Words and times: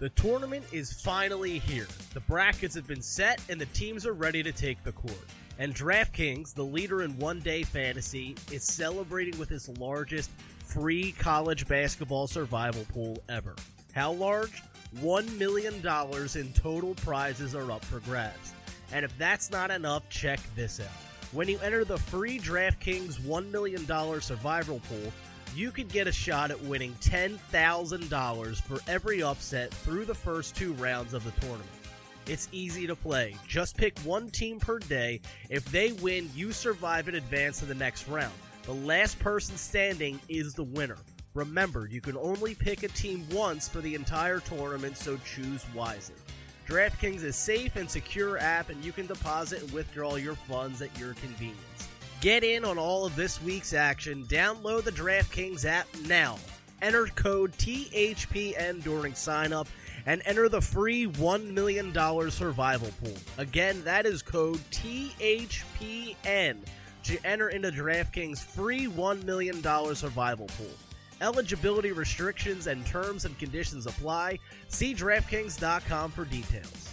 The 0.00 0.08
tournament 0.08 0.64
is 0.72 0.94
finally 0.94 1.58
here. 1.58 1.86
The 2.14 2.20
brackets 2.20 2.74
have 2.74 2.86
been 2.86 3.02
set 3.02 3.38
and 3.50 3.60
the 3.60 3.66
teams 3.66 4.06
are 4.06 4.14
ready 4.14 4.42
to 4.42 4.50
take 4.50 4.82
the 4.82 4.92
court. 4.92 5.26
And 5.58 5.74
DraftKings, 5.74 6.54
the 6.54 6.64
leader 6.64 7.02
in 7.02 7.18
one 7.18 7.40
day 7.40 7.64
fantasy, 7.64 8.34
is 8.50 8.64
celebrating 8.64 9.38
with 9.38 9.52
its 9.52 9.68
largest 9.68 10.30
free 10.64 11.12
college 11.12 11.68
basketball 11.68 12.26
survival 12.28 12.86
pool 12.88 13.22
ever. 13.28 13.54
How 13.92 14.12
large? 14.12 14.62
$1 15.02 15.38
million 15.38 15.74
in 15.74 16.52
total 16.54 16.94
prizes 16.94 17.54
are 17.54 17.70
up 17.70 17.84
for 17.84 18.00
grabs. 18.00 18.54
And 18.92 19.04
if 19.04 19.16
that's 19.18 19.50
not 19.50 19.70
enough, 19.70 20.08
check 20.08 20.40
this 20.56 20.80
out. 20.80 20.86
When 21.32 21.46
you 21.46 21.58
enter 21.58 21.84
the 21.84 21.98
free 21.98 22.38
DraftKings 22.38 23.20
$1 23.20 23.50
million 23.50 23.84
survival 24.22 24.80
pool, 24.88 25.12
you 25.54 25.70
could 25.70 25.88
get 25.88 26.06
a 26.06 26.12
shot 26.12 26.50
at 26.50 26.60
winning 26.62 26.94
$10,000 27.00 28.56
for 28.62 28.80
every 28.90 29.22
upset 29.22 29.72
through 29.72 30.04
the 30.04 30.14
first 30.14 30.56
two 30.56 30.72
rounds 30.74 31.14
of 31.14 31.24
the 31.24 31.32
tournament. 31.40 31.68
It's 32.26 32.48
easy 32.52 32.86
to 32.86 32.94
play. 32.94 33.34
Just 33.48 33.76
pick 33.76 33.98
one 34.00 34.30
team 34.30 34.60
per 34.60 34.78
day. 34.78 35.20
If 35.48 35.64
they 35.66 35.92
win, 35.92 36.30
you 36.34 36.52
survive 36.52 37.08
and 37.08 37.16
advance 37.16 37.58
to 37.58 37.64
the 37.64 37.74
next 37.74 38.06
round. 38.08 38.34
The 38.64 38.74
last 38.74 39.18
person 39.18 39.56
standing 39.56 40.20
is 40.28 40.54
the 40.54 40.64
winner. 40.64 40.98
Remember, 41.34 41.88
you 41.90 42.00
can 42.00 42.16
only 42.16 42.54
pick 42.54 42.82
a 42.82 42.88
team 42.88 43.26
once 43.32 43.68
for 43.68 43.80
the 43.80 43.94
entire 43.94 44.40
tournament, 44.40 44.96
so 44.96 45.18
choose 45.24 45.64
wisely. 45.74 46.16
DraftKings 46.68 47.16
is 47.16 47.24
a 47.24 47.32
safe 47.32 47.74
and 47.74 47.90
secure 47.90 48.38
app 48.38 48.68
and 48.68 48.84
you 48.84 48.92
can 48.92 49.06
deposit 49.06 49.62
and 49.62 49.72
withdraw 49.72 50.14
your 50.14 50.36
funds 50.36 50.82
at 50.82 50.96
your 51.00 51.14
convenience. 51.14 51.88
Get 52.20 52.44
in 52.44 52.66
on 52.66 52.76
all 52.76 53.06
of 53.06 53.16
this 53.16 53.42
week's 53.42 53.72
action. 53.72 54.26
Download 54.26 54.84
the 54.84 54.92
DraftKings 54.92 55.64
app 55.64 55.86
now. 56.06 56.38
Enter 56.82 57.06
code 57.06 57.52
THPN 57.52 58.82
during 58.82 59.14
sign 59.14 59.54
up 59.54 59.68
and 60.04 60.20
enter 60.26 60.50
the 60.50 60.60
free 60.60 61.06
$1 61.06 61.46
million 61.46 61.94
survival 62.30 62.90
pool. 63.02 63.16
Again, 63.38 63.82
that 63.84 64.04
is 64.04 64.20
code 64.20 64.60
THPN 64.70 66.58
to 67.04 67.18
enter 67.24 67.48
into 67.48 67.70
DraftKings 67.70 68.40
free 68.44 68.86
$1 68.86 69.24
million 69.24 69.62
survival 69.94 70.46
pool. 70.58 70.76
Eligibility 71.22 71.92
restrictions 71.92 72.66
and 72.66 72.84
terms 72.84 73.24
and 73.24 73.38
conditions 73.38 73.86
apply. 73.86 74.38
See 74.68 74.94
DraftKings.com 74.94 76.10
for 76.10 76.26
details. 76.26 76.89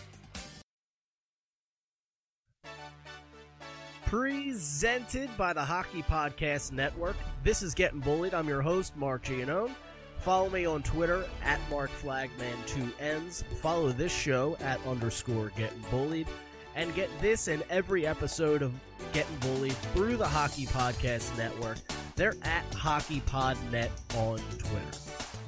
Presented 4.08 5.30
by 5.38 5.52
the 5.52 5.66
Hockey 5.66 6.02
Podcast 6.02 6.72
Network. 6.72 7.18
This 7.44 7.62
is 7.62 7.74
Getting 7.74 8.00
Bullied. 8.00 8.34
I'm 8.34 8.48
your 8.48 8.62
host, 8.62 8.96
Mark 8.96 9.26
Giannone. 9.26 9.76
Follow 10.20 10.50
me 10.50 10.66
on 10.66 10.82
Twitter 10.82 11.26
at 11.44 11.60
MarkFlagman2Ns. 11.70 13.44
Follow 13.62 13.90
this 13.90 14.16
show 14.16 14.56
at 14.62 14.80
underscore 14.88 15.52
Getting 15.58 15.84
Bullied. 15.92 16.28
And 16.74 16.96
get 16.96 17.10
this 17.20 17.50
and 17.50 17.64
every 17.70 18.08
episode 18.08 18.62
of 18.62 18.74
Getting 19.12 19.36
Bullied 19.42 19.76
through 19.94 20.16
the 20.16 20.28
Hockey 20.28 20.68
Podcast 20.68 21.38
Network. 21.38 21.80
They're 22.16 22.38
at 22.44 22.64
HockeyPodNet 22.72 23.90
on 24.16 24.38
Twitter. 24.58 25.00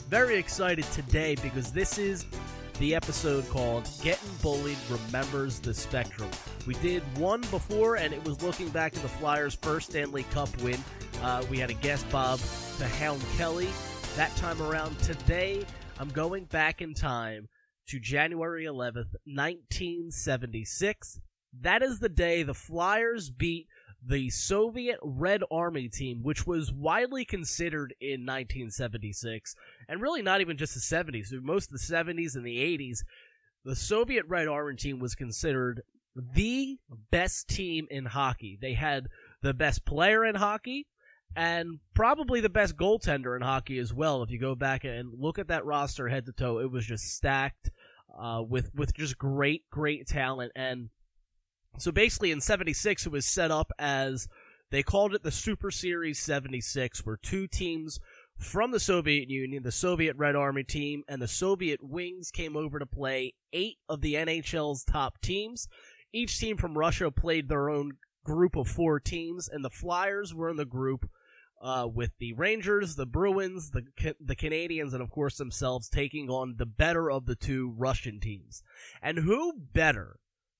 Very 0.09 0.35
excited 0.35 0.83
today 0.91 1.35
because 1.35 1.71
this 1.71 1.97
is 1.97 2.25
the 2.79 2.95
episode 2.95 3.47
called 3.49 3.87
Getting 4.01 4.29
Bullied 4.41 4.77
Remembers 4.89 5.59
the 5.59 5.73
Spectrum. 5.73 6.29
We 6.65 6.75
did 6.75 7.03
one 7.17 7.41
before, 7.41 7.97
and 7.97 8.13
it 8.13 8.23
was 8.23 8.41
looking 8.41 8.69
back 8.69 8.93
to 8.93 8.99
the 9.01 9.09
Flyers' 9.09 9.53
first 9.53 9.89
Stanley 9.89 10.23
Cup 10.31 10.49
win. 10.61 10.81
Uh, 11.21 11.43
we 11.51 11.59
had 11.59 11.69
a 11.69 11.73
guest, 11.73 12.09
Bob 12.09 12.39
the 12.77 12.87
Hound 12.87 13.21
Kelly, 13.35 13.67
that 14.15 14.33
time 14.37 14.61
around. 14.61 14.97
Today, 14.99 15.65
I'm 15.99 16.07
going 16.07 16.45
back 16.45 16.81
in 16.81 16.93
time 16.93 17.49
to 17.89 17.99
January 17.99 18.63
11th, 18.63 19.13
1976. 19.25 21.19
That 21.61 21.83
is 21.83 21.99
the 21.99 22.07
day 22.07 22.43
the 22.43 22.53
Flyers 22.53 23.29
beat 23.29 23.67
the 24.05 24.29
Soviet 24.29 24.99
Red 25.01 25.43
Army 25.51 25.89
team, 25.89 26.23
which 26.23 26.47
was 26.47 26.71
widely 26.71 27.25
considered 27.25 27.93
in 27.99 28.25
1976, 28.25 29.55
and 29.87 30.01
really 30.01 30.21
not 30.21 30.41
even 30.41 30.57
just 30.57 30.73
the 30.73 30.79
70s, 30.79 31.31
most 31.41 31.71
of 31.71 31.79
the 31.79 31.93
70s 31.93 32.35
and 32.35 32.45
the 32.45 32.57
80s, 32.57 32.99
the 33.65 33.75
Soviet 33.75 34.25
Red 34.27 34.47
Army 34.47 34.75
team 34.75 34.99
was 34.99 35.15
considered 35.15 35.83
the 36.15 36.77
best 37.11 37.47
team 37.49 37.87
in 37.89 38.05
hockey. 38.05 38.57
They 38.59 38.73
had 38.73 39.07
the 39.41 39.53
best 39.53 39.85
player 39.85 40.25
in 40.25 40.35
hockey 40.35 40.87
and 41.35 41.79
probably 41.93 42.41
the 42.41 42.49
best 42.49 42.75
goaltender 42.75 43.35
in 43.35 43.41
hockey 43.41 43.77
as 43.77 43.93
well. 43.93 44.23
If 44.23 44.31
you 44.31 44.39
go 44.39 44.55
back 44.55 44.83
and 44.83 45.13
look 45.17 45.39
at 45.39 45.49
that 45.49 45.65
roster 45.65 46.07
head 46.07 46.25
to 46.25 46.31
toe, 46.31 46.59
it 46.59 46.71
was 46.71 46.85
just 46.85 47.15
stacked 47.15 47.69
uh, 48.19 48.41
with 48.47 48.73
with 48.73 48.93
just 48.95 49.17
great, 49.17 49.69
great 49.69 50.07
talent 50.07 50.51
and 50.55 50.89
so 51.77 51.91
basically, 51.91 52.31
in 52.31 52.41
'76, 52.41 53.05
it 53.05 53.11
was 53.11 53.25
set 53.25 53.51
up 53.51 53.71
as 53.77 54.27
they 54.71 54.83
called 54.83 55.13
it 55.13 55.23
the 55.23 55.31
Super 55.31 55.71
Series 55.71 56.19
'76, 56.19 57.05
where 57.05 57.17
two 57.17 57.47
teams 57.47 57.99
from 58.37 58.71
the 58.71 58.79
Soviet 58.79 59.29
Union, 59.29 59.63
the 59.63 59.71
Soviet 59.71 60.15
Red 60.15 60.35
Army 60.35 60.63
team, 60.63 61.03
and 61.07 61.21
the 61.21 61.27
Soviet 61.27 61.83
Wings 61.83 62.31
came 62.31 62.55
over 62.55 62.79
to 62.79 62.85
play 62.85 63.33
eight 63.51 63.77
of 63.87 64.01
the 64.01 64.15
NHL's 64.15 64.83
top 64.83 65.21
teams. 65.21 65.67
Each 66.13 66.39
team 66.39 66.57
from 66.57 66.77
Russia 66.77 67.11
played 67.11 67.49
their 67.49 67.69
own 67.69 67.97
group 68.23 68.55
of 68.55 68.67
four 68.67 68.99
teams, 68.99 69.49
and 69.49 69.63
the 69.63 69.69
Flyers 69.69 70.33
were 70.33 70.49
in 70.49 70.57
the 70.57 70.65
group 70.65 71.09
uh, 71.61 71.87
with 71.93 72.11
the 72.19 72.33
Rangers, 72.33 72.95
the 72.95 73.05
Bruins, 73.05 73.71
the 73.71 73.83
the 74.19 74.35
Canadiens, 74.35 74.93
and 74.93 75.01
of 75.01 75.09
course 75.09 75.37
themselves 75.37 75.89
taking 75.89 76.29
on 76.29 76.55
the 76.57 76.65
better 76.65 77.11
of 77.11 77.25
the 77.25 77.35
two 77.35 77.73
Russian 77.77 78.19
teams. 78.19 78.63
And 79.01 79.19
who 79.19 79.53
better 79.53 80.19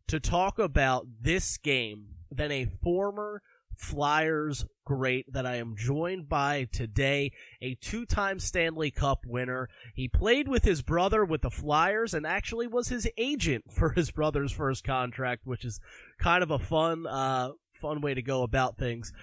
to 0.10 0.20
talk 0.20 0.58
about 0.58 1.06
this 1.22 1.58
game 1.58 2.08
than 2.32 2.52
a 2.52 2.66
former 2.84 3.44
Flyers 3.76 4.66
great 4.84 5.32
that 5.32 5.46
I 5.46 5.58
am 5.58 5.76
joined 5.78 6.28
by 6.28 6.68
today, 6.72 7.32
a 7.62 7.76
two 7.76 8.08
time 8.08 8.40
Stanley 8.40 8.90
Cup 8.90 9.20
winner. 9.26 9.70
He 9.94 10.08
played 10.08 10.48
with 10.48 10.64
his 10.64 10.82
brother 10.82 11.24
with 11.24 11.44
the 11.44 11.52
Flyers 11.52 12.16
and 12.16 12.26
actually 12.26 12.66
was 12.66 12.88
his 12.88 13.08
agent 13.18 13.66
for 13.72 13.92
his 13.92 14.10
brother's 14.10 14.52
first 14.52 14.84
contract, 14.84 15.46
which 15.46 15.64
is 15.64 15.80
kind 16.18 16.42
of 16.42 16.50
a 16.50 16.60
fun, 16.60 17.06
uh, 17.06 17.52
fun 17.80 18.02
way 18.02 18.16
to 18.16 18.22
go 18.24 18.42
about 18.42 18.78
things. 18.78 19.14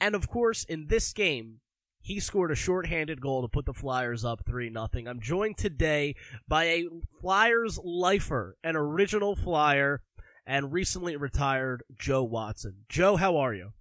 And 0.00 0.14
of 0.14 0.28
course, 0.28 0.62
in 0.64 0.86
this 0.86 1.12
game, 1.12 1.58
he 2.00 2.20
scored 2.20 2.52
a 2.52 2.56
shorthanded 2.56 3.20
goal 3.20 3.42
to 3.42 3.48
put 3.48 3.66
the 3.66 3.74
Flyers 3.74 4.24
up 4.24 4.42
3 4.46 4.70
nothing. 4.70 5.08
I'm 5.08 5.20
joined 5.20 5.58
today 5.58 6.14
by 6.46 6.64
a 6.64 6.88
Flyers 7.20 7.78
lifer, 7.82 8.56
an 8.62 8.76
original 8.76 9.34
Flyer, 9.34 10.00
and 10.48 10.72
recently 10.72 11.12
retired 11.12 11.84
Joe 11.92 12.24
Watson. 12.24 12.88
Joe, 12.88 13.20
how 13.20 13.36
are 13.36 13.52
you? 13.52 13.76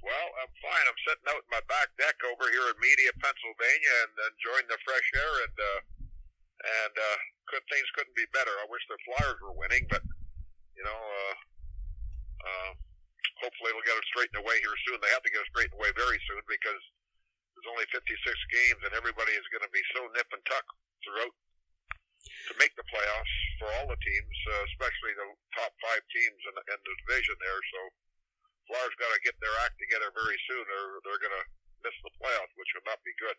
Well, 0.00 0.28
I'm 0.40 0.52
fine. 0.64 0.86
I'm 0.88 1.00
sitting 1.04 1.28
out 1.28 1.44
in 1.44 1.52
my 1.52 1.60
back 1.68 1.92
deck 2.00 2.16
over 2.24 2.48
here 2.48 2.64
in 2.72 2.80
Media, 2.80 3.12
Pennsylvania, 3.20 3.94
and 4.08 4.12
enjoying 4.32 4.64
the 4.72 4.80
fresh 4.88 5.04
air. 5.12 5.32
And 5.44 5.56
uh, 5.60 5.80
and 6.58 6.94
uh, 6.96 7.18
good 7.52 7.60
things 7.68 7.84
couldn't 7.92 8.16
be 8.16 8.24
better. 8.32 8.50
I 8.56 8.66
wish 8.72 8.80
the 8.88 8.96
Flyers 9.04 9.36
were 9.44 9.52
winning, 9.52 9.84
but 9.92 10.00
you 10.80 10.82
know, 10.88 10.96
uh, 10.96 11.34
uh, 12.40 12.70
hopefully 13.44 13.76
they'll 13.76 13.84
get 13.84 14.00
it 14.00 14.08
straightened 14.08 14.40
away 14.40 14.56
here 14.64 14.74
soon. 14.88 14.96
They 15.04 15.12
have 15.12 15.22
to 15.28 15.30
get 15.30 15.44
it 15.44 15.52
straightened 15.52 15.76
away 15.76 15.92
very 15.92 16.16
soon 16.24 16.40
because 16.48 16.82
there's 17.52 17.68
only 17.68 17.84
56 17.92 18.08
games, 18.48 18.80
and 18.80 18.96
everybody 18.96 19.36
is 19.36 19.44
going 19.52 19.66
to 19.66 19.72
be 19.76 19.84
so 19.92 20.08
nip 20.16 20.32
and 20.32 20.40
tuck 20.48 20.64
throughout 21.04 21.36
to 22.50 22.54
make 22.58 22.74
the 22.76 22.86
playoffs 22.88 23.34
for 23.58 23.68
all 23.78 23.86
the 23.88 23.98
teams, 24.00 24.36
uh, 24.52 24.62
especially 24.74 25.12
the 25.16 25.28
top 25.56 25.72
five 25.82 26.02
teams 26.12 26.40
in 26.48 26.52
the, 26.54 26.64
in 26.72 26.78
the 26.80 26.94
division 27.04 27.36
there. 27.40 27.60
So 27.72 27.78
Flyers 28.68 28.96
got 29.00 29.12
to 29.12 29.20
get 29.24 29.36
their 29.40 29.56
act 29.64 29.80
together 29.80 30.12
very 30.12 30.38
soon, 30.44 30.64
or 30.64 31.00
they're 31.04 31.22
going 31.22 31.36
to 31.36 31.46
miss 31.82 31.96
the 32.04 32.12
playoffs, 32.20 32.52
which 32.56 32.70
would 32.76 32.84
not 32.84 33.00
be 33.04 33.14
good. 33.16 33.38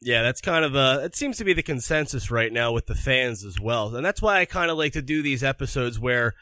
Yeah, 0.00 0.22
that's 0.22 0.40
kind 0.40 0.64
of 0.64 0.74
a. 0.74 1.04
It 1.04 1.16
seems 1.16 1.36
to 1.38 1.44
be 1.44 1.52
the 1.52 1.62
consensus 1.62 2.30
right 2.30 2.52
now 2.52 2.72
with 2.72 2.86
the 2.86 2.94
fans 2.94 3.44
as 3.44 3.60
well, 3.60 3.94
and 3.94 4.04
that's 4.04 4.22
why 4.22 4.40
I 4.40 4.44
kind 4.44 4.70
of 4.70 4.78
like 4.78 4.94
to 4.94 5.02
do 5.02 5.22
these 5.22 5.44
episodes 5.44 5.98
where 5.98 6.34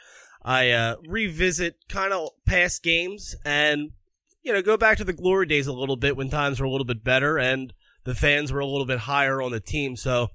I 0.43 0.70
uh, 0.70 0.97
revisit 1.06 1.76
kind 1.88 2.12
of 2.12 2.31
past 2.47 2.82
games 2.82 3.35
and 3.44 3.91
you 4.43 4.53
know 4.53 4.62
go 4.62 4.76
back 4.76 4.99
to 4.99 5.05
the 5.05 5.12
glory 5.12 5.47
days 5.47 5.67
a 5.67 5.73
little 5.73 5.97
bit 5.97 6.17
when 6.17 6.31
times 6.31 6.61
were 6.61 6.67
a 6.67 6.70
little 6.70 6.85
bit 6.85 7.03
better 7.03 7.37
and 7.38 7.73
the 8.05 8.14
fans 8.14 8.53
were 8.53 8.61
a 8.61 8.67
little 8.67 8.87
bit 8.87 9.00
higher 9.00 9.43
on 9.43 9.50
the 9.50 9.61
team. 9.61 9.97
So 9.97 10.29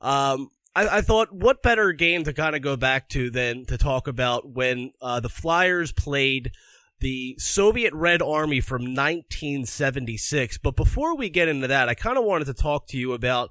um, 0.00 0.48
I, 0.74 0.98
I, 0.98 1.00
thought, 1.00 1.32
what 1.32 1.62
better 1.62 1.92
game 1.92 2.24
to 2.24 2.32
kind 2.32 2.56
of 2.56 2.62
go 2.62 2.76
back 2.76 3.08
to 3.10 3.30
than 3.30 3.64
to 3.66 3.78
talk 3.78 4.08
about 4.08 4.50
when 4.50 4.92
uh, 5.00 5.20
the 5.20 5.28
Flyers 5.28 5.92
played 5.92 6.52
the 7.00 7.36
Soviet 7.38 7.92
Red 7.92 8.22
Army 8.22 8.60
from 8.60 8.82
1976. 8.82 10.58
But 10.58 10.76
before 10.76 11.16
we 11.16 11.28
get 11.28 11.48
into 11.48 11.68
that, 11.68 11.88
I 11.88 11.94
kind 11.94 12.18
of 12.18 12.24
wanted 12.24 12.46
to 12.46 12.54
talk 12.54 12.86
to 12.88 12.98
you 12.98 13.12
about 13.12 13.50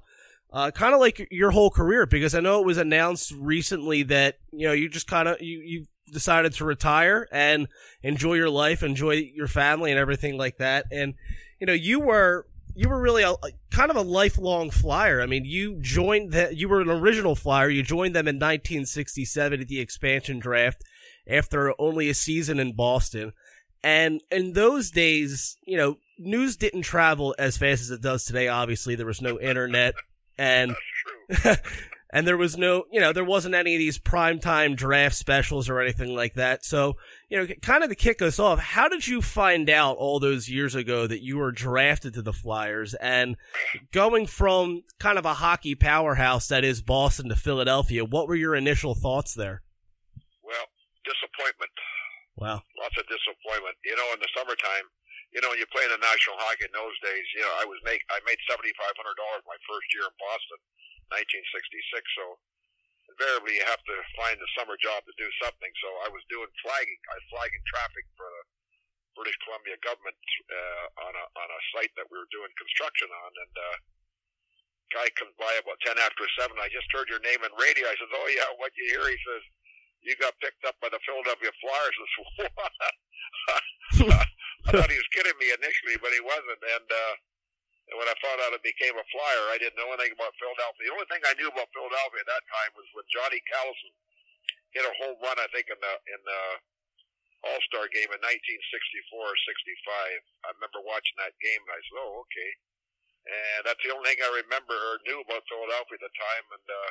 uh, 0.52 0.70
kind 0.70 0.94
of 0.94 1.00
like 1.00 1.26
your 1.30 1.50
whole 1.50 1.70
career 1.70 2.06
because 2.06 2.34
I 2.34 2.40
know 2.40 2.60
it 2.60 2.66
was 2.66 2.78
announced 2.78 3.32
recently 3.32 4.04
that 4.04 4.38
you 4.52 4.68
know 4.68 4.72
you 4.72 4.88
just 4.88 5.08
kind 5.08 5.28
of 5.28 5.40
you 5.40 5.60
you 5.60 5.86
decided 6.12 6.52
to 6.54 6.64
retire 6.64 7.26
and 7.32 7.66
enjoy 8.02 8.34
your 8.34 8.50
life, 8.50 8.82
enjoy 8.82 9.30
your 9.34 9.48
family, 9.48 9.90
and 9.90 9.98
everything 9.98 10.36
like 10.38 10.58
that. 10.58 10.86
And 10.92 11.14
you 11.58 11.66
know 11.66 11.72
you 11.72 11.98
were 12.00 12.46
you 12.74 12.88
were 12.88 13.00
really 13.00 13.22
a, 13.22 13.34
kind 13.70 13.90
of 13.90 13.96
a 13.96 14.02
lifelong 14.02 14.70
flyer. 14.70 15.22
I 15.22 15.26
mean, 15.26 15.44
you 15.44 15.78
joined 15.80 16.32
that. 16.32 16.56
You 16.56 16.68
were 16.68 16.80
an 16.80 16.90
original 16.90 17.34
flyer. 17.34 17.68
You 17.68 17.82
joined 17.82 18.14
them 18.14 18.28
in 18.28 18.36
1967 18.36 19.60
at 19.60 19.68
the 19.68 19.80
expansion 19.80 20.38
draft 20.38 20.82
after 21.28 21.72
only 21.78 22.08
a 22.08 22.14
season 22.14 22.58
in 22.58 22.74
Boston. 22.74 23.32
And 23.82 24.22
in 24.30 24.54
those 24.54 24.90
days, 24.90 25.56
you 25.66 25.76
know, 25.76 25.98
news 26.18 26.56
didn't 26.56 26.82
travel 26.82 27.34
as 27.38 27.56
fast 27.56 27.82
as 27.82 27.90
it 27.90 28.00
does 28.00 28.24
today. 28.24 28.48
Obviously, 28.48 28.94
there 28.94 29.06
was 29.06 29.20
no 29.20 29.38
internet, 29.38 29.94
and 30.38 30.74
and 32.14 32.28
there 32.28 32.36
was 32.36 32.56
no, 32.56 32.84
you 32.92 33.00
know, 33.00 33.12
there 33.12 33.24
wasn't 33.24 33.56
any 33.56 33.74
of 33.74 33.80
these 33.80 33.98
primetime 33.98 34.76
draft 34.76 35.16
specials 35.16 35.68
or 35.68 35.80
anything 35.80 36.14
like 36.14 36.34
that. 36.34 36.64
So, 36.64 36.94
you 37.28 37.36
know, 37.36 37.46
kind 37.60 37.82
of 37.82 37.90
to 37.90 37.96
kick 37.98 38.22
us 38.22 38.38
off, 38.38 38.60
how 38.60 38.86
did 38.86 39.08
you 39.08 39.20
find 39.20 39.68
out 39.68 39.96
all 39.96 40.20
those 40.20 40.48
years 40.48 40.76
ago 40.76 41.08
that 41.08 41.24
you 41.24 41.38
were 41.38 41.50
drafted 41.50 42.14
to 42.14 42.22
the 42.22 42.32
Flyers 42.32 42.94
and 42.94 43.34
going 43.90 44.30
from 44.30 44.86
kind 45.00 45.18
of 45.18 45.26
a 45.26 45.42
hockey 45.42 45.74
powerhouse 45.74 46.46
that 46.46 46.62
is 46.62 46.82
Boston 46.82 47.28
to 47.30 47.36
Philadelphia? 47.36 48.04
What 48.04 48.28
were 48.28 48.38
your 48.38 48.54
initial 48.54 48.94
thoughts 48.94 49.34
there? 49.34 49.66
Well, 50.40 50.70
disappointment. 51.02 51.74
Wow. 52.38 52.62
Lots 52.78 52.94
of 52.94 53.10
disappointment. 53.10 53.74
You 53.82 53.98
know, 53.98 54.06
in 54.14 54.22
the 54.22 54.30
summertime, 54.38 54.86
you 55.34 55.42
know, 55.42 55.50
when 55.50 55.58
you 55.58 55.66
play 55.74 55.82
in 55.82 55.90
the 55.90 55.98
National 55.98 56.38
Hockey 56.38 56.70
in 56.70 56.74
those 56.78 56.94
days, 57.02 57.26
you 57.34 57.42
know, 57.42 57.58
I 57.58 57.66
was 57.66 57.82
make 57.82 58.06
I 58.06 58.22
made 58.22 58.38
seventy 58.46 58.70
five 58.78 58.94
hundred 58.94 59.18
dollars 59.18 59.42
my 59.50 59.58
first 59.66 59.90
year 59.90 60.06
in 60.06 60.14
Boston 60.14 60.62
1966. 61.12 62.02
So 62.16 62.24
invariably, 63.10 63.60
you 63.60 63.66
have 63.68 63.82
to 63.84 63.96
find 64.16 64.36
a 64.38 64.50
summer 64.56 64.76
job 64.80 65.04
to 65.04 65.14
do 65.20 65.28
something. 65.42 65.72
So 65.80 65.88
I 66.04 66.08
was 66.10 66.24
doing 66.32 66.48
flagging. 66.64 67.00
I 67.12 67.14
was 67.20 67.26
flagging 67.32 67.64
traffic 67.68 68.06
for 68.16 68.28
the 68.28 68.42
British 69.14 69.38
Columbia 69.46 69.78
government 69.84 70.18
uh, 70.50 70.86
on 71.06 71.12
a 71.14 71.24
on 71.38 71.48
a 71.48 71.60
site 71.76 71.94
that 71.94 72.10
we 72.10 72.18
were 72.18 72.30
doing 72.34 72.50
construction 72.58 73.06
on, 73.10 73.30
and 73.30 73.54
uh, 73.54 73.76
guy 74.90 75.06
comes 75.14 75.34
by 75.38 75.54
about 75.62 75.78
ten 75.86 75.94
after 76.02 76.26
seven. 76.34 76.58
I 76.58 76.68
just 76.72 76.90
heard 76.90 77.06
your 77.06 77.22
name 77.22 77.40
on 77.46 77.54
radio. 77.54 77.86
I 77.86 77.94
says, 77.94 78.10
"Oh 78.10 78.28
yeah, 78.34 78.50
what 78.58 78.74
you 78.74 78.90
hear?" 78.90 79.06
He 79.06 79.20
says, 79.22 79.42
"You 80.02 80.12
got 80.18 80.34
picked 80.42 80.66
up 80.66 80.74
by 80.82 80.90
the 80.90 80.98
Philadelphia 81.06 81.52
Flyers." 81.62 81.96
I 82.02 82.08
said, 82.42 82.52
"What?" 82.58 84.28
I 84.66 84.70
thought 84.72 84.90
he 84.90 84.98
was 84.98 85.14
kidding 85.14 85.36
me 85.38 85.52
initially, 85.54 85.96
but 86.02 86.10
he 86.10 86.22
wasn't, 86.24 86.60
and. 86.60 86.88
uh 86.90 87.14
and 87.92 87.96
when 88.00 88.08
I 88.08 88.16
found 88.24 88.40
out 88.40 88.56
it 88.56 88.64
became 88.64 88.96
a 88.96 89.06
flyer, 89.12 89.44
I 89.52 89.60
didn't 89.60 89.76
know 89.76 89.92
anything 89.92 90.16
about 90.16 90.32
Philadelphia. 90.40 90.88
The 90.88 90.94
only 90.96 91.08
thing 91.12 91.20
I 91.24 91.36
knew 91.36 91.52
about 91.52 91.68
Philadelphia 91.76 92.24
at 92.24 92.30
that 92.32 92.46
time 92.48 92.72
was 92.72 92.88
when 92.96 93.04
Johnny 93.12 93.40
Callison 93.44 93.92
hit 94.72 94.88
a 94.88 94.92
home 95.04 95.20
run, 95.20 95.36
I 95.36 95.48
think, 95.52 95.68
in 95.68 95.76
the 95.76 95.94
in 96.08 96.20
the 96.24 96.42
All 97.44 97.60
Star 97.68 97.84
game 97.92 98.08
in 98.08 98.20
1964 98.24 99.20
or 99.20 99.36
65. 99.36 100.48
I 100.48 100.56
remember 100.56 100.80
watching 100.80 101.18
that 101.20 101.36
game, 101.44 101.60
and 101.60 101.72
I 101.76 101.80
said, 101.84 102.00
"Oh, 102.00 102.24
okay." 102.24 102.50
And 103.24 103.60
that's 103.64 103.80
the 103.80 103.92
only 103.92 104.12
thing 104.12 104.20
I 104.20 104.42
remember 104.44 104.76
or 104.76 105.00
knew 105.08 105.20
about 105.24 105.48
Philadelphia 105.48 105.96
at 105.96 106.04
the 106.04 106.12
time. 106.12 106.46
And 106.56 106.66
uh, 106.68 106.90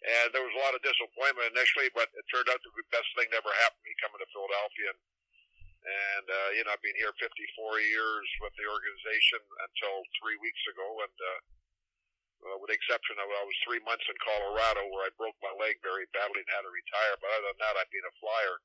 and 0.00 0.26
there 0.32 0.42
was 0.42 0.54
a 0.56 0.62
lot 0.64 0.74
of 0.74 0.82
disappointment 0.82 1.52
initially, 1.52 1.92
but 1.92 2.08
it 2.16 2.24
turned 2.32 2.48
out 2.48 2.58
to 2.62 2.70
be 2.72 2.82
the 2.82 2.94
best 2.94 3.10
thing 3.14 3.28
that 3.30 3.42
ever 3.44 3.52
happened 3.62 3.84
to 3.84 3.88
me 3.90 3.94
coming 4.00 4.22
to 4.22 4.30
Philadelphia. 4.32 4.96
And 4.96 5.00
and, 5.80 6.26
uh, 6.28 6.48
you 6.56 6.62
know, 6.64 6.76
I've 6.76 6.84
been 6.84 6.98
here 7.00 7.12
54 7.16 7.32
years 7.80 8.26
with 8.44 8.52
the 8.60 8.68
organization 8.68 9.40
until 9.40 10.04
three 10.20 10.36
weeks 10.40 10.62
ago. 10.68 10.88
And, 11.04 11.16
uh, 11.16 11.40
uh, 12.40 12.56
with 12.56 12.72
the 12.72 12.78
exception 12.78 13.20
of 13.20 13.28
I 13.28 13.44
was 13.44 13.58
three 13.60 13.84
months 13.84 14.04
in 14.08 14.16
Colorado 14.24 14.88
where 14.88 15.04
I 15.04 15.12
broke 15.20 15.36
my 15.44 15.52
leg 15.60 15.76
very 15.84 16.08
badly 16.16 16.40
and 16.40 16.52
had 16.52 16.64
to 16.64 16.72
retire. 16.72 17.14
But 17.20 17.32
other 17.36 17.52
than 17.52 17.60
that, 17.60 17.76
I've 17.76 17.92
been 17.92 18.08
a 18.08 18.16
flyer 18.16 18.56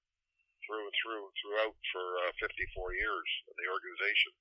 through 0.64 0.88
and 0.88 0.96
through 1.04 1.28
throughout 1.44 1.76
for 1.92 2.06
uh, 2.24 2.32
54 2.40 2.96
years 2.96 3.28
in 3.52 3.56
the 3.60 3.68
organization 3.68 4.32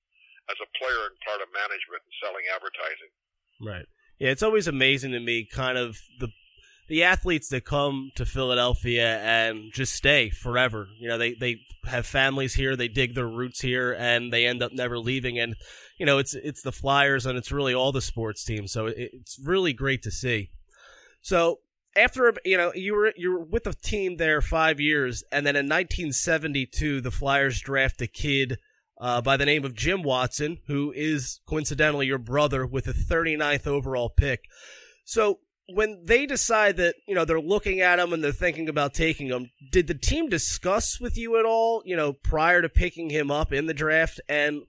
as 0.50 0.58
a 0.62 0.68
player 0.78 1.10
and 1.10 1.18
part 1.26 1.42
of 1.42 1.50
management 1.50 2.02
and 2.04 2.14
selling 2.22 2.46
advertising. 2.46 3.12
Right. 3.58 3.88
Yeah, 4.22 4.30
it's 4.30 4.46
always 4.46 4.70
amazing 4.70 5.10
to 5.12 5.20
me, 5.20 5.46
kind 5.50 5.78
of 5.78 5.98
the 6.20 6.30
the 6.86 7.02
athletes 7.02 7.48
that 7.48 7.64
come 7.64 8.10
to 8.14 8.26
Philadelphia 8.26 9.18
and 9.20 9.72
just 9.72 9.94
stay 9.94 10.30
forever. 10.30 10.88
You 10.98 11.08
know, 11.08 11.18
they, 11.18 11.34
they 11.34 11.60
have 11.86 12.06
families 12.06 12.54
here, 12.54 12.76
they 12.76 12.88
dig 12.88 13.14
their 13.14 13.28
roots 13.28 13.60
here, 13.60 13.94
and 13.98 14.32
they 14.32 14.46
end 14.46 14.62
up 14.62 14.72
never 14.72 14.98
leaving. 14.98 15.38
And 15.38 15.56
you 15.98 16.06
know, 16.06 16.18
it's 16.18 16.34
it's 16.34 16.62
the 16.62 16.72
Flyers 16.72 17.26
and 17.26 17.38
it's 17.38 17.52
really 17.52 17.74
all 17.74 17.92
the 17.92 18.02
sports 18.02 18.44
teams. 18.44 18.72
So 18.72 18.86
it, 18.86 19.10
it's 19.12 19.38
really 19.42 19.72
great 19.72 20.02
to 20.02 20.10
see. 20.10 20.50
So 21.22 21.60
after 21.96 22.34
you 22.44 22.56
know 22.56 22.72
you 22.74 22.94
were 22.94 23.12
you 23.16 23.32
were 23.32 23.44
with 23.44 23.64
the 23.64 23.74
team 23.74 24.16
there 24.16 24.42
five 24.42 24.80
years, 24.80 25.24
and 25.32 25.46
then 25.46 25.56
in 25.56 25.66
1972 25.66 27.00
the 27.00 27.10
Flyers 27.10 27.60
draft 27.60 28.02
a 28.02 28.06
kid. 28.06 28.58
Uh, 28.96 29.20
by 29.20 29.36
the 29.36 29.44
name 29.44 29.64
of 29.64 29.74
Jim 29.74 30.04
Watson, 30.04 30.58
who 30.68 30.92
is 30.94 31.40
coincidentally 31.46 32.06
your 32.06 32.16
brother 32.16 32.64
with 32.64 32.84
the 32.84 32.92
39th 32.92 33.66
overall 33.66 34.08
pick. 34.08 34.44
So 35.04 35.40
when 35.68 36.04
they 36.04 36.26
decide 36.26 36.76
that 36.76 36.96
you 37.06 37.14
know 37.14 37.24
they're 37.24 37.40
looking 37.40 37.80
at 37.80 37.98
him 37.98 38.12
and 38.12 38.22
they're 38.22 38.32
thinking 38.32 38.68
about 38.68 38.94
taking 38.94 39.28
him, 39.28 39.50
did 39.70 39.86
the 39.86 39.94
team 39.94 40.28
discuss 40.28 41.00
with 41.00 41.16
you 41.16 41.38
at 41.38 41.44
all? 41.44 41.82
You 41.84 41.96
know, 41.96 42.12
prior 42.12 42.62
to 42.62 42.68
picking 42.68 43.10
him 43.10 43.30
up 43.30 43.52
in 43.52 43.66
the 43.66 43.74
draft, 43.74 44.20
and 44.28 44.62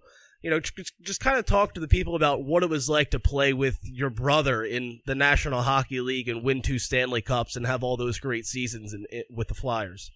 you 0.46 0.54
know, 0.54 0.62
just, 0.62 1.26
kind 1.26 1.42
of 1.42 1.46
talk 1.50 1.74
to 1.74 1.82
the 1.82 1.90
people 1.90 2.14
about 2.14 2.46
what 2.46 2.62
it 2.62 2.70
was 2.70 2.86
like 2.86 3.10
to 3.10 3.20
play 3.20 3.50
with 3.50 3.82
your 3.82 4.14
brother 4.14 4.62
in 4.62 5.02
the 5.10 5.18
National 5.18 5.66
Hockey 5.66 6.02
League 6.02 6.30
and 6.30 6.46
win 6.46 6.62
two 6.62 6.78
Stanley 6.78 7.26
Cups 7.26 7.56
and 7.58 7.66
have 7.66 7.82
all 7.82 7.98
those 7.98 8.22
great 8.22 8.46
seasons 8.46 8.94
in, 8.94 9.10
in, 9.10 9.26
with 9.34 9.50
the 9.50 9.58
Flyers. 9.58 10.14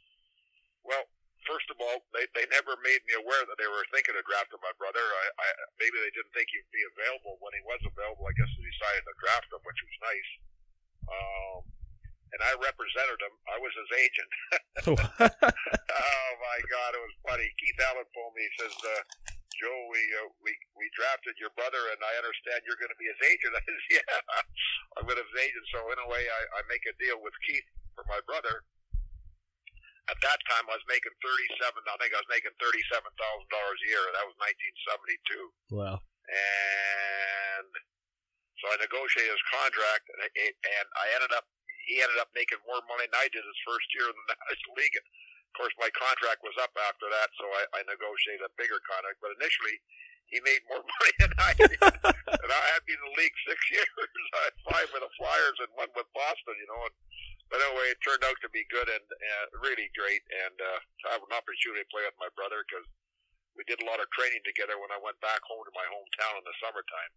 Well, 0.86 1.02
first 1.50 1.66
of 1.74 1.82
all, 1.82 2.06
they 2.14 2.30
they 2.38 2.46
never 2.54 2.78
made 2.86 3.02
me 3.10 3.18
aware 3.18 3.42
that 3.42 3.58
they 3.58 3.66
were 3.66 3.82
thinking 3.90 4.14
of 4.14 4.22
drafting 4.30 4.62
my 4.62 4.70
brother. 4.78 5.02
I, 5.02 5.26
I 5.34 5.48
maybe 5.82 5.98
they 5.98 6.14
didn't 6.14 6.30
think 6.38 6.54
he'd 6.54 6.78
be 6.78 6.86
available 6.94 7.42
when 7.42 7.58
he 7.58 7.66
was 7.66 7.82
available. 7.82 8.30
I 8.30 8.38
guess 8.38 8.54
they 8.54 8.70
decided 8.70 9.10
to 9.10 9.16
draft 9.18 9.50
him, 9.50 9.66
which 9.66 9.82
was 9.82 9.98
nice. 10.14 10.30
Um, 11.08 11.62
and 12.34 12.42
I 12.46 12.54
represented 12.62 13.20
him. 13.20 13.34
I 13.50 13.58
was 13.58 13.74
his 13.74 13.92
agent. 13.98 14.32
oh 15.34 16.32
my 16.38 16.60
God, 16.70 16.90
it 16.94 17.02
was 17.02 17.16
funny. 17.26 17.48
Keith 17.58 17.80
Allen 17.90 18.06
told 18.14 18.32
me, 18.38 18.46
he 18.46 18.54
says, 18.62 18.76
uh, 18.86 19.02
"Joe, 19.58 19.80
we 19.90 20.02
uh, 20.22 20.30
we 20.46 20.54
we 20.78 20.86
drafted 20.94 21.36
your 21.42 21.50
brother, 21.58 21.82
and 21.90 22.00
I 22.00 22.14
understand 22.22 22.62
you're 22.64 22.80
going 22.80 22.94
to 22.94 23.02
be 23.02 23.10
his 23.10 23.22
agent." 23.26 23.54
I 23.58 23.62
said, 23.66 23.82
"Yeah, 23.90 24.14
I'm 24.98 25.06
going 25.10 25.18
to 25.18 25.26
be 25.26 25.34
his 25.34 25.42
agent." 25.50 25.66
So 25.74 25.80
in 25.90 25.98
a 26.00 26.08
way, 26.08 26.24
I, 26.30 26.42
I 26.58 26.70
make 26.70 26.86
a 26.86 26.94
deal 27.02 27.18
with 27.20 27.34
Keith 27.50 27.66
for 27.98 28.06
my 28.06 28.22
brother. 28.30 28.64
At 30.10 30.18
that 30.26 30.42
time, 30.50 30.66
I 30.70 30.74
was 30.74 30.86
making 30.90 31.14
thirty-seven. 31.22 31.82
I 31.86 31.98
think 32.02 32.14
I 32.14 32.22
was 32.22 32.32
making 32.34 32.54
thirty-seven 32.58 33.10
thousand 33.14 33.50
dollars 33.50 33.80
a 33.82 33.88
year, 33.90 34.02
that 34.10 34.26
was 34.26 34.38
nineteen 34.42 34.76
seventy-two. 34.86 35.46
Wow. 35.74 35.98
And 36.30 37.74
so 38.60 38.72
I 38.72 38.78
negotiated 38.84 39.32
his 39.32 39.48
contract, 39.50 40.06
and, 40.12 40.22
and 40.28 40.88
I 41.00 41.06
ended 41.16 41.32
up 41.32 41.48
he 41.90 41.98
ended 42.06 42.22
up 42.22 42.30
making 42.38 42.62
more 42.70 42.86
money 42.86 43.10
than 43.10 43.18
I 43.18 43.26
did 43.34 43.42
his 43.42 43.62
first 43.66 43.90
year 43.98 44.06
in 44.06 44.14
the 44.14 44.38
National 44.46 44.78
League. 44.78 44.94
And 44.94 45.08
of 45.50 45.54
course, 45.58 45.74
my 45.82 45.90
contract 45.98 46.46
was 46.46 46.54
up 46.62 46.70
after 46.78 47.10
that, 47.10 47.34
so 47.34 47.50
I, 47.50 47.82
I 47.82 47.90
negotiated 47.90 48.46
a 48.46 48.54
bigger 48.62 48.78
contract. 48.86 49.18
But 49.18 49.34
initially, 49.42 49.82
he 50.30 50.38
made 50.46 50.62
more 50.70 50.86
money 50.94 51.14
than 51.18 51.34
I 51.42 51.52
did. 51.58 51.74
and 52.46 52.52
I 52.54 52.64
had 52.78 52.86
been 52.86 53.02
in 53.02 53.08
the 53.10 53.18
league 53.18 53.34
six 53.50 53.58
years. 53.74 53.90
I 54.38 54.54
had 54.54 54.58
five 54.70 54.88
with 54.94 55.02
the 55.02 55.10
Flyers 55.18 55.58
and 55.66 55.74
one 55.74 55.90
with 55.98 56.06
Boston, 56.14 56.54
you 56.62 56.70
know. 56.70 56.86
And, 56.86 56.96
but 57.50 57.58
anyway, 57.66 57.90
it 57.90 57.98
turned 58.06 58.22
out 58.22 58.38
to 58.46 58.50
be 58.54 58.70
good 58.70 58.86
and 58.86 59.06
uh, 59.10 59.46
really 59.58 59.90
great. 59.98 60.22
And 60.46 60.56
uh, 60.62 60.80
to 60.86 61.06
have 61.18 61.26
an 61.26 61.34
opportunity 61.34 61.82
to 61.82 61.90
play 61.90 62.06
with 62.06 62.22
my 62.22 62.30
brother 62.38 62.62
because 62.70 62.86
we 63.58 63.66
did 63.66 63.82
a 63.82 63.90
lot 63.90 63.98
of 63.98 64.06
training 64.14 64.46
together 64.46 64.78
when 64.78 64.94
I 64.94 65.02
went 65.02 65.18
back 65.26 65.42
home 65.42 65.66
to 65.66 65.74
my 65.74 65.90
hometown 65.90 66.38
in 66.38 66.46
the 66.46 66.54
summertime 66.62 67.12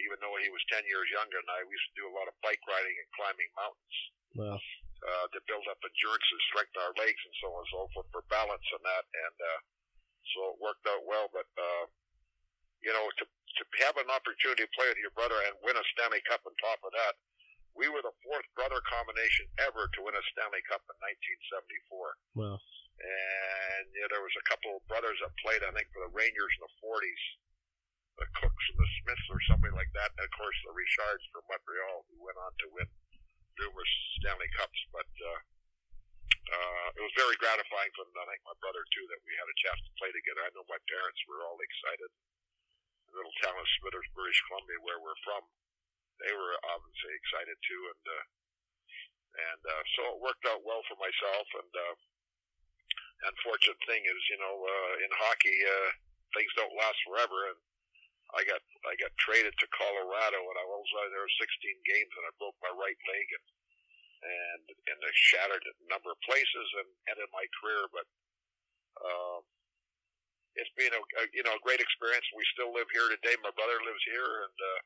even 0.00 0.20
though 0.20 0.36
he 0.40 0.52
was 0.52 0.62
10 0.72 0.84
years 0.84 1.08
younger 1.12 1.40
than 1.40 1.50
I, 1.52 1.64
we 1.64 1.72
used 1.72 1.90
to 1.92 2.00
do 2.00 2.08
a 2.08 2.16
lot 2.16 2.28
of 2.28 2.36
bike 2.44 2.60
riding 2.68 2.96
and 2.96 3.08
climbing 3.16 3.50
mountains. 3.56 3.98
Wow. 4.36 4.58
Uh, 4.96 5.26
to 5.32 5.40
build 5.44 5.64
up 5.68 5.78
endurance 5.84 6.28
and 6.32 6.42
strengthen 6.48 6.80
our 6.80 6.96
legs 6.96 7.20
and 7.20 7.36
so 7.40 7.52
on 7.52 7.62
and 7.62 7.72
so 7.72 7.84
forth 7.92 8.08
for 8.10 8.24
balance 8.32 8.64
and 8.72 8.84
that. 8.84 9.04
And, 9.12 9.36
uh, 9.36 9.60
so 10.34 10.56
it 10.56 10.58
worked 10.58 10.84
out 10.88 11.04
well, 11.06 11.30
but, 11.30 11.46
uh, 11.54 11.84
you 12.82 12.90
know, 12.90 13.06
to, 13.20 13.24
to 13.24 13.62
have 13.86 13.96
an 14.00 14.10
opportunity 14.10 14.66
to 14.66 14.76
play 14.76 14.88
with 14.90 15.00
your 15.00 15.14
brother 15.14 15.36
and 15.46 15.54
win 15.62 15.78
a 15.78 15.84
Stanley 15.94 16.24
Cup 16.26 16.42
on 16.44 16.52
top 16.58 16.80
of 16.82 16.92
that, 16.96 17.14
we 17.76 17.92
were 17.92 18.00
the 18.00 18.16
fourth 18.24 18.48
brother 18.56 18.80
combination 18.88 19.46
ever 19.60 19.86
to 19.92 20.00
win 20.00 20.16
a 20.16 20.24
Stanley 20.32 20.64
Cup 20.64 20.80
in 20.88 20.96
1974. 21.92 22.16
Wow. 22.40 22.56
And 22.96 23.84
you 23.92 24.00
know, 24.00 24.08
there 24.08 24.24
was 24.24 24.32
a 24.40 24.48
couple 24.48 24.80
of 24.80 24.84
brothers 24.88 25.20
that 25.20 25.32
played, 25.44 25.60
I 25.60 25.70
think, 25.76 25.92
for 25.92 26.00
the 26.00 26.12
Rangers 26.16 26.52
in 26.56 26.64
the 26.64 26.74
40s 26.80 27.24
the 28.16 28.28
Cooks 28.40 28.66
and 28.72 28.80
the 28.80 28.90
Smiths 29.00 29.28
or 29.28 29.40
somebody 29.48 29.74
like 29.76 29.92
that. 29.92 30.12
And 30.16 30.24
of 30.24 30.32
course, 30.32 30.56
the 30.64 30.72
Richards 30.72 31.24
from 31.32 31.44
Montreal, 31.48 32.08
who 32.08 32.16
went 32.24 32.40
on 32.40 32.52
to 32.64 32.66
win 32.72 32.88
numerous 33.60 33.92
Stanley 34.20 34.48
Cups. 34.56 34.80
But 34.92 35.10
uh, 35.20 35.40
uh, 36.46 36.86
it 36.96 37.02
was 37.04 37.14
very 37.18 37.36
gratifying 37.36 37.92
for 37.92 38.08
them, 38.08 38.16
I 38.16 38.26
think 38.30 38.44
my 38.46 38.56
brother 38.62 38.84
too, 38.92 39.04
that 39.12 39.24
we 39.26 39.36
had 39.36 39.48
a 39.48 39.60
chance 39.60 39.80
to 39.84 39.98
play 40.00 40.12
together. 40.12 40.44
I 40.44 40.52
know 40.56 40.64
my 40.68 40.80
parents 40.88 41.20
were 41.28 41.44
all 41.44 41.58
excited. 41.60 42.10
The 43.10 43.20
little 43.20 43.36
town 43.44 43.56
of 43.56 43.68
Smithers, 43.80 44.08
British 44.16 44.40
Columbia, 44.48 44.80
where 44.82 45.00
we're 45.00 45.18
from, 45.26 45.42
they 46.22 46.32
were 46.32 46.56
obviously 46.72 47.12
excited 47.16 47.56
too. 47.64 47.82
And 47.92 48.04
uh, 48.06 48.24
and 49.36 49.62
uh, 49.68 49.84
so 49.92 50.16
it 50.16 50.24
worked 50.24 50.48
out 50.48 50.64
well 50.64 50.80
for 50.88 50.96
myself. 50.96 51.46
And 51.60 51.72
uh, 51.76 51.94
unfortunate 53.28 53.80
thing 53.84 54.00
is, 54.04 54.22
you 54.32 54.38
know, 54.40 54.56
uh, 54.64 54.92
in 55.04 55.10
hockey, 55.12 55.56
uh, 55.60 55.90
things 56.32 56.52
don't 56.56 56.72
last 56.76 56.96
forever. 57.04 57.52
And 57.52 57.60
I 58.34 58.42
got 58.42 58.58
I 58.82 58.94
got 58.98 59.14
traded 59.22 59.54
to 59.54 59.66
Colorado, 59.70 60.40
and 60.42 60.58
I 60.58 60.66
was 60.66 60.88
there 61.14 61.26
16 61.30 61.38
games, 61.86 62.12
and 62.18 62.26
I 62.26 62.32
broke 62.42 62.58
my 62.58 62.74
right 62.74 62.98
leg, 63.06 63.26
and 63.30 63.46
and 64.26 64.64
and 64.90 64.98
I 64.98 65.12
shattered 65.14 65.62
it 65.62 65.82
a 65.86 65.92
number 65.92 66.10
of 66.10 66.18
places 66.26 66.68
and 66.82 66.88
ended 67.14 67.30
my 67.30 67.46
career. 67.62 67.86
But 67.94 68.06
um, 68.98 69.42
it's 70.58 70.72
been 70.74 70.90
a, 70.90 71.02
a 71.02 71.22
you 71.30 71.46
know 71.46 71.54
a 71.54 71.62
great 71.62 71.78
experience. 71.78 72.26
We 72.34 72.42
still 72.50 72.74
live 72.74 72.90
here 72.90 73.06
today. 73.14 73.38
My 73.46 73.54
brother 73.54 73.78
lives 73.86 74.04
here, 74.10 74.32
and 74.42 74.56
uh, 74.58 74.80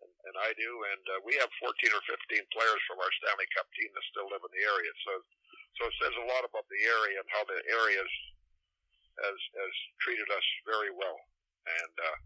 and, 0.00 0.12
and 0.32 0.36
I 0.40 0.50
do, 0.56 0.70
and 0.96 1.04
uh, 1.12 1.20
we 1.28 1.36
have 1.36 1.52
14 1.60 1.68
or 1.92 2.02
15 2.08 2.16
players 2.56 2.80
from 2.88 2.96
our 3.04 3.12
Stanley 3.20 3.48
Cup 3.52 3.68
team 3.76 3.92
that 3.92 4.06
still 4.08 4.28
live 4.32 4.40
in 4.40 4.52
the 4.56 4.64
area. 4.64 4.92
So 5.04 5.12
so 5.76 5.80
it 5.84 5.96
says 6.00 6.14
a 6.16 6.28
lot 6.32 6.48
about 6.48 6.64
the 6.72 6.80
area 6.80 7.20
and 7.20 7.28
how 7.28 7.44
the 7.44 7.60
area 7.68 8.00
has 8.00 9.36
has 9.36 9.74
treated 10.00 10.32
us 10.32 10.46
very 10.64 10.88
well, 10.96 11.20
and. 11.68 11.94
Uh, 12.00 12.18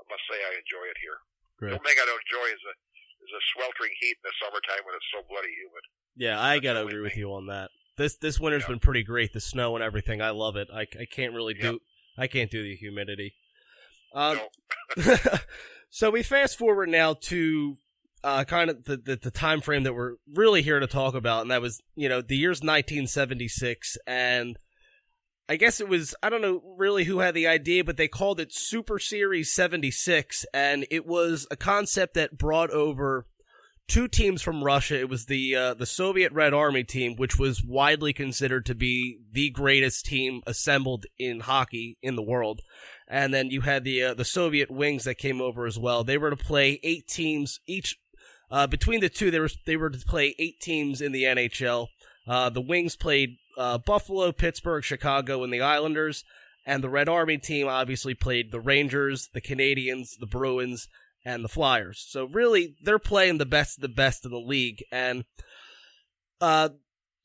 I 0.00 0.04
must 0.08 0.24
say 0.24 0.40
I 0.40 0.56
enjoy 0.56 0.84
it 0.88 0.98
here. 1.04 1.20
Great. 1.60 1.76
The 1.76 1.76
only 1.76 1.88
thing 1.92 2.00
I 2.00 2.08
don't 2.08 2.24
enjoy 2.24 2.48
is 2.56 2.62
a 2.64 2.74
is 3.20 3.30
the 3.36 3.42
sweltering 3.52 3.92
heat 4.00 4.16
in 4.16 4.24
the 4.24 4.32
summertime 4.40 4.80
when 4.88 4.96
it's 4.96 5.10
so 5.12 5.20
bloody 5.28 5.52
humid. 5.52 5.84
Yeah, 6.16 6.40
I 6.40 6.58
gotta 6.58 6.86
agree 6.88 7.04
with 7.04 7.16
you 7.16 7.32
on 7.36 7.46
that. 7.52 7.68
This 7.96 8.16
this 8.16 8.40
winter's 8.40 8.64
yeah. 8.64 8.68
been 8.68 8.80
pretty 8.80 9.04
great. 9.04 9.32
The 9.32 9.40
snow 9.40 9.76
and 9.76 9.84
everything, 9.84 10.22
I 10.22 10.30
love 10.30 10.56
it. 10.56 10.68
I, 10.72 10.88
I 10.96 11.04
can't 11.04 11.34
really 11.34 11.54
do 11.54 11.72
yep. 11.72 11.82
I 12.16 12.26
can't 12.26 12.50
do 12.50 12.62
the 12.62 12.76
humidity. 12.76 13.34
Um, 14.14 14.40
no. 14.96 15.16
so 15.90 16.10
we 16.10 16.22
fast 16.22 16.58
forward 16.58 16.88
now 16.88 17.14
to 17.14 17.76
uh, 18.22 18.44
kind 18.44 18.70
of 18.70 18.84
the, 18.84 18.96
the, 18.96 19.16
the 19.16 19.30
time 19.30 19.60
frame 19.60 19.84
that 19.84 19.94
we're 19.94 20.14
really 20.34 20.62
here 20.62 20.80
to 20.80 20.86
talk 20.86 21.14
about, 21.14 21.42
and 21.42 21.50
that 21.50 21.62
was 21.62 21.80
you 21.94 22.08
know 22.08 22.20
the 22.20 22.36
year's 22.36 22.60
1976, 22.60 23.96
and 24.06 24.56
I 25.50 25.56
guess 25.56 25.80
it 25.80 25.88
was, 25.88 26.14
I 26.22 26.28
don't 26.28 26.42
know 26.42 26.62
really 26.76 27.02
who 27.02 27.18
had 27.18 27.34
the 27.34 27.48
idea, 27.48 27.82
but 27.82 27.96
they 27.96 28.06
called 28.06 28.38
it 28.38 28.54
Super 28.54 29.00
Series 29.00 29.50
76. 29.52 30.46
And 30.54 30.86
it 30.92 31.04
was 31.04 31.44
a 31.50 31.56
concept 31.56 32.14
that 32.14 32.38
brought 32.38 32.70
over 32.70 33.26
two 33.88 34.06
teams 34.06 34.42
from 34.42 34.62
Russia. 34.62 35.00
It 35.00 35.08
was 35.08 35.26
the, 35.26 35.56
uh, 35.56 35.74
the 35.74 35.86
Soviet 35.86 36.30
Red 36.30 36.54
Army 36.54 36.84
team, 36.84 37.16
which 37.16 37.36
was 37.36 37.64
widely 37.64 38.12
considered 38.12 38.64
to 38.66 38.76
be 38.76 39.18
the 39.32 39.50
greatest 39.50 40.06
team 40.06 40.40
assembled 40.46 41.06
in 41.18 41.40
hockey 41.40 41.98
in 42.00 42.14
the 42.14 42.22
world. 42.22 42.60
And 43.08 43.34
then 43.34 43.50
you 43.50 43.62
had 43.62 43.82
the, 43.82 44.04
uh, 44.04 44.14
the 44.14 44.24
Soviet 44.24 44.70
Wings 44.70 45.02
that 45.02 45.18
came 45.18 45.40
over 45.40 45.66
as 45.66 45.76
well. 45.76 46.04
They 46.04 46.16
were 46.16 46.30
to 46.30 46.36
play 46.36 46.78
eight 46.84 47.08
teams 47.08 47.58
each, 47.66 47.98
uh, 48.52 48.68
between 48.68 49.00
the 49.00 49.08
two, 49.08 49.32
they 49.32 49.40
were, 49.40 49.50
they 49.66 49.76
were 49.76 49.90
to 49.90 49.98
play 50.06 50.36
eight 50.38 50.60
teams 50.60 51.00
in 51.00 51.10
the 51.10 51.24
NHL. 51.24 51.88
Uh, 52.28 52.50
the 52.50 52.60
Wings 52.60 52.94
played 52.94 53.30
uh, 53.60 53.76
Buffalo, 53.76 54.32
Pittsburgh, 54.32 54.82
Chicago, 54.82 55.44
and 55.44 55.52
the 55.52 55.60
Islanders. 55.60 56.24
And 56.66 56.82
the 56.82 56.88
Red 56.88 57.08
Army 57.08 57.36
team 57.36 57.68
obviously 57.68 58.14
played 58.14 58.52
the 58.52 58.60
Rangers, 58.60 59.28
the 59.34 59.40
Canadiens, 59.40 60.18
the 60.18 60.26
Bruins, 60.26 60.88
and 61.24 61.44
the 61.44 61.48
Flyers. 61.48 62.04
So 62.08 62.24
really, 62.24 62.76
they're 62.82 62.98
playing 62.98 63.38
the 63.38 63.46
best 63.46 63.78
of 63.78 63.82
the 63.82 63.88
best 63.88 64.24
in 64.24 64.30
the 64.30 64.38
league. 64.38 64.82
And 64.90 65.24
uh, 66.40 66.70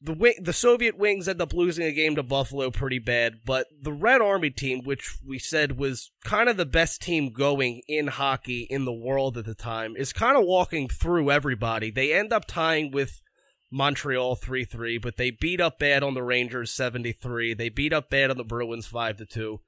the 0.02 0.36
the 0.42 0.54
Soviet 0.54 0.98
Wings 0.98 1.28
end 1.28 1.42
up 1.42 1.54
losing 1.54 1.86
a 1.86 1.92
game 1.92 2.16
to 2.16 2.24
Buffalo 2.24 2.70
pretty 2.70 3.00
bad, 3.00 3.42
but 3.46 3.68
the 3.82 3.94
Red 3.94 4.22
Army 4.22 4.50
team, 4.50 4.84
which 4.84 5.18
we 5.26 5.40
said 5.40 5.78
was 5.78 6.12
kind 6.24 6.50
of 6.50 6.58
the 6.58 6.66
best 6.66 7.02
team 7.02 7.32
going 7.32 7.82
in 7.88 8.08
hockey 8.08 8.68
in 8.70 8.86
the 8.86 8.94
world 8.94 9.38
at 9.38 9.46
the 9.46 9.56
time, 9.56 9.96
is 9.96 10.12
kind 10.12 10.38
of 10.38 10.44
walking 10.46 10.90
through 10.90 11.32
everybody. 11.32 11.92
They 11.92 12.14
end 12.14 12.34
up 12.34 12.46
tying 12.46 12.92
with 12.92 13.22
Montreal 13.76 14.38
3-3, 14.38 15.02
but 15.02 15.18
they 15.18 15.32
beat 15.32 15.60
up 15.60 15.80
bad 15.80 16.02
on 16.02 16.14
the 16.14 16.24
Rangers 16.24 16.72
73. 16.72 17.54
They 17.54 17.68
beat 17.68 17.92
up 17.92 18.10
bad 18.10 18.32
on 18.32 18.38
the 18.38 18.46
Bruins 18.46 18.88
5 18.88 19.18
to 19.18 19.26
2. 19.26 19.60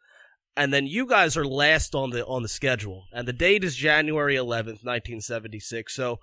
And 0.55 0.73
then 0.73 0.87
you 0.87 1.05
guys 1.05 1.35
are 1.35 1.45
last 1.45 1.93
on 1.93 2.11
the 2.11 2.25
on 2.25 2.41
the 2.41 2.47
schedule. 2.47 3.07
And 3.11 3.27
the 3.27 3.33
date 3.33 3.65
is 3.65 3.75
January 3.75 4.35
11th, 4.35 4.83
1976. 4.83 5.93
So 5.93 6.19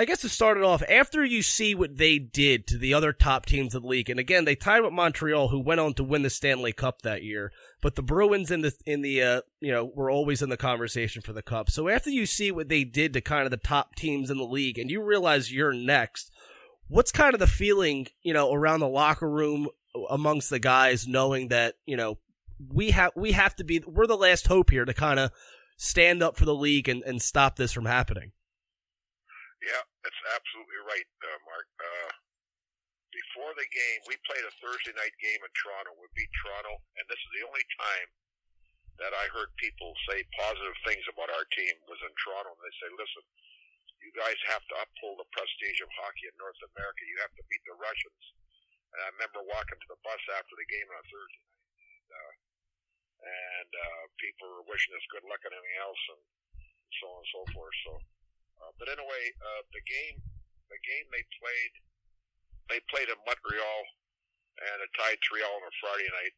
I 0.00 0.04
guess 0.04 0.20
to 0.20 0.28
start 0.28 0.58
it 0.58 0.62
off, 0.62 0.84
after 0.88 1.24
you 1.24 1.42
see 1.42 1.74
what 1.74 1.96
they 1.96 2.20
did 2.20 2.68
to 2.68 2.78
the 2.78 2.94
other 2.94 3.12
top 3.12 3.46
teams 3.46 3.74
of 3.74 3.82
the 3.82 3.88
league, 3.88 4.08
and 4.08 4.20
again, 4.20 4.44
they 4.44 4.54
tied 4.54 4.82
with 4.82 4.92
Montreal, 4.92 5.48
who 5.48 5.58
went 5.58 5.80
on 5.80 5.92
to 5.94 6.04
win 6.04 6.22
the 6.22 6.30
Stanley 6.30 6.72
Cup 6.72 7.02
that 7.02 7.24
year. 7.24 7.50
But 7.80 7.96
the 7.96 8.02
Bruins 8.02 8.52
in 8.52 8.60
the 8.60 8.72
in 8.86 9.02
the 9.02 9.20
uh, 9.20 9.40
you 9.60 9.72
know 9.72 9.90
were 9.92 10.08
always 10.08 10.40
in 10.40 10.50
the 10.50 10.56
conversation 10.56 11.20
for 11.20 11.32
the 11.32 11.42
cup. 11.42 11.68
So 11.68 11.88
after 11.88 12.10
you 12.10 12.26
see 12.26 12.52
what 12.52 12.68
they 12.68 12.84
did 12.84 13.12
to 13.14 13.20
kind 13.20 13.44
of 13.44 13.50
the 13.50 13.56
top 13.56 13.96
teams 13.96 14.30
in 14.30 14.38
the 14.38 14.44
league, 14.44 14.78
and 14.78 14.88
you 14.88 15.02
realize 15.02 15.52
you're 15.52 15.72
next, 15.72 16.30
what's 16.88 17.12
kind 17.12 17.34
of 17.34 17.40
the 17.40 17.46
feeling, 17.46 18.08
you 18.22 18.32
know, 18.32 18.52
around 18.52 18.80
the 18.80 18.88
locker 18.88 19.28
room 19.28 19.68
amongst 20.10 20.50
the 20.50 20.58
guys, 20.58 21.06
knowing 21.06 21.48
that 21.48 21.74
you 21.86 21.96
know 21.96 22.18
we 22.58 22.90
have 22.90 23.12
we 23.14 23.32
have 23.32 23.54
to 23.56 23.64
be 23.64 23.82
we're 23.86 24.06
the 24.06 24.16
last 24.16 24.46
hope 24.48 24.70
here 24.70 24.84
to 24.84 24.94
kind 24.94 25.20
of 25.20 25.30
stand 25.76 26.22
up 26.22 26.36
for 26.36 26.44
the 26.44 26.54
league 26.54 26.88
and, 26.88 27.02
and 27.04 27.22
stop 27.22 27.56
this 27.56 27.72
from 27.72 27.86
happening. 27.86 28.32
Yeah, 29.62 29.82
that's 30.02 30.22
absolutely 30.34 30.80
right, 30.86 31.08
uh, 31.22 31.38
Mark. 31.46 31.68
Uh, 31.78 32.10
before 33.10 33.52
the 33.58 33.66
game, 33.70 33.98
we 34.06 34.14
played 34.26 34.46
a 34.46 34.54
Thursday 34.62 34.94
night 34.94 35.14
game 35.18 35.42
in 35.42 35.52
Toronto. 35.54 35.94
We 35.98 36.06
beat 36.14 36.30
Toronto, 36.42 36.78
and 36.98 37.04
this 37.10 37.18
is 37.18 37.30
the 37.38 37.46
only 37.46 37.66
time 37.78 38.08
that 39.02 39.14
I 39.14 39.30
heard 39.30 39.50
people 39.58 39.94
say 40.10 40.26
positive 40.34 40.74
things 40.82 41.06
about 41.10 41.30
our 41.30 41.46
team 41.54 41.74
was 41.86 41.98
in 42.02 42.10
Toronto. 42.18 42.54
And 42.54 42.62
they 42.62 42.74
say, 42.82 42.90
"Listen, 42.94 43.24
you 44.02 44.12
guys 44.14 44.38
have 44.48 44.64
to 44.70 44.74
uphold 44.82 45.18
the 45.20 45.28
prestige 45.34 45.82
of 45.82 45.90
hockey 45.98 46.30
in 46.30 46.36
North 46.38 46.58
America. 46.74 47.02
You 47.04 47.18
have 47.22 47.34
to 47.34 47.44
beat 47.50 47.62
the 47.66 47.76
Russians. 47.78 48.22
And 48.94 48.98
I 49.04 49.08
remember 49.14 49.44
walking 49.44 49.76
to 49.76 49.88
the 49.92 50.00
bus 50.00 50.22
after 50.32 50.54
the 50.56 50.68
game 50.70 50.88
on 50.88 51.02
Thursday 51.12 51.44
night, 51.44 51.68
and, 51.76 52.08
uh, 52.08 52.34
and 53.28 53.70
uh, 53.72 54.02
people 54.16 54.48
were 54.48 54.64
wishing 54.64 54.96
us 54.96 55.12
good 55.12 55.26
luck 55.28 55.44
and 55.44 55.52
everything 55.52 55.80
else, 55.84 56.02
and 56.16 56.22
so 56.96 57.04
on 57.12 57.20
and 57.20 57.30
so 57.36 57.42
forth. 57.52 57.76
So, 57.84 57.92
uh, 58.64 58.72
but 58.80 58.88
anyway, 58.88 59.24
uh, 59.44 59.62
the 59.76 59.84
game, 59.84 60.16
the 60.72 60.80
game 60.80 61.06
they 61.12 61.24
played, 61.36 61.72
they 62.72 62.80
played 62.88 63.12
in 63.12 63.20
Montreal, 63.28 63.80
and 64.64 64.76
it 64.80 64.90
tied 64.96 65.20
three 65.20 65.44
all 65.44 65.60
on 65.60 65.68
a 65.68 65.74
Friday 65.84 66.08
night. 66.08 66.34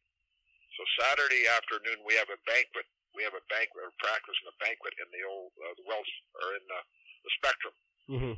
So 0.75 0.83
Saturday 1.03 1.47
afternoon 1.51 2.03
we 2.03 2.15
have 2.19 2.31
a 2.31 2.39
banquet. 2.47 2.87
We 3.11 3.27
have 3.27 3.35
a 3.35 3.43
banquet, 3.51 3.83
a 3.83 3.91
practice 3.99 4.39
and 4.39 4.55
a 4.55 4.57
banquet 4.63 4.95
in 4.99 5.07
the 5.11 5.23
old 5.27 5.51
uh, 5.59 5.75
the 5.75 5.83
Wells 5.83 6.07
or 6.39 6.55
in 6.55 6.63
the 6.63 6.81
the 7.21 7.31
Spectrum, 7.37 7.75
mm-hmm. 8.09 8.35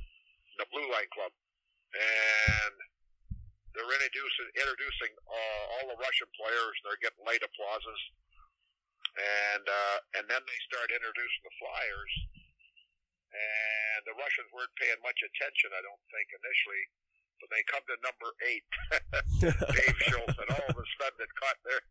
the 0.59 0.67
Blue 0.71 0.87
Line 0.91 1.09
Club, 1.11 1.31
and 1.95 2.75
they're 3.73 3.89
introducing 3.89 4.49
introducing 4.53 5.13
uh, 5.25 5.63
all 5.77 5.85
the 5.89 5.97
Russian 5.97 6.29
players. 6.37 6.75
They're 6.85 7.01
getting 7.01 7.25
light 7.25 7.41
applauses, 7.41 7.99
and 9.17 9.65
uh, 9.65 9.97
and 10.21 10.23
then 10.29 10.41
they 10.45 10.59
start 10.69 10.93
introducing 10.93 11.43
the 11.45 11.55
Flyers, 11.57 12.13
and 13.33 13.99
the 14.05 14.15
Russians 14.17 14.49
weren't 14.53 14.73
paying 14.77 15.01
much 15.01 15.25
attention, 15.25 15.73
I 15.73 15.81
don't 15.81 16.03
think 16.13 16.29
initially. 16.37 16.85
But 17.41 17.49
they 17.51 17.63
come 17.67 17.83
to 17.91 17.97
number 18.05 18.29
eight, 18.47 18.67
Dave 19.75 19.99
Schultz, 20.07 20.37
and 20.37 20.49
all 20.53 20.69
of 20.69 20.77
a 20.77 20.87
sudden 21.01 21.19
it 21.19 21.33
caught 21.35 21.59
their. 21.65 21.81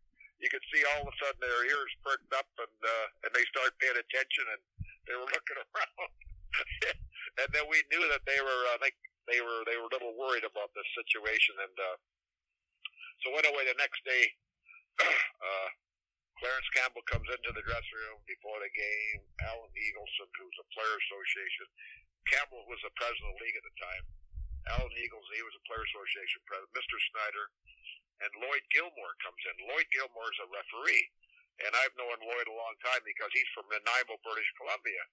You 0.41 0.49
could 0.51 0.65
see 0.73 0.83
all 0.83 1.05
of 1.05 1.11
a 1.11 1.15
sudden 1.19 1.39
their 1.39 1.63
ears 1.67 1.93
perked 2.01 2.31
up, 2.31 2.47
and 2.57 2.79
uh, 2.79 3.07
and 3.27 3.31
they 3.35 3.45
start 3.51 3.75
paying 3.77 3.99
attention, 3.99 4.47
and 4.55 4.61
they 5.05 5.15
were 5.19 5.29
looking 5.29 5.59
around 5.67 6.09
and 7.41 7.49
then 7.51 7.65
we 7.67 7.81
knew 7.89 8.03
that 8.13 8.23
they 8.25 8.39
were, 8.39 8.61
I 8.73 8.77
think 8.81 8.95
they 9.29 9.39
were, 9.39 9.61
they 9.65 9.77
were 9.79 9.89
a 9.89 9.93
little 9.93 10.15
worried 10.17 10.45
about 10.45 10.73
this 10.77 10.87
situation. 10.93 11.57
And, 11.59 11.75
uh, 11.75 11.97
so 13.23 13.31
anyway, 13.39 13.63
the 13.65 13.79
next 13.79 14.03
day, 14.03 14.23
uh, 15.01 15.69
Clarence 16.43 16.69
Campbell 16.75 17.05
comes 17.07 17.29
into 17.31 17.55
the 17.55 17.63
dressing 17.63 17.99
room 18.03 18.19
before 18.27 18.59
the 18.59 18.71
game. 18.75 19.23
Alan 19.47 19.71
Eagleson, 19.79 20.27
who's 20.35 20.59
a 20.59 20.67
player 20.75 20.95
association, 21.07 21.67
Campbell 22.27 22.67
was 22.67 22.83
the 22.83 22.91
president 22.99 23.31
of 23.31 23.39
the 23.39 23.41
league 23.47 23.59
at 23.59 23.63
the 23.63 23.77
time. 23.79 24.03
Alan 24.75 24.95
Eagles, 24.99 25.27
he 25.31 25.43
was 25.43 25.55
a 25.55 25.63
player 25.67 25.83
association 25.83 26.39
president. 26.47 26.75
Mr. 26.75 26.97
Snyder 27.11 27.45
and 28.23 28.31
Lloyd 28.43 28.63
Gilmour 28.71 29.11
comes 29.23 29.41
in. 29.51 29.55
Lloyd 29.67 29.87
Gilmour 29.91 30.27
is 30.31 30.39
a 30.43 30.51
referee, 30.51 31.05
and 31.67 31.71
I've 31.79 31.95
known 31.99 32.15
Lloyd 32.23 32.47
a 32.47 32.55
long 32.55 32.75
time 32.79 33.03
because 33.03 33.31
he's 33.35 33.51
from 33.51 33.67
Nanaimo, 33.67 34.19
British 34.23 34.51
Columbia. 34.55 35.03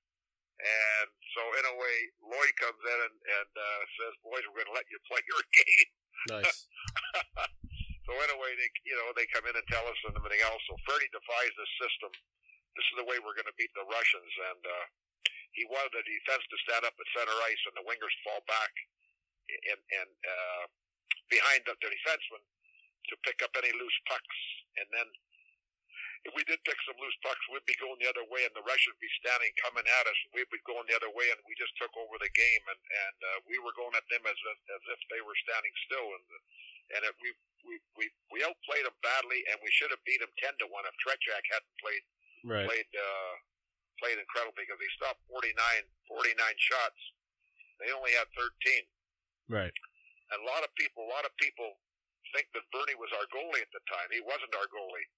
And 0.61 1.09
so, 1.33 1.43
in 1.57 1.65
a 1.73 1.75
way, 1.81 1.97
Lloyd 2.21 2.55
comes 2.61 2.83
in 2.85 2.99
and, 3.09 3.17
and 3.17 3.51
uh, 3.57 3.83
says, 3.97 4.13
"Boys, 4.21 4.45
we're 4.45 4.61
going 4.61 4.73
to 4.73 4.77
let 4.77 4.89
you 4.93 5.01
play 5.09 5.23
your 5.25 5.43
game." 5.57 5.89
Nice. 6.37 6.69
so, 8.05 8.13
in 8.13 8.29
a 8.29 8.39
way, 8.39 8.53
they 8.61 8.69
you 8.85 8.97
know 9.01 9.09
they 9.17 9.25
come 9.33 9.49
in 9.49 9.57
and 9.57 9.67
tell 9.73 9.85
us 9.89 9.97
and 10.05 10.13
everything 10.17 10.45
else. 10.45 10.61
So, 10.69 10.77
Freddie 10.85 11.09
defies 11.13 11.53
this 11.57 11.73
system. 11.81 12.13
This 12.77 12.87
is 12.93 12.97
the 13.01 13.09
way 13.09 13.17
we're 13.19 13.37
going 13.37 13.49
to 13.49 13.57
beat 13.57 13.73
the 13.73 13.89
Russians, 13.89 14.33
and 14.53 14.63
uh, 14.63 14.85
he 15.57 15.67
wanted 15.67 15.97
the 15.97 16.05
defense 16.07 16.45
to 16.47 16.57
stand 16.63 16.85
up 16.87 16.95
at 16.95 17.09
center 17.17 17.35
ice 17.49 17.63
and 17.67 17.75
the 17.75 17.87
wingers 17.87 18.15
fall 18.23 18.39
back 18.47 18.71
and, 19.51 19.81
and 19.83 20.11
uh, 20.23 20.65
behind 21.27 21.67
the, 21.67 21.75
the 21.83 21.91
defenseman 21.91 22.43
to 23.11 23.15
pick 23.27 23.43
up 23.43 23.51
any 23.59 23.73
loose 23.75 23.99
pucks, 24.07 24.41
and 24.79 24.87
then 24.95 25.09
if 26.29 26.33
we 26.37 26.45
did 26.45 26.61
pick 26.69 26.77
some 26.85 27.01
loose 27.01 27.17
pucks, 27.25 27.41
we'd 27.49 27.65
be 27.65 27.77
going 27.81 27.97
the 27.97 28.11
other 28.11 28.27
way, 28.29 28.45
and 28.45 28.53
the 28.53 28.65
Russians 28.67 28.93
would 28.93 29.05
be 29.05 29.21
standing 29.25 29.49
coming 29.65 29.87
at 29.89 30.05
us, 30.05 30.19
and 30.27 30.37
we'd 30.37 30.53
be 30.53 30.61
going 30.69 30.85
the 30.85 30.97
other 30.97 31.09
way, 31.17 31.33
and 31.33 31.41
we 31.49 31.57
just 31.57 31.73
took 31.81 31.93
over 31.97 32.21
the 32.21 32.33
game, 32.37 32.63
and 32.69 32.81
and 32.81 33.17
uh, 33.25 33.39
we 33.49 33.57
were 33.61 33.73
going 33.73 33.97
at 33.97 34.05
them 34.13 34.25
as 34.29 34.37
if, 34.37 34.59
as 34.69 34.85
if 34.93 35.01
they 35.09 35.25
were 35.25 35.37
standing 35.41 35.73
still, 35.89 36.09
and 36.13 36.25
and 36.99 37.01
it, 37.09 37.15
we 37.25 37.31
we 37.65 37.75
we 37.97 38.05
we 38.29 38.39
outplayed 38.45 38.85
them 38.85 38.97
badly, 39.01 39.41
and 39.49 39.57
we 39.65 39.73
should 39.73 39.89
have 39.89 40.05
beat 40.05 40.21
them 40.21 40.33
ten 40.37 40.53
to 40.61 40.69
one 40.69 40.85
if 40.85 40.97
Tretiak 41.01 41.45
hadn't 41.49 41.77
played 41.81 42.05
right. 42.45 42.69
played 42.69 42.91
uh, 42.93 43.35
played 44.01 44.17
incredible 44.17 44.57
because 44.57 44.81
he 44.81 44.89
stopped 44.97 45.21
49, 45.29 45.53
49 46.09 46.33
shots. 46.57 47.01
They 47.79 47.93
only 47.93 48.17
had 48.17 48.29
13. 48.33 48.49
Right. 49.53 49.77
And 50.33 50.39
a 50.41 50.47
lot 50.49 50.65
of 50.65 50.73
people, 50.81 51.05
a 51.05 51.13
lot 51.13 51.29
of 51.29 51.33
people 51.37 51.77
think 52.33 52.49
that 52.57 52.65
Bernie 52.73 52.97
was 52.97 53.13
our 53.21 53.29
goalie 53.29 53.61
at 53.61 53.73
the 53.77 53.85
time. 53.85 54.09
He 54.09 54.25
wasn't 54.25 54.57
our 54.57 54.69
goalie. 54.73 55.09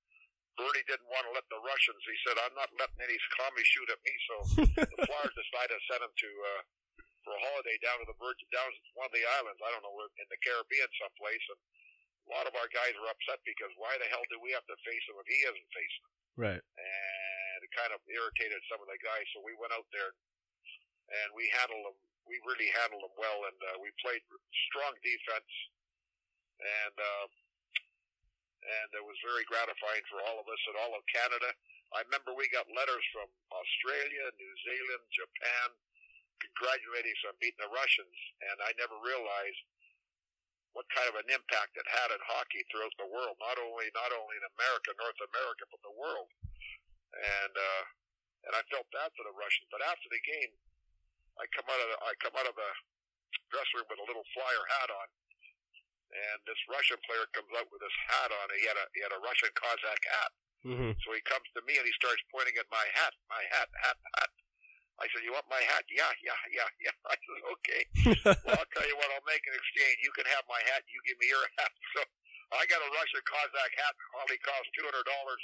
Bernie 0.57 0.85
didn't 0.85 1.09
want 1.09 1.25
to 1.29 1.33
let 1.33 1.47
the 1.49 1.61
Russians. 1.61 2.01
He 2.05 2.19
said, 2.29 2.37
"I'm 2.41 2.57
not 2.57 2.69
letting 2.77 3.01
any 3.01 3.17
commies 3.37 3.69
shoot 3.69 3.89
at 3.89 4.01
me." 4.05 4.15
So 4.29 4.35
the 4.93 5.05
Flyers 5.09 5.35
decided 5.35 5.77
to 5.77 5.83
send 5.89 6.01
him 6.05 6.13
to 6.13 6.31
uh, 6.31 6.63
for 7.25 7.33
a 7.35 7.41
holiday 7.41 7.79
down 7.81 8.03
to 8.03 8.07
the 8.07 8.19
Virgin, 8.19 8.47
down 8.51 8.69
to 8.69 8.81
one 8.99 9.09
of 9.09 9.15
the 9.15 9.25
islands. 9.41 9.63
I 9.63 9.71
don't 9.73 9.83
know, 9.83 9.95
in 9.95 10.29
the 10.29 10.41
Caribbean 10.43 10.91
someplace. 10.99 11.45
And 11.51 11.61
a 12.27 12.31
lot 12.35 12.47
of 12.47 12.55
our 12.59 12.71
guys 12.71 12.95
were 12.99 13.11
upset 13.11 13.43
because 13.43 13.73
why 13.79 13.95
the 13.99 14.11
hell 14.11 14.23
do 14.31 14.39
we 14.39 14.55
have 14.55 14.67
to 14.67 14.77
face 14.87 15.05
him 15.09 15.19
if 15.19 15.27
he 15.27 15.39
hasn't 15.47 15.71
faced 15.75 16.01
him? 16.03 16.13
Right. 16.39 16.63
And 16.63 17.59
it 17.63 17.73
kind 17.75 17.95
of 17.95 18.03
irritated 18.07 18.63
some 18.71 18.83
of 18.83 18.89
the 18.91 18.99
guys. 19.03 19.27
So 19.35 19.43
we 19.43 19.59
went 19.59 19.75
out 19.75 19.87
there 19.91 20.11
and 21.13 21.29
we 21.35 21.51
handled 21.55 21.93
them. 21.93 21.99
We 22.23 22.39
really 22.47 22.71
handled 22.79 23.03
them 23.03 23.17
well, 23.19 23.51
and 23.51 23.59
uh, 23.67 23.83
we 23.83 23.91
played 23.99 24.23
strong 24.71 24.95
defense. 25.03 25.53
And 26.63 26.95
uh, 26.95 27.27
and 28.63 28.89
it 28.95 29.05
was 29.05 29.19
very 29.27 29.43
gratifying 29.51 30.05
for 30.07 30.23
all 30.23 30.39
of 30.39 30.47
us 30.47 30.63
and 30.71 30.77
all 30.79 30.95
of 30.95 31.03
Canada. 31.11 31.51
I 31.93 32.07
remember 32.07 32.33
we 32.33 32.49
got 32.49 32.71
letters 32.73 33.05
from 33.13 33.29
Australia, 33.53 34.25
New 34.39 34.55
Zealand, 34.65 35.05
Japan, 35.13 35.69
congratulating 36.41 37.13
us 37.13 37.29
on 37.29 37.37
beating 37.43 37.63
the 37.63 37.75
Russians, 37.75 38.17
and 38.49 38.57
I 38.65 38.73
never 38.79 38.97
realized 39.03 39.63
what 40.73 40.89
kind 40.89 41.05
of 41.13 41.21
an 41.21 41.29
impact 41.29 41.77
it 41.77 41.85
had 41.85 42.09
in 42.17 42.21
hockey 42.25 42.65
throughout 42.73 42.97
the 42.97 43.11
world, 43.13 43.37
not 43.39 43.61
only 43.61 43.93
not 43.93 44.09
only 44.09 44.41
in 44.41 44.47
America, 44.57 44.97
North 44.97 45.21
America, 45.21 45.69
but 45.69 45.85
the 45.85 45.93
world. 45.93 46.33
And 47.13 47.53
uh, 47.53 47.85
and 48.49 48.53
I 48.57 48.63
felt 48.73 48.89
bad 48.91 49.13
for 49.15 49.23
the 49.29 49.37
Russians, 49.37 49.69
but 49.71 49.85
after 49.85 50.09
the 50.09 50.23
game, 50.25 50.53
I 51.39 51.45
come 51.53 51.69
out 51.69 51.79
of 51.79 51.89
the, 51.93 51.99
I 52.03 52.13
come 52.19 52.35
out 52.41 52.49
of 52.49 52.57
the 52.57 52.73
dressing 53.53 53.85
room 53.85 53.89
with 53.93 54.01
a 54.03 54.09
little 54.09 54.27
flyer 54.33 54.65
hat 54.81 54.91
on, 54.91 55.09
and 56.13 56.39
this 56.45 56.61
Russian 56.69 57.01
player 57.09 57.25
comes 57.33 57.49
out 57.57 57.69
with 57.73 57.81
this 57.81 57.97
hat 58.09 58.29
on. 58.29 58.47
He 58.53 58.69
had 58.69 58.77
a 58.77 58.87
he 58.93 59.01
had 59.01 59.15
a 59.17 59.21
Russian 59.25 59.53
Cossack 59.57 60.03
hat. 60.05 60.33
Mm-hmm. 60.63 60.93
So 61.03 61.09
he 61.11 61.23
comes 61.27 61.49
to 61.59 61.61
me 61.67 61.75
and 61.75 61.87
he 61.89 61.95
starts 61.99 62.23
pointing 62.31 62.55
at 62.55 62.71
my 62.71 62.87
hat, 62.95 63.17
my 63.27 63.43
hat, 63.51 63.67
hat, 63.83 63.99
hat. 64.15 64.31
I 65.03 65.11
said, 65.11 65.27
"You 65.27 65.35
want 65.35 65.49
my 65.51 65.59
hat? 65.59 65.83
Yeah, 65.91 66.13
yeah, 66.23 66.39
yeah, 66.53 66.71
yeah." 66.79 66.97
I 67.13 67.17
said, 67.19 67.43
"Okay. 67.59 67.83
well, 68.47 68.61
I'll 68.61 68.71
tell 68.71 68.87
you 68.87 68.95
what. 69.01 69.11
I'll 69.11 69.27
make 69.27 69.43
an 69.49 69.57
exchange. 69.57 69.99
You 70.05 70.15
can 70.15 70.29
have 70.31 70.47
my 70.47 70.63
hat. 70.71 70.87
You 70.87 71.03
give 71.03 71.19
me 71.19 71.27
your 71.33 71.43
hat." 71.59 71.73
So 71.97 72.07
I 72.55 72.63
got 72.71 72.85
a 72.85 72.91
Russian 72.95 73.25
Cossack 73.27 73.73
hat. 73.75 73.93
That 73.97 74.09
probably 74.15 74.39
cost 74.45 74.69
two 74.77 74.87
hundred 74.87 75.09
dollars, 75.09 75.43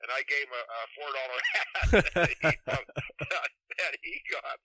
and 0.00 0.08
I 0.14 0.24
gave 0.24 0.46
him 0.48 0.56
a, 0.56 0.62
a 0.64 0.80
four 0.96 1.10
dollar 1.12 1.38
hat 1.52 1.66
that, 2.16 2.30
he, 2.32 2.54
that 3.76 3.94
he 4.00 4.14
got. 4.32 4.56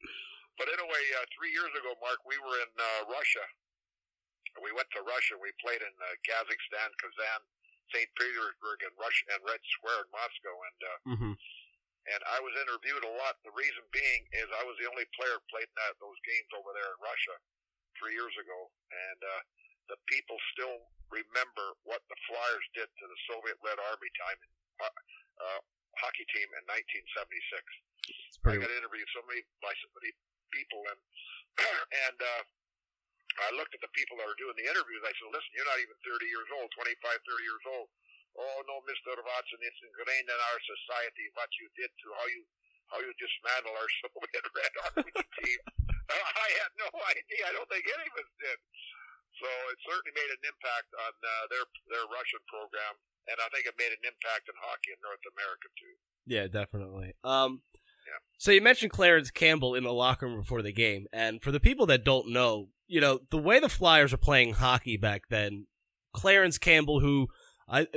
But 0.56 0.70
anyway, 0.70 1.04
uh, 1.18 1.25
three 1.34 1.50
years 1.50 1.74
ago, 1.74 1.98
Mark, 1.98 2.22
we 2.24 2.38
were 2.38 2.62
in 2.62 2.72
uh, 2.78 3.10
Russia. 3.10 3.44
We 4.62 4.72
went 4.75 4.89
to 4.93 5.01
Russia. 5.05 5.38
We 5.41 5.50
played 5.63 5.81
in 5.81 5.93
uh, 5.98 6.13
Kazakhstan, 6.27 6.89
Kazan, 7.01 7.41
St. 7.93 8.10
Petersburg, 8.17 8.86
and 8.86 8.93
Russia 9.00 9.25
and 9.33 9.41
Red 9.45 9.62
Square 9.77 10.05
in 10.05 10.10
Moscow. 10.13 10.55
And 10.55 10.79
uh, 10.83 10.98
Mm-hmm. 11.13 11.33
and 12.13 12.22
I 12.29 12.39
was 12.43 12.53
interviewed 12.62 13.03
a 13.07 13.13
lot. 13.22 13.39
The 13.48 13.55
reason 13.55 13.83
being 13.95 14.22
is 14.36 14.48
I 14.53 14.63
was 14.67 14.75
the 14.79 14.88
only 14.91 15.07
player 15.17 15.36
who 15.39 15.45
played 15.53 15.67
in 15.67 15.77
that, 15.79 15.95
those 16.03 16.19
games 16.27 16.50
over 16.55 16.72
there 16.75 16.89
in 16.89 17.00
Russia 17.01 17.36
three 18.00 18.13
years 18.17 18.33
ago, 18.39 18.60
and 18.91 19.19
uh, 19.22 19.41
the 19.93 19.98
people 20.10 20.36
still 20.55 20.79
remember 21.13 21.77
what 21.86 22.01
the 22.10 22.17
Flyers 22.25 22.65
did 22.74 22.89
to 22.89 23.05
the 23.05 23.19
Soviet 23.29 23.57
Red 23.62 23.77
Army 23.77 24.10
time 24.17 24.39
uh, 24.81 24.89
uh, 24.89 25.60
hockey 26.01 26.25
team 26.33 26.50
in 26.57 26.63
1976. 26.65 27.62
I 28.43 28.57
got 28.60 28.72
interviewed 28.74 29.07
so 29.13 29.22
many 29.29 29.45
by 29.62 29.72
so 29.77 29.88
many 29.95 30.12
people, 30.51 30.81
and 30.89 31.00
and 32.10 32.17
uh, 32.19 32.43
I 33.42 33.50
looked 33.58 33.74
at 33.74 33.82
the 33.82 33.94
people 33.98 34.20
that 34.22 34.28
were 34.30 34.38
doing 34.38 34.58
the 34.58 34.68
interviews. 34.70 35.02
I 35.02 35.13
said, 35.16 35.30
"Listen, 35.34 35.52
you're 35.58 35.70
not 35.70 35.82
even 35.82 35.98
30 36.06 36.25
years 36.30 36.50
old, 36.54 36.69
25, 36.78 36.93
30 37.02 37.43
years 37.43 37.65
old. 37.74 37.88
Oh 38.34 38.58
no, 38.65 38.82
Mr. 38.89 39.13
Watson, 39.22 39.62
it's 39.62 39.82
ingrained 39.86 40.30
in 40.30 40.39
our 40.54 40.60
society 40.62 41.30
what 41.38 41.50
you 41.62 41.69
did 41.78 41.89
to 41.89 42.08
how 42.17 42.28
you 42.30 42.41
how 42.91 43.00
you 43.02 43.13
dismantle 43.17 43.74
our 43.74 43.89
Soviet 44.02 44.46
Red 44.54 44.74
Army 44.89 45.12
team." 45.41 45.62
I 46.43 46.50
had 46.60 46.72
no 46.78 46.89
idea. 47.10 47.41
I 47.48 47.54
don't 47.56 47.69
think 47.72 47.86
any 47.88 48.06
of 48.06 48.15
us 48.19 48.32
did. 48.38 48.60
So 49.41 49.50
it 49.74 49.80
certainly 49.82 50.13
made 50.13 50.30
an 50.30 50.43
impact 50.46 50.89
on 50.93 51.13
uh, 51.17 51.43
their 51.50 51.65
their 51.89 52.06
Russian 52.12 52.43
program, 52.46 52.93
and 53.34 53.38
I 53.41 53.48
think 53.50 53.65
it 53.65 53.74
made 53.82 53.93
an 53.96 54.04
impact 54.06 54.46
in 54.46 54.56
hockey 54.62 54.93
in 54.93 55.00
North 55.02 55.26
America 55.34 55.67
too. 55.74 55.96
Yeah, 56.30 56.46
definitely. 56.48 57.17
Um, 57.26 57.65
So 58.38 58.52
you 58.52 58.62
mentioned 58.62 58.91
Clarence 58.91 59.32
Campbell 59.32 59.76
in 59.76 59.84
the 59.84 59.93
locker 59.93 60.26
room 60.26 60.38
before 60.38 60.62
the 60.62 60.73
game, 60.73 61.06
and 61.13 61.41
for 61.41 61.52
the 61.52 61.60
people 61.60 61.86
that 61.88 62.04
don't 62.04 62.32
know, 62.32 62.69
you 62.88 62.99
know 62.99 63.19
the 63.30 63.38
way 63.38 63.60
the 63.60 63.69
Flyers 63.69 64.12
were 64.12 64.17
playing 64.17 64.54
hockey 64.54 64.97
back 64.97 65.23
then. 65.30 65.67
Clarence 66.13 66.58
Campbell, 66.58 66.99
who 66.99 67.28
I 67.67 67.88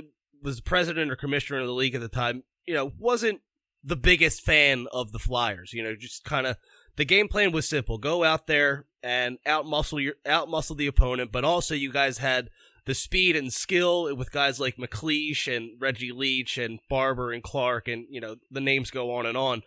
was 0.42 0.56
the 0.56 0.62
president 0.62 1.10
or 1.10 1.16
commissioner 1.16 1.60
of 1.60 1.66
the 1.66 1.72
league 1.72 1.94
at 1.94 2.00
the 2.00 2.08
time, 2.08 2.44
you 2.64 2.74
know, 2.74 2.92
wasn't 2.98 3.40
the 3.82 3.96
biggest 3.96 4.42
fan 4.42 4.86
of 4.92 5.12
the 5.12 5.18
Flyers. 5.18 5.72
You 5.72 5.82
know, 5.82 5.94
just 5.94 6.24
kind 6.24 6.46
of 6.46 6.56
the 6.96 7.04
game 7.04 7.28
plan 7.28 7.52
was 7.52 7.68
simple: 7.68 7.98
go 7.98 8.24
out 8.24 8.46
there 8.46 8.86
and 9.02 9.38
out 9.46 9.66
muscle 9.66 10.00
your 10.00 10.14
out 10.24 10.48
muscle 10.48 10.76
the 10.76 10.86
opponent, 10.86 11.30
but 11.32 11.44
also 11.44 11.74
you 11.74 11.92
guys 11.92 12.18
had 12.18 12.50
the 12.86 12.94
speed 12.94 13.36
and 13.36 13.52
skill 13.52 14.14
with 14.16 14.32
guys 14.32 14.58
like 14.58 14.76
MacLeish 14.76 15.54
and 15.54 15.80
Reggie 15.80 16.12
Leach 16.12 16.56
and 16.56 16.78
Barber 16.88 17.32
and 17.32 17.42
Clarke, 17.42 17.88
and 17.88 18.06
you 18.10 18.20
know 18.20 18.36
the 18.50 18.60
names 18.60 18.90
go 18.90 19.14
on 19.14 19.26
and 19.26 19.36
on. 19.36 19.62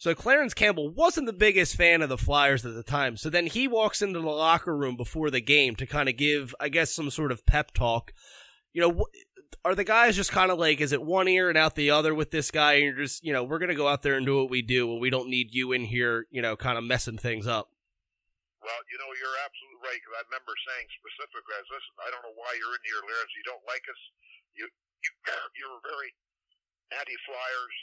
So 0.00 0.14
Clarence 0.14 0.56
Campbell 0.56 0.88
wasn't 0.88 1.26
the 1.28 1.36
biggest 1.36 1.76
fan 1.76 2.00
of 2.00 2.08
the 2.08 2.16
Flyers 2.16 2.64
at 2.64 2.72
the 2.72 2.82
time. 2.82 3.20
So 3.20 3.28
then 3.28 3.44
he 3.44 3.68
walks 3.68 4.00
into 4.00 4.18
the 4.18 4.32
locker 4.32 4.74
room 4.74 4.96
before 4.96 5.28
the 5.28 5.44
game 5.44 5.76
to 5.76 5.84
kind 5.84 6.08
of 6.08 6.16
give, 6.16 6.56
I 6.56 6.72
guess, 6.72 6.88
some 6.88 7.12
sort 7.12 7.28
of 7.28 7.44
pep 7.44 7.76
talk. 7.76 8.16
You 8.72 8.80
know, 8.80 9.04
are 9.60 9.76
the 9.76 9.84
guys 9.84 10.16
just 10.16 10.32
kind 10.32 10.48
of 10.48 10.56
like, 10.56 10.80
is 10.80 10.96
it 10.96 11.04
one 11.04 11.28
ear 11.28 11.52
and 11.52 11.58
out 11.60 11.76
the 11.76 11.92
other 11.92 12.16
with 12.16 12.32
this 12.32 12.48
guy? 12.48 12.80
And 12.80 12.84
you're 12.88 13.04
just, 13.04 13.20
you 13.20 13.36
know, 13.36 13.44
we're 13.44 13.60
gonna 13.60 13.76
go 13.76 13.92
out 13.92 14.00
there 14.00 14.16
and 14.16 14.24
do 14.24 14.40
what 14.40 14.48
we 14.48 14.64
do, 14.64 14.88
and 14.88 15.04
we 15.04 15.12
don't 15.12 15.28
need 15.28 15.52
you 15.52 15.76
in 15.76 15.84
here, 15.84 16.24
you 16.32 16.40
know, 16.40 16.56
kind 16.56 16.80
of 16.80 16.84
messing 16.88 17.20
things 17.20 17.44
up. 17.44 17.68
Well, 18.64 18.80
you 18.88 18.96
know, 18.96 19.10
you're 19.20 19.36
absolutely 19.44 19.84
right. 19.84 20.00
Because 20.00 20.16
I 20.16 20.24
remember 20.32 20.56
saying 20.64 20.88
specifically, 20.96 21.52
I 21.52 21.62
listen, 21.68 21.92
I 22.00 22.08
don't 22.08 22.24
know 22.24 22.36
why 22.40 22.48
you're 22.56 22.72
in 22.72 22.84
here, 22.88 23.04
Clarence. 23.04 23.36
You 23.36 23.44
don't 23.44 23.64
like 23.68 23.84
us. 23.84 24.00
You 24.56 24.64
you 25.04 25.10
you 25.60 25.68
were 25.68 25.84
very 25.84 26.16
anti-Flyers. 26.96 27.76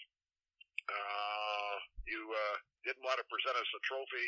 Uh, 0.88 1.76
you 2.08 2.22
uh, 2.32 2.58
didn't 2.88 3.04
want 3.04 3.20
to 3.20 3.28
present 3.28 3.56
us 3.60 3.70
a 3.76 3.82
trophy 3.84 4.28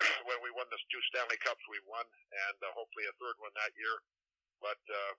when 0.28 0.38
we 0.40 0.50
won 0.56 0.64
the 0.72 0.80
two 0.88 1.02
Stanley 1.12 1.36
Cups 1.44 1.60
we 1.68 1.78
won, 1.84 2.04
and 2.48 2.56
uh, 2.64 2.72
hopefully 2.72 3.04
a 3.06 3.14
third 3.20 3.36
one 3.38 3.52
that 3.60 3.72
year. 3.76 3.96
But 4.64 4.80
uh, 4.88 5.12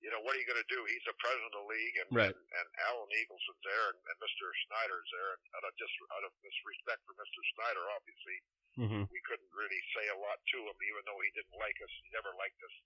you 0.00 0.08
know, 0.08 0.18
what 0.24 0.32
are 0.32 0.40
you 0.40 0.48
going 0.48 0.60
to 0.60 0.72
do? 0.72 0.80
He's 0.88 1.04
the 1.04 1.12
president 1.20 1.52
of 1.54 1.60
the 1.62 1.68
league, 1.70 1.96
and 2.00 2.08
Right. 2.10 2.32
and, 2.32 2.40
and 2.56 2.66
Alan 2.88 3.10
Eagleson's 3.20 3.62
there, 3.62 3.86
and, 3.92 4.00
and 4.00 4.16
Mr. 4.18 4.44
Snyder's 4.66 5.08
there, 5.12 5.30
and 5.36 5.42
out 5.60 5.64
of 5.68 5.72
just 5.76 5.92
out 6.16 6.24
of 6.24 6.32
this 6.40 6.56
respect 6.64 7.04
for 7.04 7.14
Mr. 7.20 7.40
Snyder, 7.56 7.84
obviously 7.94 8.38
Mm-hmm. 8.78 9.02
we 9.10 9.20
couldn't 9.26 9.50
really 9.50 9.82
say 9.98 10.06
a 10.14 10.18
lot 10.22 10.38
to 10.54 10.58
him, 10.62 10.78
even 10.78 11.02
though 11.02 11.18
he 11.26 11.28
didn't 11.34 11.58
like 11.58 11.74
us. 11.82 11.90
He 12.06 12.08
never 12.14 12.30
liked 12.38 12.56
us, 12.62 12.76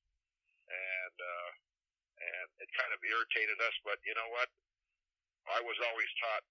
and 0.66 1.16
uh, 1.20 1.50
and 2.24 2.48
it 2.64 2.70
kind 2.72 2.88
of 2.96 2.98
irritated 3.04 3.60
us. 3.60 3.76
But 3.84 4.00
you 4.08 4.16
know 4.16 4.26
what? 4.32 4.48
I 5.50 5.60
was 5.64 5.78
always 5.90 6.10
taught 6.20 6.44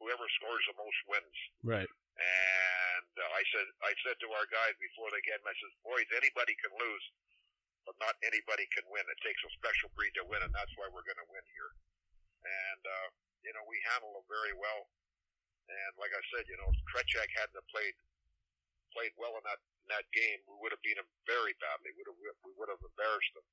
whoever 0.00 0.24
scores 0.40 0.64
the 0.68 0.76
most 0.76 1.00
wins. 1.08 1.38
Right. 1.64 1.90
And 2.18 3.12
uh, 3.14 3.30
I 3.30 3.42
said, 3.54 3.66
I 3.84 3.92
said 4.02 4.16
to 4.20 4.28
our 4.34 4.46
guys 4.50 4.74
before 4.82 5.08
the 5.14 5.22
game, 5.22 5.38
I 5.46 5.54
said, 5.54 5.72
boys, 5.86 6.08
anybody 6.18 6.56
can 6.58 6.74
lose, 6.74 7.04
but 7.86 7.94
not 8.02 8.18
anybody 8.26 8.66
can 8.74 8.84
win. 8.90 9.06
It 9.06 9.20
takes 9.22 9.40
a 9.46 9.50
special 9.54 9.92
breed 9.94 10.12
to 10.18 10.26
win, 10.26 10.42
and 10.42 10.50
that's 10.50 10.74
why 10.74 10.90
we're 10.90 11.06
going 11.06 11.20
to 11.22 11.30
win 11.30 11.46
here. 11.54 11.72
And 12.42 12.82
uh, 12.82 13.08
you 13.46 13.52
know, 13.54 13.62
we 13.66 13.78
handled 13.86 14.18
them 14.18 14.26
very 14.26 14.54
well. 14.54 14.90
And 15.68 15.92
like 16.00 16.12
I 16.12 16.22
said, 16.32 16.48
you 16.48 16.56
know, 16.58 16.68
if 16.72 16.78
Tretiak 16.90 17.28
hadn't 17.36 17.58
have 17.58 17.70
played 17.70 17.94
played 18.96 19.12
well 19.20 19.36
in 19.36 19.44
that 19.44 19.60
in 19.84 19.88
that 19.92 20.06
game, 20.16 20.40
we 20.48 20.56
would 20.58 20.72
have 20.72 20.82
beat 20.82 20.96
them 20.96 21.08
very 21.28 21.54
badly. 21.60 21.92
We 21.92 22.02
would 22.02 22.10
have 22.10 22.40
we 22.42 22.52
would 22.56 22.70
have 22.72 22.82
embarrassed 22.82 23.32
them, 23.36 23.46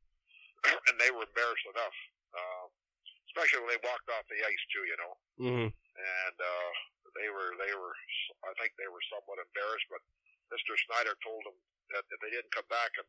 and 0.90 0.96
they 0.98 1.12
were 1.12 1.28
embarrassed 1.28 1.68
enough. 1.70 1.98
Uh, 2.36 2.66
especially 3.36 3.60
when 3.68 3.76
they 3.76 3.84
walked 3.84 4.08
off 4.16 4.24
the 4.32 4.40
ice 4.40 4.64
too, 4.72 4.88
you 4.88 4.96
know 4.96 5.14
Mm-hmm. 5.36 5.68
and 5.68 6.36
uh, 6.40 6.72
they 7.20 7.28
were 7.28 7.52
they 7.60 7.76
were 7.76 7.92
I 8.48 8.56
think 8.56 8.72
they 8.80 8.88
were 8.88 9.04
somewhat 9.12 9.36
embarrassed, 9.44 9.84
but 9.92 10.00
Mr. 10.56 10.72
Snyder 10.88 11.12
told 11.20 11.44
them 11.44 11.58
that 11.92 12.08
if 12.08 12.20
they 12.24 12.32
didn't 12.32 12.56
come 12.56 12.68
back 12.72 12.96
and 12.96 13.04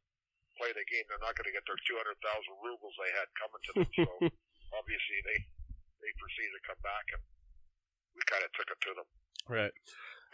play 0.58 0.74
the 0.74 0.82
game, 0.90 1.06
they're 1.06 1.22
not 1.22 1.38
going 1.38 1.46
to 1.46 1.54
get 1.54 1.62
their 1.70 1.78
two 1.86 1.94
hundred 1.94 2.18
thousand 2.24 2.58
rubles 2.66 2.96
they 2.98 3.12
had 3.14 3.30
coming 3.38 3.62
to 3.62 3.72
them. 3.78 3.86
so 4.02 4.10
obviously 4.78 5.18
they 5.22 5.38
they 6.02 6.10
proceeded 6.18 6.50
to 6.58 6.62
come 6.66 6.80
back, 6.82 7.06
and 7.14 7.22
we 8.18 8.20
kind 8.26 8.42
of 8.42 8.50
took 8.58 8.66
it 8.74 8.80
to 8.82 8.92
them. 8.98 9.08
Right. 9.46 9.74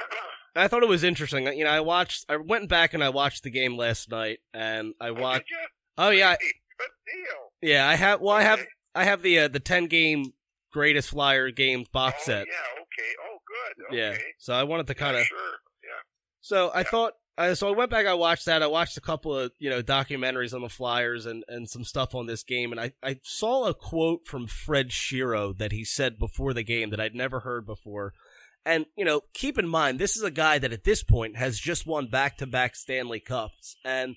I 0.57 0.68
thought 0.68 0.83
it 0.83 0.88
was 0.88 1.05
interesting. 1.05 1.44
You 1.52 1.64
know, 1.64 1.70
I 1.70 1.81
watched, 1.81 2.24
I 2.28 2.37
went 2.37 2.68
back 2.68 2.94
and 2.94 3.02
I 3.05 3.09
watched 3.09 3.42
the 3.42 3.50
game 3.50 3.76
last 3.76 4.11
night, 4.11 4.40
and 4.52 4.94
I 5.00 5.09
Oh, 5.09 5.14
watched. 5.14 5.48
did 5.48 5.57
you? 5.61 5.66
Oh 5.98 6.11
yeah, 6.11 6.37
Hey, 6.40 6.52
good 6.78 6.94
deal. 7.07 7.52
yeah. 7.61 7.88
I 7.88 7.94
have. 7.96 8.20
Well, 8.20 8.35
I 8.37 8.42
have. 8.42 8.61
I 8.94 9.05
have 9.05 9.22
the 9.22 9.38
uh, 9.40 9.48
the 9.48 9.61
ten 9.61 9.87
game 9.87 10.33
greatest 10.72 11.11
flyer 11.11 11.50
games 11.50 11.88
box 11.88 12.18
oh, 12.22 12.24
set. 12.26 12.46
Yeah. 12.46 12.81
Okay. 12.83 13.12
Oh, 13.24 13.38
Okay. 13.88 13.96
Yeah. 13.96 14.16
So 14.38 14.52
I 14.52 14.64
wanted 14.64 14.87
to 14.88 14.94
kind 14.94 15.16
of. 15.16 15.20
Yeah, 15.22 15.26
sure. 15.26 15.38
Yeah. 15.85 16.00
So 16.40 16.68
I 16.68 16.81
Yeah. 16.81 16.85
thought. 16.85 17.12
Uh, 17.38 17.55
so 17.55 17.66
I 17.66 17.70
went 17.74 17.90
back. 17.90 18.05
I 18.07 18.12
watched 18.12 18.44
that. 18.44 18.62
I 18.62 18.66
watched 18.66 18.98
a 18.98 19.00
couple 19.00 19.35
of 19.37 19.52
you 19.59 19.70
know 19.70 19.83
documentaries 19.83 20.52
on 20.52 20.61
the 20.61 20.68
Flyers 20.68 21.24
and 21.24 21.44
and 21.48 21.68
some 21.68 21.85
stuff 21.85 22.14
on 22.14 22.26
this 22.26 22.42
game. 22.42 22.72
And 22.72 22.81
I 22.81 22.92
I 23.02 23.20
saw 23.22 23.66
a 23.66 23.74
quote 23.74 24.26
from 24.26 24.46
Fred 24.46 24.90
Shero 24.90 25.57
that 25.57 25.72
he 25.72 25.85
said 25.85 26.18
before 26.18 26.52
the 26.52 26.62
game 26.62 26.90
that 26.90 27.00
I'd 27.00 27.14
never 27.14 27.40
heard 27.40 27.64
before. 27.66 28.12
And 28.66 28.87
you 28.96 29.05
know, 29.05 29.22
keep 29.33 29.59
in 29.59 29.66
mind, 29.66 29.98
this 29.98 30.16
is 30.16 30.22
a 30.22 30.31
guy 30.31 30.59
that 30.59 30.72
at 30.72 30.85
this 30.85 31.02
point 31.02 31.37
has 31.37 31.59
just 31.59 31.87
won 31.87 32.07
back 32.09 32.37
to 32.38 32.46
back 32.46 32.76
Stanley 32.76 33.20
Cups. 33.20 33.76
And 33.85 34.16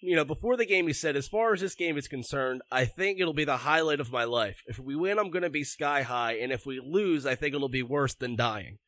you 0.00 0.14
know, 0.14 0.24
before 0.24 0.56
the 0.56 0.66
game, 0.66 0.86
he 0.86 0.92
said, 0.92 1.16
as 1.16 1.28
far 1.28 1.52
as 1.52 1.60
this 1.60 1.74
game 1.74 1.96
is 1.96 2.06
concerned, 2.06 2.62
I 2.70 2.84
think 2.84 3.18
it'll 3.18 3.32
be 3.32 3.44
the 3.44 3.58
highlight 3.58 4.00
of 4.00 4.12
my 4.12 4.24
life. 4.24 4.62
If 4.66 4.78
we 4.78 4.94
win, 4.94 5.18
I'm 5.18 5.30
going 5.30 5.42
to 5.42 5.50
be 5.50 5.64
sky 5.64 6.02
high. 6.02 6.34
And 6.34 6.52
if 6.52 6.64
we 6.64 6.80
lose, 6.80 7.26
I 7.26 7.34
think 7.34 7.54
it'll 7.54 7.68
be 7.68 7.82
worse 7.82 8.14
than 8.14 8.36
dying. 8.36 8.78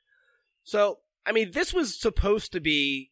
So, 0.62 0.98
I 1.26 1.32
mean, 1.32 1.50
this 1.52 1.74
was 1.74 2.00
supposed 2.00 2.52
to 2.52 2.60
be, 2.60 3.10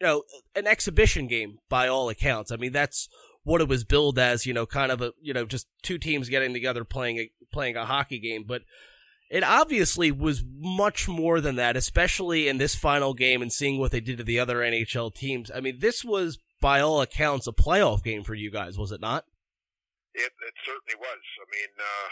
you 0.00 0.06
know, 0.06 0.22
an 0.54 0.66
exhibition 0.66 1.26
game 1.26 1.58
by 1.68 1.88
all 1.88 2.08
accounts. 2.08 2.52
I 2.52 2.56
mean, 2.56 2.72
that's 2.72 3.08
what 3.42 3.60
it 3.60 3.68
was 3.68 3.84
billed 3.84 4.18
as, 4.18 4.46
you 4.46 4.52
know, 4.52 4.66
kind 4.66 4.92
of 4.92 5.00
a, 5.00 5.12
you 5.20 5.34
know, 5.34 5.44
just 5.44 5.66
two 5.82 5.98
teams 5.98 6.28
getting 6.28 6.52
together 6.52 6.84
playing 6.84 7.18
a, 7.18 7.30
playing 7.52 7.76
a 7.76 7.86
hockey 7.86 8.20
game. 8.20 8.44
But 8.46 8.62
it 9.28 9.42
obviously 9.42 10.12
was 10.12 10.44
much 10.46 11.08
more 11.08 11.40
than 11.40 11.56
that, 11.56 11.76
especially 11.76 12.46
in 12.46 12.58
this 12.58 12.76
final 12.76 13.12
game 13.12 13.42
and 13.42 13.52
seeing 13.52 13.80
what 13.80 13.90
they 13.90 14.00
did 14.00 14.18
to 14.18 14.24
the 14.24 14.38
other 14.38 14.58
NHL 14.58 15.12
teams. 15.12 15.50
I 15.52 15.60
mean, 15.60 15.78
this 15.80 16.04
was 16.04 16.38
by 16.60 16.80
all 16.80 17.00
accounts, 17.00 17.46
a 17.46 17.52
playoff 17.52 18.02
game 18.02 18.24
for 18.24 18.34
you 18.34 18.50
guys, 18.50 18.78
was 18.78 18.92
it 18.92 19.00
not? 19.00 19.24
It, 20.14 20.32
it 20.32 20.56
certainly 20.64 20.96
was. 20.96 21.22
I 21.40 21.46
mean, 21.52 21.72
uh, 21.76 22.08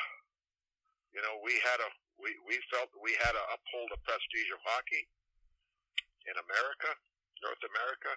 you 1.16 1.20
know, 1.24 1.40
we 1.40 1.56
had 1.64 1.80
a 1.80 1.88
we, 2.20 2.30
we 2.46 2.60
felt 2.70 2.92
we 3.02 3.16
had 3.18 3.34
to 3.34 3.44
uphold 3.50 3.90
the 3.90 4.00
prestige 4.06 4.50
of 4.54 4.60
hockey 4.62 5.08
in 6.28 6.36
America, 6.36 6.90
North 7.42 7.62
America, 7.64 8.12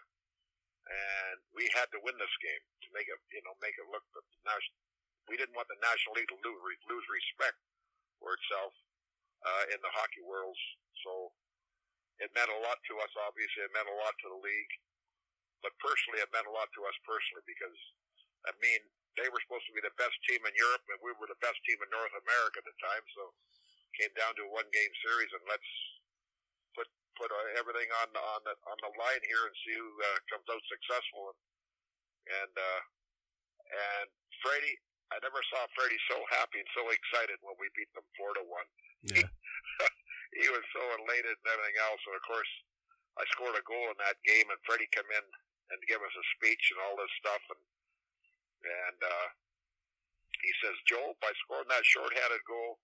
and 0.88 1.38
we 1.52 1.68
had 1.76 1.90
to 1.92 2.00
win 2.04 2.16
this 2.20 2.36
game 2.40 2.64
to 2.86 2.88
make 2.96 3.10
it, 3.10 3.20
you 3.34 3.44
know, 3.44 3.56
make 3.60 3.76
it 3.76 3.88
look 3.90 4.04
the 4.16 4.24
national. 4.48 4.78
We 5.28 5.36
didn't 5.36 5.60
want 5.60 5.68
the 5.68 5.80
National 5.84 6.16
League 6.16 6.32
to 6.32 6.40
lose, 6.40 6.80
lose 6.88 7.08
respect 7.12 7.60
for 8.24 8.32
itself 8.40 8.72
uh, 9.44 9.76
in 9.76 9.80
the 9.84 9.92
hockey 9.92 10.24
world. 10.24 10.56
So 11.04 11.36
it 12.24 12.32
meant 12.32 12.48
a 12.48 12.64
lot 12.64 12.80
to 12.80 12.94
us. 13.04 13.12
Obviously, 13.28 13.68
it 13.68 13.76
meant 13.76 13.92
a 13.92 13.98
lot 14.00 14.16
to 14.24 14.28
the 14.32 14.40
league, 14.40 14.74
but 15.66 15.74
personally, 15.82 16.22
it 16.22 16.30
meant 16.32 16.50
a 16.50 16.54
lot 16.54 16.70
to 16.78 16.82
us 16.86 16.98
personally 17.04 17.46
because 17.48 17.78
I 18.48 18.54
mean, 18.64 18.82
they 19.20 19.28
were 19.34 19.42
supposed 19.44 19.66
to 19.68 19.76
be 19.76 19.82
the 19.82 19.94
best 19.98 20.16
team 20.30 20.40
in 20.46 20.54
Europe, 20.54 20.86
and 20.94 21.02
we 21.02 21.12
were 21.18 21.28
the 21.28 21.42
best 21.42 21.58
team 21.66 21.82
in 21.82 21.90
North 21.90 22.14
America 22.14 22.62
at 22.62 22.68
the 22.70 22.78
time. 22.80 23.04
So 23.18 23.34
came 23.98 24.14
down 24.14 24.38
to 24.38 24.46
a 24.46 24.54
one 24.54 24.70
game 24.70 24.94
series, 25.02 25.32
and 25.34 25.44
let's 25.50 25.72
put 26.78 26.88
put 27.18 27.34
uh, 27.34 27.58
everything 27.58 27.90
on 28.06 28.14
on 28.14 28.42
the 28.46 28.54
on 28.70 28.78
the 28.86 28.92
line 28.96 29.24
here 29.26 29.44
and 29.50 29.56
see 29.66 29.76
who 29.76 29.90
uh, 30.06 30.20
comes 30.30 30.46
out 30.48 30.62
successful. 30.70 31.34
And 31.34 31.40
and 32.28 32.54
uh, 32.54 32.82
and 33.68 34.08
Freddie, 34.46 34.78
I 35.10 35.18
never 35.26 35.42
saw 35.50 35.66
Freddie 35.74 36.00
so 36.08 36.22
happy 36.32 36.62
and 36.62 36.72
so 36.78 36.88
excited 36.94 37.42
when 37.42 37.58
we 37.58 37.74
beat 37.74 37.90
them 37.98 38.06
four 38.16 38.38
to 38.38 38.46
one. 38.46 38.70
Yeah. 39.02 39.28
he 40.40 40.48
was 40.54 40.64
so 40.72 40.84
elated 41.02 41.36
and 41.42 41.48
everything 41.50 41.80
else. 41.82 42.02
And 42.06 42.16
of 42.16 42.24
course, 42.24 42.52
I 43.18 43.26
scored 43.34 43.58
a 43.58 43.66
goal 43.66 43.90
in 43.90 43.98
that 44.06 44.22
game, 44.22 44.46
and 44.54 44.60
Freddie 44.64 44.92
come 44.94 45.10
in 45.10 45.26
and 45.70 45.90
give 45.90 46.00
us 46.00 46.16
a 46.16 46.26
speech 46.38 46.72
and 46.72 46.80
all 46.84 46.96
this 46.96 47.12
stuff, 47.20 47.44
and 47.52 47.62
and 48.68 49.00
uh, 49.04 49.28
he 50.42 50.52
says, 50.64 50.76
Joe, 50.86 51.16
by 51.22 51.32
scoring 51.46 51.68
that 51.70 51.86
short-handed 51.86 52.42
goal, 52.46 52.80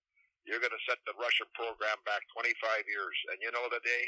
you're 0.46 0.60
going 0.60 0.72
to 0.74 0.86
set 0.88 0.98
the 1.06 1.14
Russian 1.16 1.46
program 1.56 1.96
back 2.04 2.20
25 2.36 2.84
years. 2.86 3.16
And 3.32 3.40
you 3.40 3.50
know 3.52 3.66
the 3.70 3.80
day, 3.82 4.04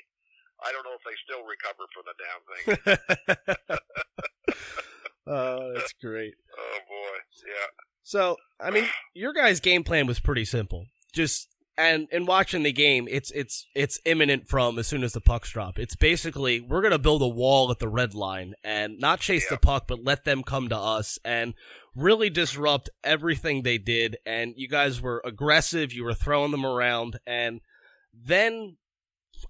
I 0.62 0.72
don't 0.72 0.84
know 0.84 0.96
if 0.96 1.04
they 1.04 1.16
still 1.24 1.44
recover 1.44 1.86
from 1.92 2.04
the 2.06 2.16
damn 2.20 2.42
thing. 2.46 2.66
oh, 5.26 5.72
that's 5.74 5.92
great. 6.00 6.34
oh 6.58 6.78
boy, 6.88 7.18
yeah. 7.46 7.68
So, 8.02 8.36
I 8.60 8.70
mean, 8.70 8.86
your 9.14 9.32
guys' 9.32 9.60
game 9.60 9.82
plan 9.82 10.06
was 10.06 10.20
pretty 10.20 10.44
simple. 10.44 10.86
Just 11.12 11.48
and 11.78 12.08
in 12.10 12.26
watching 12.26 12.62
the 12.62 12.72
game, 12.72 13.06
it's 13.10 13.30
it's 13.32 13.66
it's 13.74 14.00
imminent 14.04 14.48
from 14.48 14.78
as 14.78 14.86
soon 14.86 15.04
as 15.04 15.12
the 15.12 15.20
pucks 15.20 15.50
drop. 15.50 15.78
It's 15.78 15.96
basically 15.96 16.60
we're 16.60 16.82
gonna 16.82 16.98
build 16.98 17.22
a 17.22 17.28
wall 17.28 17.70
at 17.70 17.78
the 17.78 17.88
red 17.88 18.14
line 18.14 18.54
and 18.64 18.98
not 18.98 19.20
chase 19.20 19.44
Yeah. 19.44 19.56
the 19.56 19.60
puck, 19.60 19.84
but 19.86 20.02
let 20.04 20.24
them 20.24 20.42
come 20.42 20.68
to 20.68 20.76
us 20.76 21.18
and 21.24 21.54
really 21.94 22.30
disrupt 22.30 22.90
everything 23.04 23.62
they 23.62 23.78
did. 23.78 24.16
And 24.24 24.54
you 24.56 24.68
guys 24.68 25.00
were 25.00 25.22
aggressive. 25.24 25.92
You 25.92 26.04
were 26.04 26.14
throwing 26.14 26.50
them 26.50 26.64
around, 26.66 27.18
and 27.26 27.60
then 28.14 28.76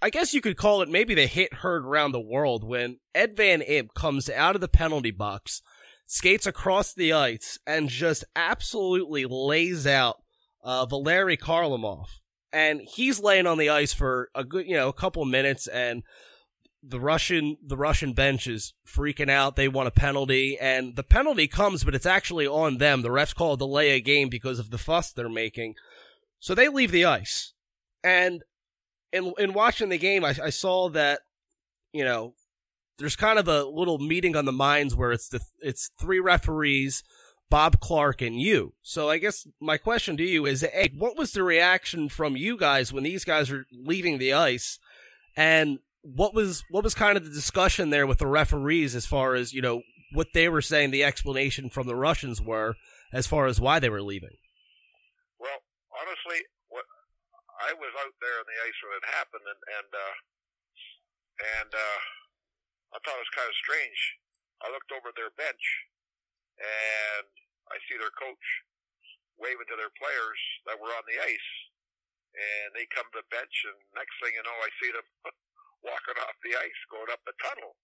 I 0.02 0.10
guess 0.10 0.34
you 0.34 0.40
could 0.40 0.56
call 0.56 0.82
it 0.82 0.88
maybe 0.88 1.14
the 1.14 1.26
hit 1.26 1.54
heard 1.54 1.84
around 1.84 2.12
the 2.12 2.20
world 2.20 2.64
when 2.64 2.98
Ed 3.14 3.36
Van 3.36 3.60
Impe 3.60 3.94
comes 3.94 4.28
out 4.28 4.54
of 4.56 4.60
the 4.60 4.68
penalty 4.68 5.12
box, 5.12 5.62
skates 6.06 6.44
across 6.46 6.92
the 6.92 7.12
ice, 7.12 7.58
and 7.66 7.88
just 7.88 8.24
absolutely 8.34 9.24
lays 9.26 9.86
out 9.86 10.16
uh, 10.66 10.84
Valery 10.84 11.36
Kharlamov. 11.36 12.08
And 12.52 12.80
he's 12.80 13.20
laying 13.20 13.46
on 13.46 13.58
the 13.58 13.70
ice 13.70 13.94
for 13.94 14.28
a 14.34 14.44
good, 14.44 14.66
you 14.66 14.76
know, 14.76 14.88
a 14.88 14.92
couple 14.92 15.24
minutes, 15.24 15.66
and 15.66 16.02
the 16.82 17.00
Russian 17.00 17.56
the 17.64 17.76
Russian 17.76 18.12
bench 18.12 18.46
is 18.46 18.74
freaking 18.86 19.30
out. 19.30 19.56
They 19.56 19.68
want 19.68 19.88
a 19.88 19.92
penalty, 19.92 20.58
and 20.58 20.96
the 20.96 21.02
penalty 21.02 21.48
comes, 21.48 21.84
but 21.84 21.94
it's 21.94 22.06
actually 22.06 22.46
on 22.46 22.78
them. 22.78 23.02
The 23.02 23.08
refs 23.08 23.34
call 23.34 23.54
a 23.54 23.58
delay 23.58 23.90
a 23.90 24.00
game 24.00 24.28
because 24.28 24.58
of 24.58 24.70
the 24.70 24.78
fuss 24.78 25.12
they're 25.12 25.28
making. 25.28 25.74
So 26.40 26.54
they 26.54 26.68
leave 26.68 26.92
the 26.92 27.04
ice. 27.04 27.52
And 28.02 28.42
in 29.12 29.34
in 29.38 29.52
watching 29.52 29.88
the 29.88 29.98
game, 29.98 30.24
I, 30.24 30.34
I 30.42 30.50
saw 30.50 30.88
that 30.90 31.20
you 31.92 32.04
know 32.04 32.34
there's 32.98 33.16
kind 33.16 33.38
of 33.38 33.48
a 33.48 33.64
little 33.64 33.98
meeting 33.98 34.36
on 34.36 34.46
the 34.46 34.52
minds 34.52 34.94
where 34.94 35.12
it's 35.12 35.28
the 35.28 35.40
it's 35.60 35.90
three 36.00 36.20
referees, 36.20 37.02
Bob 37.48 37.80
Clarke 37.80 38.22
and 38.22 38.40
you. 38.40 38.74
So 38.82 39.08
I 39.08 39.18
guess 39.18 39.46
my 39.60 39.78
question 39.78 40.16
to 40.16 40.24
you 40.24 40.46
is, 40.46 40.62
hey, 40.62 40.90
what 40.96 41.16
was 41.16 41.32
the 41.32 41.42
reaction 41.42 42.08
from 42.08 42.36
you 42.36 42.56
guys 42.56 42.92
when 42.92 43.04
these 43.04 43.24
guys 43.24 43.50
are 43.50 43.66
leaving 43.72 44.18
the 44.18 44.32
ice, 44.32 44.78
and 45.36 45.78
what 46.02 46.34
was 46.34 46.64
what 46.70 46.84
was 46.84 46.94
kind 46.94 47.16
of 47.16 47.24
the 47.24 47.30
discussion 47.30 47.90
there 47.90 48.06
with 48.06 48.18
the 48.18 48.26
referees 48.26 48.94
as 48.94 49.06
far 49.06 49.34
as 49.34 49.52
you 49.52 49.62
know 49.62 49.82
what 50.12 50.28
they 50.34 50.48
were 50.48 50.62
saying, 50.62 50.90
the 50.90 51.04
explanation 51.04 51.68
from 51.70 51.86
the 51.86 51.96
Russians 51.96 52.40
were 52.40 52.74
as 53.12 53.26
far 53.26 53.46
as 53.46 53.60
why 53.60 53.78
they 53.78 53.90
were 53.90 54.02
leaving. 54.02 54.38
Well, 55.38 55.60
honestly, 55.90 56.46
what 56.68 56.86
I 57.60 57.74
was 57.74 57.92
out 57.98 58.14
there 58.22 58.38
on 58.38 58.46
the 58.46 58.58
ice 58.62 58.78
when 58.82 58.96
it 58.96 59.14
happened, 59.14 59.46
and 59.46 59.62
and 59.76 59.90
uh, 59.92 60.14
and 61.60 61.70
uh, 61.74 62.00
I 62.94 62.96
thought 63.02 63.18
it 63.18 63.26
was 63.26 63.36
kind 63.36 63.50
of 63.50 63.58
strange. 63.58 64.18
I 64.62 64.72
looked 64.72 64.90
over 64.94 65.12
their 65.12 65.34
bench, 65.36 65.64
and 66.60 67.26
I 67.68 67.76
see 67.86 67.98
their 67.98 68.14
coach 68.14 68.46
waving 69.36 69.68
to 69.68 69.76
their 69.76 69.92
players 70.00 70.40
that 70.64 70.80
were 70.80 70.92
on 70.92 71.04
the 71.04 71.18
ice, 71.20 71.50
and 72.36 72.72
they 72.72 72.88
come 72.92 73.08
to 73.12 73.20
the 73.20 73.32
bench, 73.32 73.56
and 73.68 73.78
next 73.96 74.16
thing 74.20 74.32
you 74.32 74.44
know, 74.44 74.58
I 74.60 74.70
see 74.80 74.90
them 74.92 75.08
walking 75.88 76.18
off 76.24 76.36
the 76.40 76.56
ice, 76.56 76.80
going 76.88 77.12
up 77.12 77.20
the 77.28 77.36
tunnel, 77.40 77.76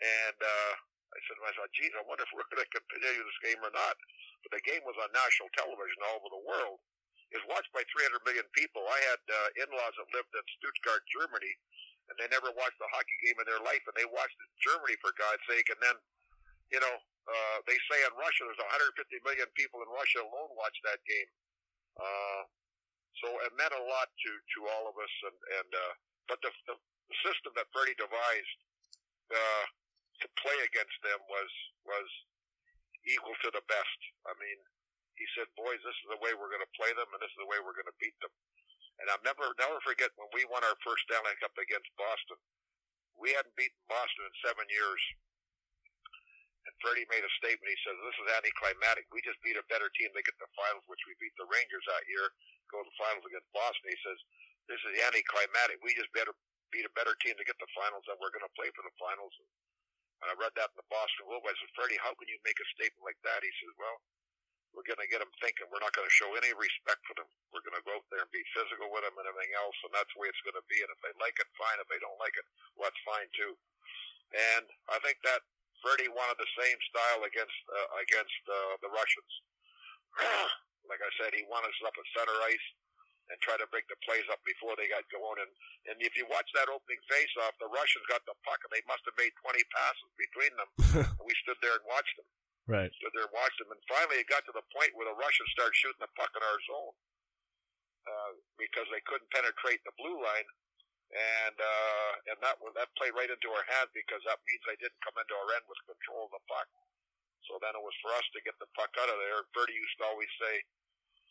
and 0.00 0.38
uh, 0.38 0.72
I 1.14 1.18
said 1.24 1.38
to 1.40 1.44
myself, 1.46 1.68
"Geez, 1.72 1.92
I 1.96 2.04
wonder 2.04 2.26
if 2.26 2.32
we're 2.34 2.48
going 2.52 2.64
to 2.64 2.70
continue 2.74 3.24
this 3.24 3.44
game 3.44 3.60
or 3.64 3.72
not." 3.72 3.96
But 4.44 4.60
the 4.60 4.66
game 4.68 4.84
was 4.84 4.98
on 5.00 5.08
national 5.16 5.48
television 5.56 6.04
all 6.04 6.20
over 6.20 6.28
the 6.28 6.44
world. 6.44 6.78
It 7.32 7.40
was 7.40 7.48
watched 7.48 7.72
by 7.72 7.80
300 7.96 8.20
million 8.28 8.44
people. 8.52 8.84
I 8.84 9.00
had 9.08 9.22
uh, 9.24 9.48
in-laws 9.64 9.96
that 9.96 10.12
lived 10.12 10.30
in 10.36 10.44
Stuttgart, 10.60 11.02
Germany, 11.08 11.54
and 12.12 12.14
they 12.20 12.28
never 12.28 12.52
watched 12.52 12.76
a 12.78 12.92
hockey 12.92 13.16
game 13.24 13.40
in 13.40 13.48
their 13.48 13.64
life, 13.64 13.80
and 13.88 13.96
they 13.96 14.04
watched 14.04 14.36
it 14.36 14.46
in 14.52 14.60
Germany 14.60 14.96
for 15.00 15.16
God's 15.16 15.40
sake. 15.48 15.72
And 15.72 15.80
then, 15.80 15.96
you 16.70 16.80
know, 16.84 16.94
uh, 17.24 17.58
they 17.64 17.78
say 17.88 17.98
in 18.04 18.12
Russia 18.20 18.44
there's 18.44 18.60
150 18.60 19.00
million 19.24 19.48
people 19.56 19.80
in 19.80 19.88
Russia 19.88 20.20
alone 20.20 20.52
watch 20.56 20.76
that 20.84 21.00
game. 21.08 21.30
Uh, 21.96 22.42
so 23.22 23.26
it 23.46 23.52
meant 23.56 23.72
a 23.72 23.84
lot 23.88 24.08
to 24.10 24.30
to 24.30 24.58
all 24.76 24.84
of 24.90 24.96
us. 25.00 25.14
And 25.24 25.38
and 25.60 25.70
uh, 25.72 25.94
but 26.28 26.38
the, 26.44 26.52
the 26.68 26.76
system 27.24 27.56
that 27.56 27.70
Freddie 27.72 27.96
devised 27.96 28.58
uh, 29.32 29.66
to 30.20 30.26
play 30.40 30.58
against 30.68 30.98
them 31.00 31.20
was 31.30 31.50
was 31.88 32.08
equal 33.08 33.36
to 33.44 33.50
the 33.52 33.64
best. 33.68 34.00
I 34.28 34.32
mean, 34.36 34.58
he 35.16 35.24
said, 35.32 35.48
"Boys, 35.56 35.80
this 35.80 35.96
is 35.96 36.08
the 36.12 36.20
way 36.20 36.36
we're 36.36 36.52
going 36.52 36.64
to 36.64 36.76
play 36.76 36.92
them, 36.92 37.08
and 37.08 37.20
this 37.24 37.32
is 37.32 37.40
the 37.40 37.48
way 37.48 37.60
we're 37.62 37.76
going 37.76 37.88
to 37.88 38.00
beat 38.02 38.16
them." 38.20 38.32
And 39.00 39.08
I'll 39.08 39.24
never 39.24 39.48
never 39.56 39.80
forget 39.80 40.12
when 40.20 40.28
we 40.36 40.44
won 40.50 40.60
our 40.66 40.76
first 40.84 41.08
Stanley 41.08 41.34
Cup 41.40 41.56
against 41.56 41.88
Boston. 41.96 42.36
We 43.16 43.32
hadn't 43.32 43.54
beaten 43.54 43.78
Boston 43.86 44.26
in 44.26 44.34
seven 44.42 44.66
years. 44.68 45.02
And 46.64 46.74
Freddie 46.80 47.04
made 47.12 47.24
a 47.24 47.32
statement. 47.36 47.68
He 47.68 47.80
says, 47.84 47.96
"This 48.00 48.18
is 48.24 48.28
anticlimactic. 48.40 49.04
We 49.12 49.20
just 49.20 49.40
beat 49.44 49.60
a 49.60 49.64
better 49.68 49.92
team 49.92 50.08
to 50.16 50.22
get 50.24 50.36
the 50.40 50.48
finals, 50.56 50.84
which 50.88 51.04
we 51.04 51.12
beat 51.20 51.36
the 51.36 51.48
Rangers 51.48 51.84
that 51.88 52.08
year, 52.08 52.32
go 52.72 52.80
to 52.80 52.88
the 52.88 52.96
finals 52.96 53.24
against 53.28 53.52
Boston." 53.52 53.92
He 53.92 54.00
says, 54.00 54.18
"This 54.66 54.80
is 54.80 54.92
anticlimactic. 55.04 55.84
We 55.84 55.92
just 55.92 56.12
better 56.16 56.32
beat 56.72 56.88
a 56.88 56.96
better 56.96 57.14
team 57.20 57.36
to 57.36 57.44
get 57.44 57.60
the 57.60 57.68
finals, 57.76 58.08
and 58.08 58.16
we're 58.16 58.32
going 58.32 58.48
to 58.48 58.56
play 58.56 58.72
for 58.72 58.82
the 58.82 58.96
finals." 58.96 59.36
And 60.24 60.32
I 60.32 60.34
read 60.40 60.56
that 60.56 60.72
in 60.72 60.80
the 60.80 60.88
Boston 60.88 61.28
Globe. 61.28 61.44
I 61.44 61.52
said, 61.52 61.72
"Freddie, 61.76 62.00
how 62.00 62.16
can 62.16 62.28
you 62.32 62.40
make 62.48 62.56
a 62.56 62.68
statement 62.72 63.04
like 63.04 63.20
that?" 63.28 63.44
He 63.44 63.52
says, 63.60 63.76
"Well, 63.76 64.00
we're 64.74 64.88
going 64.88 64.98
to 64.98 65.06
get 65.06 65.22
them 65.22 65.30
thinking. 65.38 65.70
We're 65.70 65.84
not 65.84 65.94
going 65.94 66.08
to 66.08 66.18
show 66.18 66.34
any 66.34 66.50
respect 66.56 66.98
for 67.06 67.14
them. 67.14 67.30
We're 67.54 67.62
going 67.62 67.78
to 67.78 67.86
go 67.86 67.94
out 67.94 68.06
there 68.10 68.26
and 68.26 68.32
be 68.34 68.42
physical 68.56 68.90
with 68.90 69.06
them 69.06 69.14
and 69.14 69.28
everything 69.30 69.54
else, 69.54 69.78
and 69.86 69.94
that's 69.94 70.10
the 70.10 70.18
way 70.18 70.26
it's 70.26 70.42
going 70.42 70.58
to 70.58 70.66
be. 70.66 70.82
And 70.82 70.90
if 70.90 70.98
they 70.98 71.14
like 71.22 71.38
it, 71.38 71.46
fine. 71.54 71.78
If 71.78 71.86
they 71.86 72.02
don't 72.02 72.18
like 72.18 72.34
it, 72.34 72.46
well, 72.74 72.90
that's 72.90 73.06
fine 73.06 73.30
too. 73.38 73.54
And 74.34 74.66
I 74.90 74.98
think 74.98 75.22
that 75.22 75.46
Freddie 75.84 76.08
wanted 76.08 76.40
the 76.40 76.48
same 76.56 76.78
style 76.88 77.20
against 77.28 77.60
uh, 77.68 77.88
against 78.00 78.42
uh, 78.48 78.74
the 78.80 78.88
Russians. 78.88 79.32
like 80.90 81.04
I 81.04 81.12
said, 81.20 81.36
he 81.36 81.44
wanted 81.52 81.68
us 81.68 81.84
up 81.84 81.92
at 81.92 82.06
center 82.16 82.38
ice 82.48 82.66
and 83.28 83.36
try 83.40 83.56
to 83.60 83.68
break 83.68 83.84
the 83.92 84.00
plays 84.04 84.24
up 84.32 84.40
before 84.48 84.76
they 84.80 84.88
got 84.88 85.04
going. 85.12 85.44
And 85.44 85.52
and 85.92 85.96
if 86.00 86.16
you 86.16 86.24
watch 86.32 86.48
that 86.56 86.72
opening 86.72 87.00
face-off, 87.12 87.52
the 87.60 87.68
Russians 87.68 88.08
got 88.08 88.24
the 88.24 88.36
puck 88.48 88.64
and 88.64 88.72
they 88.72 88.84
must 88.88 89.04
have 89.04 89.16
made 89.20 89.36
20 89.44 89.60
passes 89.76 90.10
between 90.16 90.52
them. 90.56 90.70
we 91.28 91.36
stood 91.44 91.60
there 91.60 91.76
and 91.76 91.84
watched 91.84 92.16
them. 92.16 92.28
Right. 92.64 92.88
Stood 92.96 93.12
there 93.12 93.28
and 93.28 93.36
watched 93.36 93.60
them, 93.60 93.68
and 93.68 93.80
finally 93.84 94.24
it 94.24 94.28
got 94.32 94.40
to 94.48 94.54
the 94.56 94.64
point 94.72 94.96
where 94.96 95.04
the 95.04 95.20
Russians 95.20 95.52
started 95.52 95.76
shooting 95.76 96.00
the 96.00 96.08
puck 96.16 96.32
in 96.32 96.40
our 96.40 96.60
zone 96.64 96.96
uh, 98.08 98.32
because 98.56 98.88
they 98.88 99.04
couldn't 99.04 99.28
penetrate 99.36 99.84
the 99.84 99.92
blue 100.00 100.16
line, 100.16 100.48
and 101.12 101.56
uh, 101.56 102.12
and 102.32 102.38
that 102.40 102.56
that 102.58 102.88
played 102.96 103.14
right 103.14 103.30
into 103.30 103.50
our 103.52 103.66
hands 103.68 103.92
because 103.94 104.22
that 104.24 104.40
means 104.48 104.62
they 104.64 104.78
didn't 104.80 104.98
come 105.04 105.14
into 105.20 105.34
our 105.36 105.48
end 105.54 105.66
with 105.68 105.78
control 105.86 106.26
of 106.26 106.34
the 106.34 106.42
puck. 106.48 106.68
So 107.46 107.60
then 107.60 107.76
it 107.76 107.84
was 107.84 107.94
for 108.00 108.10
us 108.16 108.24
to 108.32 108.40
get 108.40 108.56
the 108.56 108.70
puck 108.72 108.90
out 108.96 109.12
of 109.12 109.20
there. 109.20 109.44
Bertie 109.52 109.76
used 109.76 110.00
to 110.00 110.08
always 110.08 110.32
say, 110.40 110.64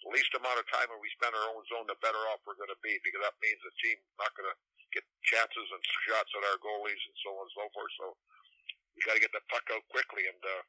the 0.05 0.13
least 0.13 0.29
amount 0.37 0.61
of 0.61 0.69
time 0.69 0.85
when 0.93 1.01
we 1.01 1.09
spend 1.17 1.33
our 1.33 1.47
own 1.49 1.65
zone, 1.73 1.89
the 1.89 1.97
better 2.05 2.21
off 2.29 2.45
we're 2.45 2.59
going 2.59 2.69
to 2.69 2.83
be 2.85 3.01
because 3.01 3.25
that 3.25 3.33
means 3.41 3.57
the 3.65 3.73
team 3.81 3.97
not 4.21 4.29
going 4.37 4.45
to 4.45 4.57
get 4.93 5.01
chances 5.25 5.67
and 5.73 5.81
shots 6.05 6.29
at 6.37 6.45
our 6.53 6.61
goalies 6.61 7.01
and 7.01 7.17
so 7.25 7.33
on 7.33 7.49
and 7.49 7.55
so 7.57 7.65
forth. 7.73 7.93
So 7.97 8.05
we 8.93 9.01
got 9.09 9.17
to 9.17 9.25
get 9.25 9.33
the 9.33 9.41
puck 9.49 9.65
out 9.73 9.83
quickly 9.89 10.29
and. 10.29 10.41
Uh, 10.41 10.63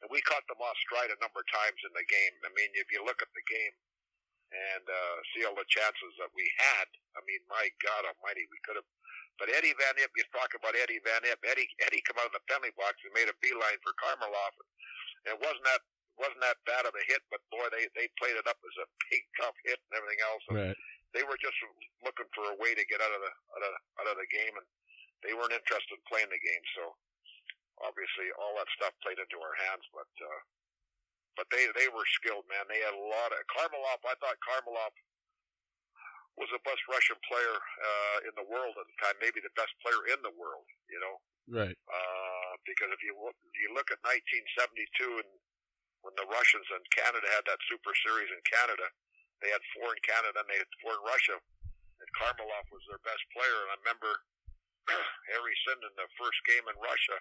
and 0.00 0.08
we 0.08 0.24
caught 0.24 0.44
them 0.48 0.60
off 0.64 0.76
stride 0.80 1.12
a 1.12 1.18
number 1.20 1.44
of 1.44 1.48
times 1.52 1.76
in 1.84 1.92
the 1.92 2.06
game. 2.08 2.34
I 2.40 2.50
mean, 2.56 2.72
if 2.72 2.88
you 2.88 3.04
look 3.04 3.20
at 3.20 3.28
the 3.36 3.44
game 3.44 3.74
and 4.50 4.84
uh, 4.84 5.16
see 5.32 5.46
all 5.46 5.54
the 5.54 5.66
chances 5.70 6.12
that 6.18 6.30
we 6.34 6.42
had, 6.58 6.86
I 7.14 7.22
mean, 7.26 7.40
my 7.46 7.70
God 7.82 8.06
Almighty, 8.06 8.46
we 8.50 8.58
could 8.66 8.78
have. 8.78 8.88
But 9.38 9.48
Eddie 9.56 9.72
Van 9.78 9.96
Impe, 9.96 10.12
you 10.20 10.26
talk 10.36 10.52
about 10.52 10.76
Eddie 10.76 11.00
Van 11.00 11.24
Impe. 11.24 11.48
Eddie 11.48 11.70
Eddie 11.80 12.04
come 12.04 12.20
out 12.20 12.28
of 12.28 12.36
the 12.36 12.44
penalty 12.44 12.76
box 12.76 13.00
and 13.06 13.14
made 13.16 13.30
a 13.30 13.36
beeline 13.40 13.80
for 13.80 13.96
Kharlamov, 13.96 14.52
and 15.24 15.32
it 15.32 15.38
wasn't 15.40 15.64
that 15.64 15.80
wasn't 16.20 16.44
that 16.44 16.60
bad 16.68 16.84
of 16.84 16.92
a 16.92 17.04
hit, 17.08 17.24
but 17.32 17.40
boy, 17.48 17.64
they 17.72 17.88
they 17.96 18.12
played 18.20 18.36
it 18.36 18.44
up 18.44 18.60
as 18.60 18.76
a 18.84 18.86
big 19.08 19.22
tough 19.40 19.56
hit 19.64 19.80
and 19.80 19.94
everything 19.96 20.20
else. 20.28 20.44
And 20.52 20.56
Right. 20.60 20.78
They 21.10 21.26
were 21.26 21.40
just 21.42 21.58
looking 22.06 22.30
for 22.30 22.46
a 22.54 22.58
way 22.62 22.70
to 22.70 22.84
get 22.86 23.02
out 23.02 23.10
of 23.10 23.18
the 23.18 23.32
out 23.56 23.64
of, 23.66 23.72
out 24.04 24.10
of 24.14 24.16
the 24.20 24.30
game, 24.30 24.54
and 24.54 24.66
they 25.24 25.34
weren't 25.34 25.56
interested 25.56 25.96
in 25.96 26.04
playing 26.06 26.30
the 26.30 26.38
game. 26.38 26.64
So 26.76 26.94
obviously, 27.82 28.30
all 28.36 28.54
that 28.60 28.70
stuff 28.76 28.94
played 29.02 29.18
into 29.18 29.40
our 29.40 29.56
hands, 29.66 29.82
but 29.90 30.06
uh, 30.20 30.40
but 31.40 31.48
they 31.48 31.64
they 31.72 31.88
were 31.88 32.04
skilled, 32.20 32.44
man. 32.52 32.68
They 32.68 32.84
had 32.84 32.92
a 32.92 33.00
lot 33.08 33.32
of 33.32 33.40
Kharlamov. 33.48 34.04
I 34.04 34.12
thought 34.20 34.36
Kharlamov 34.44 34.92
was 36.36 36.52
the 36.52 36.60
best 36.68 36.84
Russian 36.84 37.16
player 37.24 37.56
uh, 37.56 38.28
in 38.28 38.34
the 38.36 38.44
world 38.44 38.76
at 38.76 38.84
the 38.84 38.96
time, 39.00 39.16
maybe 39.24 39.40
the 39.40 39.52
best 39.56 39.72
player 39.80 40.12
in 40.12 40.20
the 40.20 40.36
world. 40.36 40.68
You 40.92 41.00
know, 41.00 41.16
Right. 41.48 41.72
uh, 41.88 42.52
because 42.68 42.92
if 42.92 43.00
you 43.00 43.16
look, 43.16 43.32
you 43.56 43.72
look 43.72 43.88
at 43.88 44.04
1972 44.04 45.24
and 45.24 45.30
when 46.04 46.12
the 46.20 46.28
Russians 46.28 46.68
and 46.76 46.84
Canada 46.92 47.24
had 47.32 47.48
that 47.48 47.60
Super 47.68 47.92
Series 48.04 48.28
in 48.28 48.40
Canada, 48.44 48.88
they 49.40 49.48
had 49.48 49.64
four 49.76 49.96
in 49.96 50.00
Canada 50.04 50.44
and 50.44 50.48
they 50.48 50.60
had 50.60 50.68
four 50.84 50.92
in 50.96 51.02
Russia, 51.08 51.36
and 51.40 52.08
Kharlamov 52.20 52.68
was 52.68 52.84
their 52.88 53.00
best 53.04 53.24
player. 53.32 53.56
And 53.64 53.72
I 53.72 53.76
remember 53.80 54.12
Harry 55.32 55.56
Sinden, 55.64 55.92
the 55.96 56.08
first 56.20 56.40
game 56.48 56.64
in 56.68 56.76
Russia, 56.80 57.16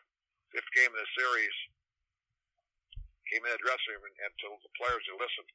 fifth 0.51 0.71
game 0.75 0.91
of 0.91 0.99
the 0.99 1.11
series, 1.15 1.55
came 3.29 3.45
in 3.45 3.53
the 3.53 3.61
dressing 3.61 3.95
room 3.95 4.09
and, 4.09 4.17
and 4.25 4.31
told 4.41 4.59
the 4.65 4.73
players, 4.75 5.05
to 5.07 5.15
listen, 5.15 5.45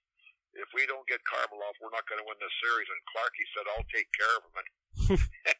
if 0.54 0.70
we 0.72 0.86
don't 0.86 1.04
get 1.10 1.20
Kharlamov, 1.26 1.74
we're 1.82 1.92
not 1.94 2.06
going 2.06 2.22
to 2.22 2.26
win 2.26 2.38
this 2.38 2.54
series." 2.62 2.88
And 2.88 3.00
Clarkey 3.10 3.44
said, 3.52 3.66
"I'll 3.74 3.90
take 3.90 4.08
care 4.14 4.34
of 4.38 4.42
him." 4.46 4.54
And 4.54 4.68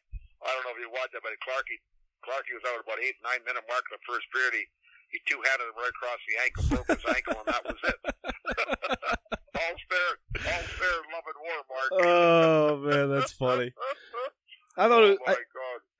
I 0.45 0.49
don't 0.55 0.63
know 0.63 0.73
if 0.73 0.81
you 0.81 0.89
watched 0.89 1.13
that, 1.13 1.23
but 1.23 1.35
Clarkey 1.43 1.77
Clarkey 2.23 2.55
was 2.57 2.65
out 2.65 2.81
about 2.81 3.03
eight 3.03 3.19
nine 3.21 3.43
minute 3.43 3.67
mark 3.67 3.85
in 3.91 3.99
the 3.99 4.03
first 4.07 4.25
period. 4.31 4.55
He 4.55 4.65
he 5.13 5.19
two 5.27 5.39
handed 5.45 5.69
him 5.69 5.77
right 5.77 5.93
across 5.93 6.19
the 6.25 6.35
ankle, 6.41 6.63
broke 6.71 6.89
his 6.89 7.05
ankle, 7.07 7.37
and 7.39 7.47
that 7.51 7.63
was 7.63 7.79
it. 7.83 7.99
all 9.55 9.75
fair, 9.91 10.09
all 10.51 10.63
fair, 10.63 10.97
love 11.13 11.27
and 11.29 11.39
war, 11.43 11.59
Mark. 11.69 11.89
Oh 11.91 12.77
man, 12.77 13.09
that's 13.09 13.31
funny. 13.31 13.71
I 14.77 14.89
thought 14.89 15.03
oh 15.03 15.11
it, 15.11 15.19
I, 15.25 15.35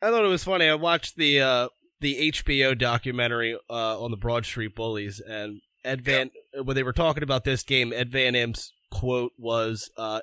I 0.02 0.12
thought 0.12 0.26
it 0.26 0.30
was 0.30 0.44
funny. 0.44 0.68
I 0.68 0.76
watched 0.76 1.16
the 1.16 1.42
uh, 1.42 1.68
the 2.02 2.32
HBO 2.32 2.78
documentary 2.78 3.58
uh, 3.70 4.02
on 4.02 4.12
the 4.12 4.18
Broad 4.18 4.46
Street 4.46 4.76
Bullies, 4.76 5.20
and 5.20 5.62
Ed 5.86 6.02
Van 6.02 6.32
when 6.64 6.76
they 6.76 6.84
were 6.84 6.94
talking 6.94 7.24
about 7.24 7.44
this 7.44 7.64
game, 7.64 7.94
Ed 7.94 8.10
Van 8.10 8.36
Impe's 8.36 8.74
quote 8.92 9.34
was, 9.38 9.90
uh, 9.98 10.22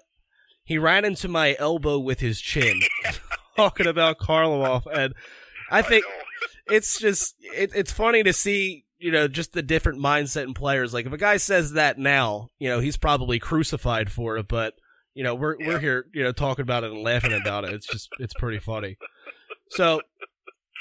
"He 0.65 0.79
ran 0.79 1.05
into 1.05 1.29
my 1.29 1.57
elbow 1.59 1.99
with 1.99 2.21
his 2.21 2.41
chin," 2.41 2.81
talking 3.57 3.87
about 3.87 4.19
Karloff, 4.19 4.87
and 4.93 5.15
I 5.71 5.83
think 5.83 6.05
know. 6.05 6.11
it's 6.77 6.99
just 6.99 7.37
it, 7.41 7.71
it's 7.75 7.93
funny 7.93 8.23
to 8.23 8.33
see 8.33 8.85
you 8.99 9.11
know 9.11 9.29
just 9.29 9.53
the 9.53 9.63
different 9.63 10.01
mindset 10.01 10.45
in 10.45 10.55
players. 10.55 10.93
Like 10.93 11.07
if 11.07 11.13
a 11.13 11.19
guy 11.19 11.37
says 11.37 11.73
that 11.73 11.99
now, 11.99 12.49
you 12.59 12.69
know 12.69 12.81
he's 12.81 12.97
probably 12.97 13.39
crucified 13.39 14.11
for 14.11 14.37
it, 14.37 14.49
but 14.49 14.75
you 15.15 15.23
know 15.23 15.35
we're 15.35 15.57
we're 15.59 15.81
here 15.81 16.07
you 16.13 16.23
know 16.23 16.33
talking 16.33 16.63
about 16.63 16.85
it 16.85 16.93
and 16.93 17.03
laughing 17.03 17.33
about 17.33 17.65
it. 17.65 17.73
It's 17.75 17.87
just 17.87 18.09
it's 18.19 18.35
pretty 18.35 18.59
funny. 18.59 18.97
So 19.71 20.03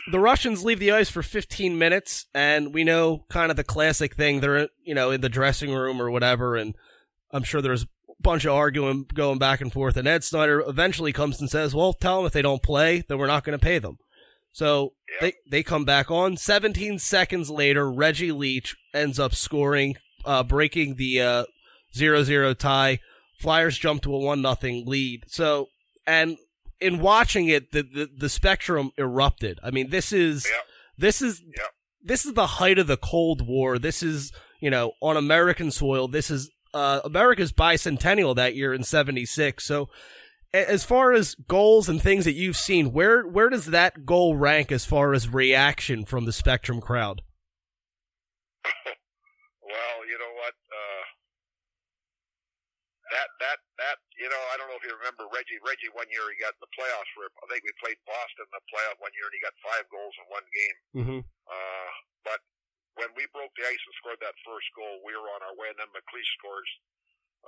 the 0.09 0.19
Russians 0.19 0.63
leave 0.63 0.79
the 0.79 0.91
ice 0.91 1.09
for 1.09 1.21
15 1.21 1.77
minutes, 1.77 2.25
and 2.33 2.73
we 2.73 2.83
know 2.83 3.25
kind 3.29 3.51
of 3.51 3.57
the 3.57 3.63
classic 3.63 4.15
thing. 4.15 4.39
They're 4.39 4.69
you 4.83 4.95
know 4.95 5.11
in 5.11 5.21
the 5.21 5.29
dressing 5.29 5.73
room 5.73 6.01
or 6.01 6.09
whatever, 6.09 6.55
and 6.55 6.75
I'm 7.31 7.43
sure 7.43 7.61
there's 7.61 7.83
a 7.83 8.13
bunch 8.21 8.45
of 8.45 8.53
arguing 8.53 9.05
going 9.13 9.39
back 9.39 9.61
and 9.61 9.71
forth. 9.71 9.97
And 9.97 10.07
Ed 10.07 10.23
Snyder 10.23 10.63
eventually 10.65 11.13
comes 11.13 11.39
and 11.39 11.49
says, 11.49 11.75
"Well, 11.75 11.93
tell 11.93 12.17
them 12.17 12.25
if 12.25 12.33
they 12.33 12.41
don't 12.41 12.63
play, 12.63 13.03
then 13.07 13.17
we're 13.17 13.27
not 13.27 13.43
going 13.43 13.57
to 13.57 13.63
pay 13.63 13.79
them." 13.79 13.97
So 14.53 14.93
Yeah. 15.09 15.17
they 15.21 15.33
they 15.49 15.63
come 15.63 15.85
back 15.85 16.09
on. 16.11 16.37
17 16.37 16.99
seconds 16.99 17.49
later, 17.49 17.89
Reggie 17.91 18.31
Leach 18.31 18.75
ends 18.93 19.19
up 19.19 19.33
scoring, 19.35 19.95
uh, 20.25 20.43
breaking 20.43 20.95
the 20.95 21.21
uh, 21.21 21.43
0-0 21.95 22.57
tie. 22.57 22.99
Flyers 23.39 23.77
jump 23.77 24.01
to 24.03 24.13
a 24.13 24.19
one 24.19 24.41
nothing 24.41 24.85
lead. 24.85 25.23
So 25.27 25.69
and 26.05 26.37
in 26.81 26.99
watching 26.99 27.47
it, 27.47 27.71
the, 27.71 27.83
the 27.83 28.09
the 28.15 28.29
spectrum 28.29 28.91
erupted. 28.97 29.59
I 29.63 29.71
mean, 29.71 29.89
this 29.89 30.11
is 30.11 30.45
Yeah. 30.45 30.57
this 30.97 31.21
is 31.21 31.41
Yeah. 31.55 31.63
this 32.01 32.25
is 32.25 32.33
the 32.33 32.47
height 32.47 32.79
of 32.79 32.87
the 32.87 32.97
Cold 32.97 33.45
War. 33.47 33.77
This 33.79 34.01
is 34.03 34.31
you 34.59 34.69
know 34.69 34.93
on 35.01 35.17
American 35.17 35.71
soil. 35.71 36.07
This 36.07 36.29
is 36.31 36.49
uh, 36.73 37.01
America's 37.03 37.51
bicentennial 37.51 38.35
that 38.35 38.55
year 38.55 38.73
in 38.73 38.83
'76. 38.83 39.63
So 39.65 39.89
a- 40.53 40.69
as 40.69 40.83
far 40.83 41.11
as 41.13 41.35
goals 41.35 41.87
and 41.89 42.01
things 42.01 42.25
that 42.25 42.33
you've 42.33 42.57
seen, 42.57 42.91
where 42.93 43.23
where 43.27 43.49
does 43.49 43.67
that 43.67 44.05
goal 44.05 44.35
rank 44.35 44.71
as 44.71 44.85
far 44.85 45.13
as 45.13 45.27
reaction 45.29 46.05
from 46.05 46.25
the 46.25 46.33
Spectrum 46.33 46.79
crowd? 46.81 47.21
Well, 49.61 50.03
you 50.05 50.17
know 50.19 50.33
what? 50.35 50.53
Uh, 50.67 51.03
that 53.11 53.27
that 53.39 53.57
you 54.21 54.29
know, 54.29 54.43
I 54.53 54.55
don't 54.61 54.69
know 54.69 54.77
if 54.77 54.85
you 54.85 54.93
remember 54.93 55.25
Reggie. 55.33 55.57
Reggie 55.65 55.89
one 55.97 56.05
year 56.13 56.21
he 56.29 56.37
got 56.37 56.53
in 56.53 56.61
the 56.61 56.69
playoffs 56.77 57.09
for. 57.17 57.25
I 57.41 57.45
think 57.49 57.65
we 57.65 57.73
played 57.81 57.97
Boston 58.05 58.45
in 58.45 58.53
the 58.53 58.61
playoff 58.69 59.01
one 59.01 59.09
year, 59.17 59.25
and 59.25 59.33
he 59.33 59.41
got 59.41 59.57
five 59.65 59.89
goals 59.89 60.13
in 60.21 60.25
one 60.29 60.47
game. 60.53 60.77
Mm-hmm. 60.93 61.21
Uh, 61.49 61.91
but 62.21 62.37
when 63.01 63.09
we 63.17 63.25
broke 63.33 63.49
the 63.57 63.65
ice 63.65 63.81
and 63.81 63.97
scored 63.97 64.21
that 64.21 64.37
first 64.45 64.69
goal, 64.77 65.01
we 65.01 65.17
were 65.17 65.25
on 65.33 65.41
our 65.41 65.57
way, 65.57 65.73
and 65.73 65.79
then 65.81 65.89
MacLeish 65.89 66.29
scores 66.37 66.69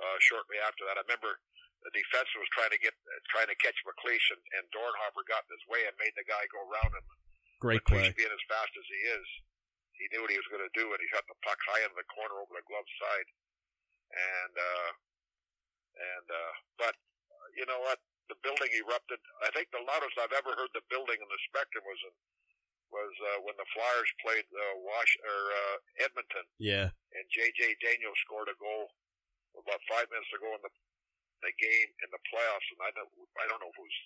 uh, 0.02 0.18
shortly 0.18 0.58
after 0.66 0.82
that. 0.90 0.98
I 0.98 1.06
remember 1.06 1.38
the 1.86 1.94
defense 1.94 2.26
was 2.34 2.50
trying 2.50 2.74
to 2.74 2.80
get 2.82 2.96
uh, 3.06 3.22
trying 3.30 3.46
to 3.54 3.58
catch 3.62 3.78
MacLeish, 3.86 4.34
and, 4.34 4.42
and 4.58 4.66
Dornhoefer 4.74 5.22
got 5.30 5.46
in 5.46 5.54
his 5.54 5.64
way 5.70 5.86
and 5.86 5.94
made 6.02 6.18
the 6.18 6.26
guy 6.26 6.42
go 6.50 6.58
around 6.66 6.90
him. 6.90 7.06
Great 7.62 7.86
MacLeish 7.86 8.10
play. 8.10 8.18
being 8.18 8.34
as 8.34 8.44
fast 8.50 8.74
as 8.74 8.86
he 8.90 9.00
is, 9.14 9.26
he 9.94 10.10
knew 10.10 10.26
what 10.26 10.34
he 10.34 10.42
was 10.42 10.50
going 10.50 10.66
to 10.66 10.74
do, 10.74 10.90
and 10.90 10.98
he 10.98 11.06
shot 11.14 11.22
the 11.30 11.38
puck 11.46 11.62
high 11.70 11.86
in 11.86 11.94
the 11.94 12.08
corner 12.10 12.34
over 12.42 12.50
the 12.50 12.66
glove 12.66 12.88
side. 12.98 13.28
And 14.10 14.54
uh, 14.58 14.90
and 15.98 16.26
uh, 16.28 16.52
but 16.78 16.94
uh, 16.94 17.46
you 17.58 17.64
know 17.66 17.78
what? 17.84 17.98
The 18.32 18.38
building 18.40 18.72
erupted. 18.72 19.20
I 19.44 19.52
think 19.52 19.68
the 19.68 19.84
loudest 19.84 20.16
I've 20.16 20.32
ever 20.32 20.56
heard 20.56 20.72
the 20.72 20.84
building 20.88 21.20
in 21.20 21.28
the 21.28 21.40
Spectrum 21.52 21.84
was 21.84 22.00
in, 22.08 22.14
was 22.88 23.12
uh, 23.20 23.38
when 23.44 23.52
the 23.60 23.68
Flyers 23.76 24.08
played 24.24 24.48
uh, 24.48 24.74
Wash 24.80 25.12
or 25.20 25.40
uh, 25.52 25.76
Edmonton, 26.08 26.46
Yeah. 26.56 26.88
and 27.12 27.24
J.J. 27.28 27.76
Daigneault 27.84 28.16
scored 28.24 28.48
a 28.48 28.56
goal 28.56 28.88
about 29.60 29.78
five 29.90 30.08
minutes 30.08 30.32
to 30.32 30.40
go 30.40 30.50
in 30.56 30.62
the 30.64 30.72
the 31.44 31.52
game 31.60 31.90
in 32.00 32.08
the 32.08 32.22
playoffs, 32.32 32.64
and 32.72 32.80
I 32.80 32.90
don't 32.96 33.12
I 33.36 33.44
don't 33.44 33.60
know 33.60 33.68
if 33.68 33.76
it 33.76 33.84
was 33.84 33.98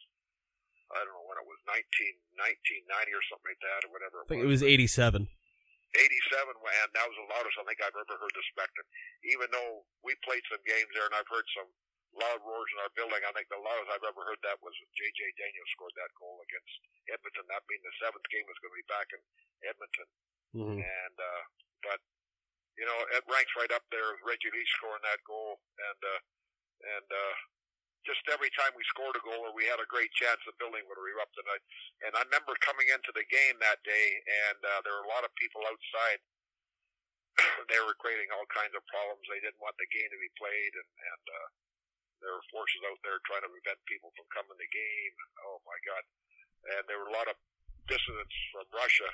I 0.90 0.98
don't 1.06 1.14
know 1.14 1.26
when 1.28 1.38
it 1.38 1.46
was 1.46 1.60
19, 1.70 1.78
1990 2.90 3.12
or 3.14 3.22
something 3.30 3.48
like 3.54 3.62
that 3.62 3.80
or 3.86 3.90
whatever. 3.94 4.16
It 4.18 4.24
I 4.24 4.28
think 4.34 4.42
it 4.42 4.50
was 4.50 4.64
87. 4.66 5.28
87, 5.96 6.52
and 6.52 6.88
that 6.92 7.06
was 7.08 7.16
the 7.16 7.30
loudest 7.32 7.56
I 7.56 7.64
think 7.64 7.80
I've 7.80 7.96
ever 7.96 8.16
heard 8.20 8.34
the 8.36 8.44
Spectrum. 8.52 8.86
Even 9.24 9.48
though 9.48 9.88
we 10.04 10.12
played 10.20 10.44
some 10.52 10.60
games 10.68 10.90
there, 10.92 11.08
and 11.08 11.16
I've 11.16 11.28
heard 11.32 11.48
some 11.56 11.68
loud 12.16 12.40
roars 12.44 12.68
in 12.76 12.82
our 12.84 12.92
building, 12.92 13.24
I 13.24 13.32
think 13.32 13.48
the 13.48 13.60
loudest 13.60 13.88
I've 13.92 14.04
ever 14.04 14.20
heard 14.24 14.40
that 14.44 14.60
was 14.60 14.76
when 14.76 14.90
J.J. 14.92 15.20
Daigneault 15.40 15.72
scored 15.72 15.96
that 15.96 16.12
goal 16.20 16.40
against 16.44 16.74
Edmonton. 17.08 17.48
That 17.48 17.64
being 17.68 17.84
the 17.84 17.94
seventh 18.04 18.26
game 18.28 18.44
was 18.44 18.60
going 18.60 18.72
to 18.76 18.80
be 18.84 18.92
back 18.92 19.08
in 19.16 19.22
Edmonton. 19.64 20.08
Mm-hmm. 20.56 20.80
And 20.84 21.16
uh, 21.16 21.42
but 21.84 22.00
you 22.76 22.86
know, 22.86 22.98
it 23.16 23.24
ranks 23.26 23.52
right 23.56 23.72
up 23.72 23.84
there 23.88 24.12
with 24.12 24.24
Reggie 24.28 24.52
Lee 24.52 24.68
scoring 24.78 25.04
that 25.08 25.24
goal, 25.24 25.60
and 25.80 26.00
uh, 26.04 26.20
and 26.98 27.08
uh, 27.08 27.34
just 28.08 28.24
every 28.32 28.48
time 28.56 28.72
we 28.72 28.80
scored 28.88 29.12
a 29.20 29.20
goal 29.20 29.44
or 29.44 29.52
we 29.52 29.68
had 29.68 29.76
a 29.76 29.92
great 29.92 30.08
chance, 30.16 30.40
the 30.48 30.56
building 30.56 30.80
would 30.88 30.96
erupt. 30.96 31.36
And 31.36 31.44
I 31.44 31.56
and 32.08 32.12
I 32.16 32.24
remember 32.24 32.56
coming 32.64 32.88
into 32.88 33.12
the 33.12 33.28
game 33.28 33.60
that 33.60 33.84
day, 33.84 34.06
and 34.48 34.58
uh, 34.64 34.80
there 34.80 34.96
were 34.96 35.04
a 35.04 35.12
lot 35.12 35.28
of 35.28 35.36
people 35.36 35.60
outside. 35.68 36.24
they 37.70 37.80
were 37.84 37.92
creating 38.00 38.32
all 38.32 38.48
kinds 38.48 38.72
of 38.72 38.80
problems. 38.88 39.28
They 39.28 39.44
didn't 39.44 39.60
want 39.60 39.76
the 39.76 39.92
game 39.92 40.08
to 40.08 40.16
be 40.16 40.32
played, 40.40 40.72
and 40.72 40.88
and 40.88 41.24
uh, 41.28 41.48
there 42.24 42.32
were 42.32 42.46
forces 42.48 42.80
out 42.88 42.98
there 43.04 43.20
trying 43.28 43.44
to 43.44 43.52
prevent 43.52 43.78
people 43.84 44.08
from 44.16 44.24
coming 44.32 44.56
to 44.56 44.58
the 44.58 44.72
game. 44.72 45.14
Oh 45.44 45.60
my 45.68 45.76
God! 45.84 46.04
And 46.80 46.82
there 46.88 46.96
were 46.96 47.12
a 47.12 47.18
lot 47.18 47.28
of 47.28 47.36
dissidents 47.84 48.36
from 48.56 48.64
Russia 48.72 49.12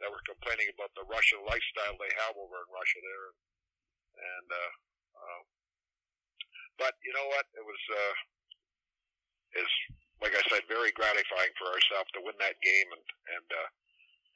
that 0.00 0.08
were 0.08 0.24
complaining 0.24 0.72
about 0.72 0.90
the 0.98 1.06
Russian 1.06 1.44
lifestyle 1.44 1.94
they 2.00 2.10
have 2.16 2.34
over 2.34 2.58
in 2.64 2.68
Russia 2.72 3.00
there. 3.04 3.28
And, 4.12 4.48
uh, 4.50 4.72
uh, 5.14 5.42
but 6.78 6.96
you 7.04 7.12
know 7.12 7.26
what? 7.32 7.46
It 7.56 7.64
was, 7.64 7.82
uh, 7.92 8.14
is, 9.62 9.72
like 10.20 10.34
I 10.36 10.42
said, 10.48 10.64
very 10.70 10.92
gratifying 10.92 11.52
for 11.58 11.68
ourselves 11.68 12.10
to 12.16 12.24
win 12.24 12.36
that 12.40 12.60
game. 12.62 12.88
And, 12.92 13.06
and, 13.36 13.48
uh, 13.52 13.68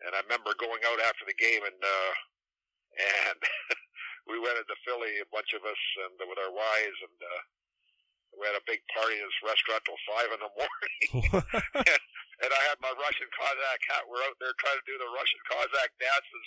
and 0.09 0.13
I 0.17 0.21
remember 0.27 0.53
going 0.61 0.83
out 0.85 1.01
after 1.01 1.25
the 1.25 1.37
game 1.37 1.65
and, 1.65 1.81
uh, 1.81 2.13
and 2.97 3.41
we 4.31 4.41
went 4.41 4.61
into 4.61 4.77
Philly, 4.85 5.21
a 5.21 5.29
bunch 5.33 5.53
of 5.53 5.65
us, 5.65 5.83
and 6.09 6.17
with 6.29 6.41
our 6.41 6.53
wives, 6.53 6.99
and, 7.05 7.19
uh, 7.21 7.43
we 8.37 8.45
had 8.45 8.57
a 8.57 8.69
big 8.69 8.85
party 8.93 9.17
in 9.17 9.25
this 9.25 9.41
restaurant 9.41 9.81
till 9.89 10.01
five 10.05 10.29
in 10.29 10.41
the 10.45 10.53
morning. 10.61 11.01
and, 11.73 12.01
and 12.45 12.51
I 12.53 12.63
had 12.69 12.77
my 12.85 12.93
Russian 13.01 13.29
Cossack 13.33 13.81
hat. 13.89 14.05
We're 14.05 14.21
out 14.29 14.37
there 14.41 14.53
trying 14.61 14.77
to 14.77 14.87
do 14.87 14.97
the 15.01 15.09
Russian 15.09 15.41
Cossack 15.49 15.91
dances. 15.97 16.47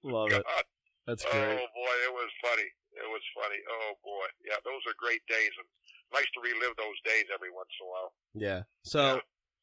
Love 0.00 0.32
God. 0.32 0.40
it. 0.40 0.66
That's 1.08 1.24
great. 1.24 1.56
Oh 1.56 1.68
boy, 1.72 1.94
it 2.04 2.12
was 2.12 2.28
funny. 2.44 2.68
It 2.98 3.08
was 3.08 3.22
funny. 3.34 3.56
Oh 3.70 3.92
boy, 4.04 4.26
yeah, 4.46 4.56
those 4.64 4.82
are 4.86 4.94
great 4.98 5.22
days, 5.28 5.50
and 5.58 5.66
nice 6.12 6.26
to 6.34 6.40
relive 6.40 6.76
those 6.76 7.00
days 7.04 7.24
every 7.32 7.50
once 7.50 7.68
in 7.80 7.86
a 7.86 7.90
while. 7.90 8.12
Yeah. 8.34 8.62
So, 8.82 9.20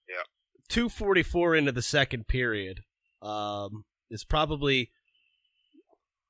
Yeah. 0.08 0.24
two 0.70 0.90
forty 0.90 1.24
four 1.24 1.56
into 1.56 1.72
the 1.72 1.82
second 1.82 2.28
period, 2.28 2.82
um, 3.22 3.86
is 4.10 4.24
probably 4.24 4.92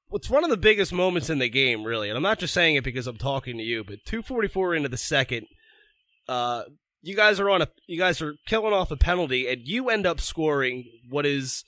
what's 0.07 0.29
one 0.29 0.43
of 0.43 0.49
the 0.49 0.57
biggest 0.57 0.93
moments 0.93 1.29
in 1.29 1.39
the 1.39 1.49
game, 1.49 1.83
really. 1.83 2.09
And 2.09 2.17
I'm 2.17 2.23
not 2.23 2.39
just 2.39 2.53
saying 2.53 2.75
it 2.75 2.83
because 2.83 3.07
I'm 3.07 3.17
talking 3.17 3.57
to 3.57 3.63
you, 3.63 3.83
but 3.83 3.99
two 4.05 4.21
forty 4.21 4.47
four 4.47 4.73
into 4.75 4.89
the 4.89 4.97
second, 4.97 5.47
uh, 6.27 6.63
you 7.01 7.15
guys 7.15 7.39
are 7.39 7.49
on 7.49 7.61
a, 7.61 7.67
you 7.87 7.97
guys 7.99 8.21
are 8.21 8.35
killing 8.47 8.73
off 8.73 8.91
a 8.91 8.95
penalty, 8.97 9.47
and 9.47 9.61
you 9.67 9.89
end 9.89 10.05
up 10.05 10.19
scoring 10.19 10.85
what 11.09 11.25
is. 11.25 11.63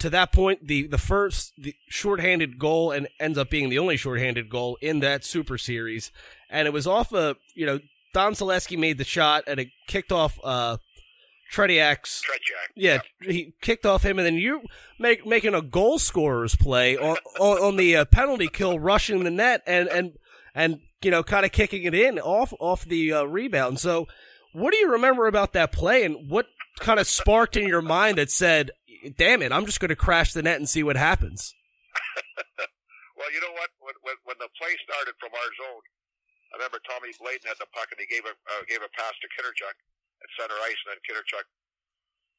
To 0.00 0.10
that 0.10 0.32
point, 0.32 0.66
the, 0.66 0.86
the 0.86 0.98
first 0.98 1.52
the 1.56 1.74
shorthanded 1.88 2.58
goal 2.58 2.90
and 2.90 3.08
ends 3.18 3.38
up 3.38 3.48
being 3.48 3.70
the 3.70 3.78
only 3.78 3.96
shorthanded 3.96 4.50
goal 4.50 4.76
in 4.82 5.00
that 5.00 5.24
Super 5.24 5.56
Series, 5.56 6.10
and 6.50 6.66
it 6.66 6.72
was 6.72 6.86
off 6.86 7.12
a 7.12 7.36
you 7.54 7.64
know 7.64 7.80
Don 8.12 8.34
Saleski 8.34 8.78
made 8.78 8.98
the 8.98 9.04
shot 9.04 9.44
and 9.46 9.60
it 9.60 9.68
kicked 9.86 10.12
off 10.12 10.38
uh 10.44 10.76
Tretiak's 11.52 12.22
Trechak. 12.22 12.72
yeah, 12.74 12.98
he 13.22 13.54
kicked 13.62 13.86
off 13.86 14.04
him 14.04 14.18
and 14.18 14.26
then 14.26 14.34
you 14.34 14.62
make 14.98 15.26
making 15.26 15.54
a 15.54 15.62
goal 15.62 15.98
scorer's 15.98 16.56
play 16.56 16.96
on 16.96 17.16
on, 17.38 17.58
on 17.58 17.76
the 17.76 17.96
uh, 17.96 18.04
penalty 18.04 18.48
kill 18.48 18.78
rushing 18.78 19.24
the 19.24 19.30
net 19.30 19.62
and 19.66 19.88
and 19.88 20.12
and 20.54 20.80
you 21.02 21.10
know 21.10 21.22
kind 21.22 21.46
of 21.46 21.52
kicking 21.52 21.84
it 21.84 21.94
in 21.94 22.18
off 22.18 22.52
off 22.58 22.84
the 22.84 23.12
uh, 23.12 23.24
rebound. 23.24 23.78
So 23.78 24.06
what 24.52 24.72
do 24.72 24.76
you 24.78 24.92
remember 24.92 25.26
about 25.26 25.52
that 25.52 25.72
play 25.72 26.04
and 26.04 26.30
what 26.30 26.46
kind 26.78 26.98
of 27.00 27.06
sparked 27.06 27.56
in 27.56 27.68
your 27.68 27.82
mind 27.82 28.18
that 28.18 28.30
said, 28.30 28.70
"Damn 29.10 29.42
it, 29.42 29.52
I'm 29.52 29.66
just 29.66 29.80
going 29.80 29.90
to 29.90 29.96
crash 29.96 30.32
the 30.32 30.42
net 30.42 30.56
and 30.56 30.68
see 30.68 30.82
what 30.82 30.96
happens." 30.96 31.54
Well, 33.14 33.30
you 33.30 33.40
know 33.40 33.54
what? 33.56 33.70
When, 33.80 33.96
when, 34.04 34.18
when 34.26 34.38
the 34.42 34.50
play 34.58 34.74
started 34.84 35.14
from 35.22 35.32
our 35.32 35.50
zone, 35.56 35.84
I 36.52 36.60
remember 36.60 36.82
Tommy 36.84 37.14
Bladon 37.16 37.46
had 37.46 37.56
the 37.56 37.70
puck 37.72 37.88
and 37.88 37.96
he 37.96 38.10
gave 38.10 38.26
a 38.26 38.34
uh, 38.34 38.62
gave 38.68 38.84
a 38.84 38.90
pass 38.92 39.14
to 39.22 39.26
Kindrachuk 39.32 39.72
at 40.20 40.30
center 40.36 40.58
ice, 40.66 40.78
and 40.84 40.92
then 40.92 41.00
Kindrachuk 41.08 41.46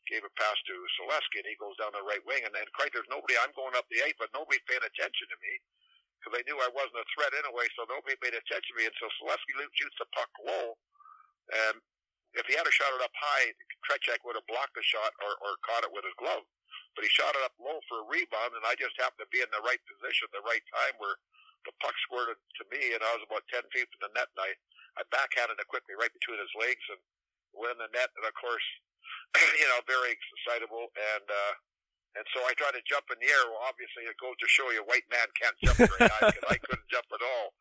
gave 0.06 0.21
a 0.21 0.32
pass 0.38 0.56
to 0.69 0.75
Saleski, 0.99 1.41
and 1.41 1.49
he 1.49 1.58
goes 1.58 1.73
down 1.82 1.95
the 1.95 2.06
right 2.06 2.21
wing. 2.30 2.45
And 2.45 2.54
then, 2.54 2.69
quite 2.78 2.93
there's 2.93 3.10
nobody. 3.10 3.34
I'm 3.41 3.56
going 3.58 3.73
up 3.73 3.89
the 3.89 4.06
eight, 4.06 4.19
but 4.21 4.30
nobody's 4.36 4.63
paying 4.69 4.84
attention 4.86 5.25
to 5.32 5.38
me 5.41 5.54
because 6.19 6.38
they 6.38 6.45
knew 6.45 6.60
I 6.62 6.69
wasn't 6.69 7.01
a 7.01 7.08
threat 7.17 7.34
anyway. 7.34 7.65
So 7.73 7.89
nobody 7.89 8.13
paid 8.21 8.38
attention 8.38 8.71
to 8.75 8.78
me, 8.78 8.86
and 8.86 8.97
so 9.01 9.10
Saleski 9.19 9.58
shoots 9.73 9.97
the 9.97 10.08
puck 10.13 10.32
low, 10.43 10.78
and 11.65 11.82
if 12.36 12.45
he 12.48 12.56
had 12.56 12.67
a 12.67 12.74
shot 12.74 12.91
it 12.95 13.04
up 13.04 13.15
high, 13.15 13.56
Trechak 13.88 14.24
would 14.28 14.36
have 14.36 14.48
blocked 14.48 14.76
the 14.76 14.84
shot 14.84 15.12
or, 15.24 15.36
or 15.43 15.56
caught 15.63 15.88
it 15.88 15.93
with 15.93 16.04
his 16.04 16.15
glove. 16.19 16.43
But 16.95 17.04
he 17.04 17.12
shot 17.12 17.36
it 17.36 17.43
up 17.43 17.56
low 17.60 17.80
for 17.91 18.04
a 18.04 18.08
rebound, 18.08 18.56
and 18.56 18.63
I 18.63 18.76
just 18.80 18.95
happened 18.95 19.28
to 19.28 19.32
be 19.32 19.43
in 19.43 19.52
the 19.52 19.63
right 19.63 19.82
position 19.84 20.32
the 20.32 20.43
right 20.48 20.63
time 20.71 20.95
where 21.00 21.19
the 21.67 21.76
puck 21.82 21.95
squirted 22.00 22.39
to 22.62 22.63
me, 22.71 22.95
and 22.95 23.02
I 23.04 23.12
was 23.17 23.26
about 23.26 23.43
10 23.52 23.67
feet 23.74 23.89
from 23.91 24.08
the 24.08 24.13
net, 24.15 24.32
and 24.32 24.41
I, 24.48 24.52
I 25.00 25.02
backhanded 25.12 25.60
it 25.60 25.67
quickly 25.67 25.98
right 25.98 26.13
between 26.13 26.39
his 26.39 26.54
legs 26.56 26.86
and 26.93 27.02
went 27.52 27.76
in 27.76 27.84
the 27.84 27.91
net. 27.91 28.13
And 28.15 28.24
of 28.24 28.36
course, 28.38 28.63
you 29.60 29.67
know, 29.67 29.82
very 29.89 30.15
excitable. 30.15 30.93
And, 30.95 31.26
uh, 31.28 31.54
and 32.15 32.26
so 32.32 32.39
I 32.48 32.56
tried 32.56 32.80
to 32.80 32.86
jump 32.88 33.12
in 33.12 33.19
the 33.19 33.28
air. 33.28 33.43
Well, 33.52 33.65
obviously, 33.65 34.08
it 34.08 34.15
goes 34.21 34.38
to 34.39 34.48
show 34.48 34.71
you, 34.71 34.86
a 34.86 34.88
white 34.88 35.08
man 35.12 35.28
can't 35.36 35.58
jump 35.60 35.78
very 35.84 36.08
high 36.08 36.32
because 36.32 36.48
I 36.48 36.60
couldn't 36.63 36.88
jump 36.88 37.10
at 37.12 37.24
all. 37.24 37.52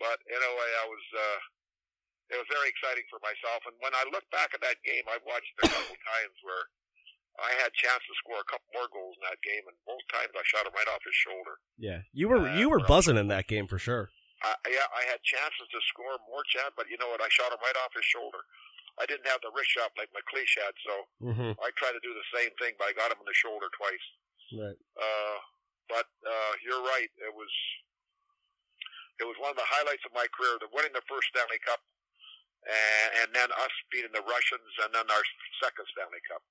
But 0.00 0.22
anyway, 0.30 0.70
I 0.80 0.86
was, 0.88 1.04
uh, 1.12 1.38
it 2.28 2.36
was 2.36 2.48
very 2.52 2.68
exciting 2.68 3.04
for 3.08 3.20
myself. 3.24 3.64
And 3.64 3.76
when 3.80 3.92
I 3.96 4.04
look 4.12 4.24
back 4.28 4.52
at 4.52 4.60
that 4.60 4.78
game, 4.84 5.04
I've 5.08 5.24
watched 5.24 5.48
it 5.58 5.68
a 5.68 5.72
couple 5.72 5.96
times 6.16 6.36
where 6.44 6.64
I 7.38 7.54
had 7.62 7.70
chance 7.78 8.02
to 8.04 8.14
score 8.18 8.42
a 8.42 8.48
couple 8.50 8.66
more 8.74 8.90
goals 8.90 9.14
in 9.16 9.24
that 9.30 9.38
game, 9.46 9.62
and 9.70 9.78
both 9.86 10.02
times 10.10 10.34
I 10.34 10.42
shot 10.44 10.66
him 10.66 10.74
right 10.74 10.90
off 10.90 11.00
his 11.06 11.14
shoulder. 11.14 11.62
Yeah, 11.78 12.02
you 12.10 12.26
were 12.28 12.50
you 12.50 12.66
were 12.68 12.82
buzzing 12.82 13.16
in 13.16 13.30
that 13.30 13.46
game 13.46 13.70
for 13.70 13.78
sure. 13.78 14.10
I, 14.42 14.54
yeah, 14.70 14.86
I 14.94 15.02
had 15.10 15.18
chances 15.26 15.66
to 15.70 15.80
score 15.90 16.14
more 16.30 16.42
chance, 16.46 16.70
but 16.78 16.86
you 16.90 16.98
know 16.98 17.10
what? 17.10 17.22
I 17.22 17.30
shot 17.30 17.50
him 17.50 17.58
right 17.62 17.78
off 17.82 17.90
his 17.94 18.06
shoulder. 18.06 18.38
I 18.98 19.06
didn't 19.06 19.30
have 19.30 19.38
the 19.42 19.54
wrist 19.54 19.70
shot 19.70 19.94
like 19.94 20.10
MacLeish 20.10 20.58
had, 20.58 20.74
so 20.82 20.94
Mm-hmm. 21.30 21.52
I 21.58 21.70
tried 21.78 21.94
to 21.94 22.02
do 22.02 22.10
the 22.14 22.26
same 22.34 22.50
thing, 22.58 22.74
but 22.78 22.90
I 22.90 22.94
got 22.98 23.10
him 23.14 23.22
in 23.22 23.26
the 23.30 23.34
shoulder 23.34 23.70
twice. 23.74 24.06
Right. 24.54 24.78
Uh, 24.98 25.38
but 25.90 26.06
uh, 26.26 26.52
you're 26.66 26.82
right. 26.82 27.10
It 27.22 27.34
was 27.34 27.50
it 29.18 29.26
was 29.26 29.34
one 29.42 29.50
of 29.50 29.58
the 29.58 29.66
highlights 29.66 30.02
of 30.06 30.14
my 30.14 30.26
career, 30.30 30.58
the 30.62 30.70
winning 30.70 30.94
the 30.94 31.02
first 31.10 31.30
Stanley 31.34 31.58
Cup, 31.66 31.82
and, 32.68 33.08
and 33.24 33.28
then 33.32 33.48
us 33.48 33.74
beating 33.88 34.12
the 34.12 34.24
Russians, 34.24 34.68
and 34.84 34.92
then 34.92 35.08
our 35.08 35.24
second 35.64 35.88
Stanley 35.96 36.20
Cup. 36.28 36.44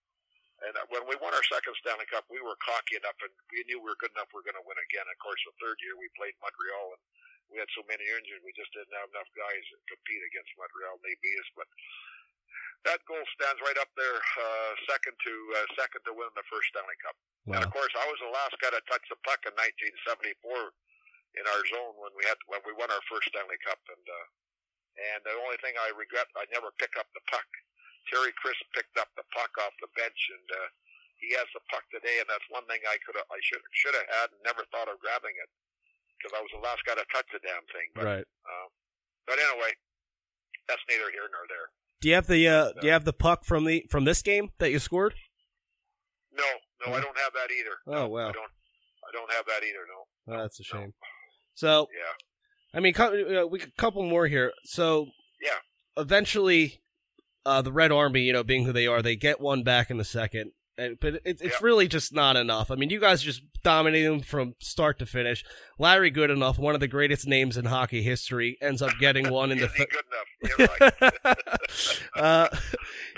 And 0.66 0.74
uh, 0.74 0.90
when 0.90 1.06
we 1.06 1.14
won 1.22 1.38
our 1.38 1.46
second 1.46 1.78
Stanley 1.86 2.10
Cup, 2.10 2.26
we 2.34 2.42
were 2.42 2.58
cocky 2.66 2.98
enough, 2.98 3.18
and 3.22 3.30
we 3.54 3.62
knew 3.70 3.78
we 3.78 3.94
were 3.94 4.02
good 4.02 4.14
enough. 4.18 4.34
We 4.34 4.42
are 4.42 4.48
going 4.50 4.58
to 4.58 4.66
win 4.66 4.82
again. 4.90 5.06
Of 5.06 5.22
course, 5.22 5.38
the 5.46 5.54
third 5.62 5.78
year 5.86 5.94
we 5.94 6.10
played 6.18 6.34
Montreal, 6.42 6.98
and 6.98 7.02
we 7.54 7.62
had 7.62 7.70
so 7.78 7.86
many 7.86 8.04
injuries, 8.04 8.44
we 8.44 8.52
just 8.58 8.74
didn't 8.76 8.98
have 8.98 9.08
enough 9.14 9.30
guys 9.38 9.64
to 9.72 9.78
compete 9.88 10.24
against 10.34 10.52
Montreal, 10.58 10.98
and 10.98 11.06
they 11.06 11.16
beat 11.22 11.38
us. 11.38 11.50
But 11.54 11.70
that 12.90 13.00
goal 13.08 13.24
stands 13.38 13.62
right 13.64 13.78
up 13.80 13.92
there, 13.96 14.18
uh, 14.18 14.72
second 14.90 15.16
to 15.16 15.34
uh, 15.62 15.68
second 15.78 16.02
to 16.10 16.14
win 16.18 16.30
the 16.36 16.46
first 16.50 16.74
Stanley 16.74 16.98
Cup. 17.06 17.18
And 17.48 17.64
of 17.64 17.72
course, 17.72 17.94
I 17.96 18.04
was 18.12 18.20
the 18.20 18.34
last 18.34 18.60
guy 18.60 18.74
to 18.76 18.84
touch 18.92 19.06
the 19.08 19.16
puck 19.24 19.40
in 19.48 19.56
1974 19.56 20.76
in 21.40 21.46
our 21.48 21.64
zone 21.72 21.96
when 21.96 22.12
we 22.20 22.28
had 22.28 22.36
when 22.52 22.60
we 22.68 22.76
won 22.76 22.92
our 22.92 23.04
first 23.08 23.32
Stanley 23.32 23.60
Cup. 23.64 23.80
And 23.88 24.04
uh, 24.04 24.26
and 24.98 25.20
the 25.24 25.34
only 25.46 25.58
thing 25.62 25.74
I 25.78 25.94
regret, 25.94 26.28
I 26.36 26.46
never 26.54 26.74
pick 26.82 26.94
up 26.98 27.08
the 27.14 27.22
puck. 27.30 27.46
Terry 28.10 28.32
Crisp 28.40 28.64
picked 28.74 28.96
up 28.98 29.12
the 29.20 29.28
puck 29.36 29.52
off 29.62 29.76
the 29.84 29.92
bench, 30.00 30.18
and 30.32 30.48
uh, 30.58 30.68
he 31.20 31.36
has 31.36 31.46
the 31.54 31.62
puck 31.68 31.84
today. 31.92 32.18
And 32.24 32.28
that's 32.32 32.46
one 32.50 32.64
thing 32.72 32.80
I 32.88 32.96
could 33.04 33.20
I 33.20 33.40
should 33.44 33.62
should 33.76 33.96
have 33.96 34.08
had 34.10 34.28
and 34.34 34.42
never 34.48 34.64
thought 34.72 34.88
of 34.88 34.98
grabbing 35.04 35.36
it 35.36 35.50
because 36.18 36.32
I 36.34 36.42
was 36.42 36.50
the 36.56 36.64
last 36.64 36.82
guy 36.88 36.96
to 36.96 37.06
touch 37.12 37.28
the 37.36 37.44
damn 37.44 37.66
thing. 37.70 37.88
But 37.94 38.06
Right. 38.08 38.28
um, 38.48 38.70
but 39.28 39.38
anyway, 39.38 39.76
that's 40.72 40.82
neither 40.88 41.12
here 41.12 41.28
nor 41.30 41.44
there. 41.52 41.68
Do 42.00 42.08
you 42.10 42.16
have 42.16 42.28
the 42.32 42.42
uh, 42.48 42.66
do 42.80 42.88
you 42.88 42.94
have 42.96 43.04
the 43.06 43.14
puck 43.18 43.44
from 43.44 43.66
the 43.66 43.84
from 43.92 44.06
this 44.08 44.22
game 44.22 44.56
that 44.64 44.72
you 44.72 44.80
scored? 44.80 45.14
No, 46.32 46.46
no, 46.86 46.94
I 46.94 47.02
don't 47.02 47.18
have 47.18 47.34
that 47.34 47.50
either. 47.52 47.76
Oh 47.88 48.08
wow, 48.08 48.30
I 48.30 48.32
don't. 48.32 48.54
I 49.08 49.12
don't 49.12 49.32
have 49.34 49.46
that 49.48 49.64
either. 49.64 49.84
No. 49.88 50.00
Oh, 50.36 50.42
that's 50.44 50.60
a 50.60 50.64
shame. 50.64 50.94
So 51.56 51.88
Yeah. 51.92 52.14
I 52.78 52.80
mean, 52.80 52.94
cou- 52.94 53.42
uh, 53.44 53.48
we 53.48 53.60
a 53.60 53.68
couple 53.78 54.04
more 54.04 54.28
here. 54.28 54.54
So 54.64 55.08
Yeah. 55.42 55.58
eventually, 55.98 56.82
uh, 57.46 57.64
the 57.64 57.72
Red 57.72 57.92
Army, 57.92 58.22
you 58.22 58.34
know, 58.34 58.44
being 58.44 58.66
who 58.66 58.72
they 58.72 58.86
are, 58.86 59.02
they 59.02 59.16
get 59.16 59.42
one 59.42 59.64
back 59.64 59.90
in 59.90 59.98
the 59.98 60.04
second. 60.06 60.52
And, 60.78 61.00
but 61.00 61.16
it's 61.26 61.42
it's 61.42 61.56
Yeah. 61.56 61.60
really 61.64 61.88
just 61.88 62.14
not 62.14 62.36
enough. 62.36 62.70
I 62.70 62.76
mean, 62.76 62.92
you 62.92 63.00
guys 63.00 63.24
just 63.24 63.42
dominated 63.64 64.10
them 64.12 64.22
from 64.22 64.54
start 64.60 65.00
to 65.00 65.08
finish. 65.08 65.44
Larry 65.80 66.12
Goodenough, 66.12 66.60
one 66.60 66.76
of 66.76 66.80
the 66.80 66.88
greatest 66.88 67.26
names 67.26 67.58
in 67.58 67.66
hockey 67.66 68.04
history, 68.04 68.60
ends 68.62 68.84
up 68.84 68.92
getting 69.00 69.30
one 69.32 69.52
in 69.52 69.58
the 69.58 69.70
third. 69.70 69.88
good 69.90 70.60
enough? 70.60 70.80
Right. 71.16 71.38
uh, 72.16 72.48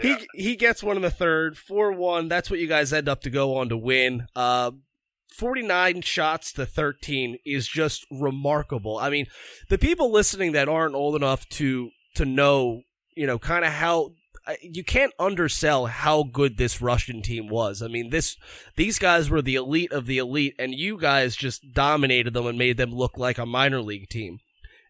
Yeah. 0.02 0.20
he 0.34 0.42
he 0.44 0.56
gets 0.56 0.82
one 0.82 0.96
in 0.96 1.02
the 1.02 1.12
third, 1.12 1.58
four 1.58 1.92
one. 1.92 2.30
That's 2.30 2.50
what 2.50 2.60
you 2.62 2.68
guys 2.68 2.94
end 2.94 3.10
up 3.10 3.22
to 3.24 3.30
go 3.30 3.58
on 3.58 3.68
to 3.70 3.78
win. 3.78 4.26
Uh, 4.34 4.72
forty 5.32 5.62
nine 5.62 6.02
shots 6.02 6.52
to 6.54 6.66
thirteen 6.66 7.38
is 7.46 7.68
just 7.68 8.06
remarkable. 8.12 8.98
I 8.98 9.10
mean, 9.10 9.28
the 9.70 9.78
people 9.78 10.12
listening 10.12 10.52
that 10.54 10.70
aren't 10.70 10.96
old 10.96 11.16
enough 11.16 11.48
to 11.50 11.92
to 12.16 12.26
know, 12.26 12.82
you 13.16 13.28
know, 13.28 13.40
kind 13.40 13.66
of 13.66 13.72
how 13.74 14.12
you 14.62 14.84
can't 14.84 15.14
undersell 15.20 15.88
how 15.88 16.24
good 16.24 16.58
this 16.58 16.82
Russian 16.82 17.22
team 17.22 17.50
was. 17.50 17.82
I 17.82 17.88
mean, 17.88 18.10
this 18.10 18.36
these 18.76 19.00
guys 19.00 19.30
were 19.30 19.42
the 19.42 19.56
elite 19.56 19.92
of 19.92 20.06
the 20.06 20.18
elite, 20.18 20.56
and 20.58 20.74
you 20.74 20.98
guys 20.98 21.36
just 21.36 21.74
dominated 21.74 22.34
them 22.34 22.48
and 22.48 22.58
made 22.58 22.78
them 22.78 22.92
look 22.92 23.18
like 23.18 23.38
a 23.38 23.46
minor 23.46 23.82
league 23.82 24.10
team. 24.10 24.40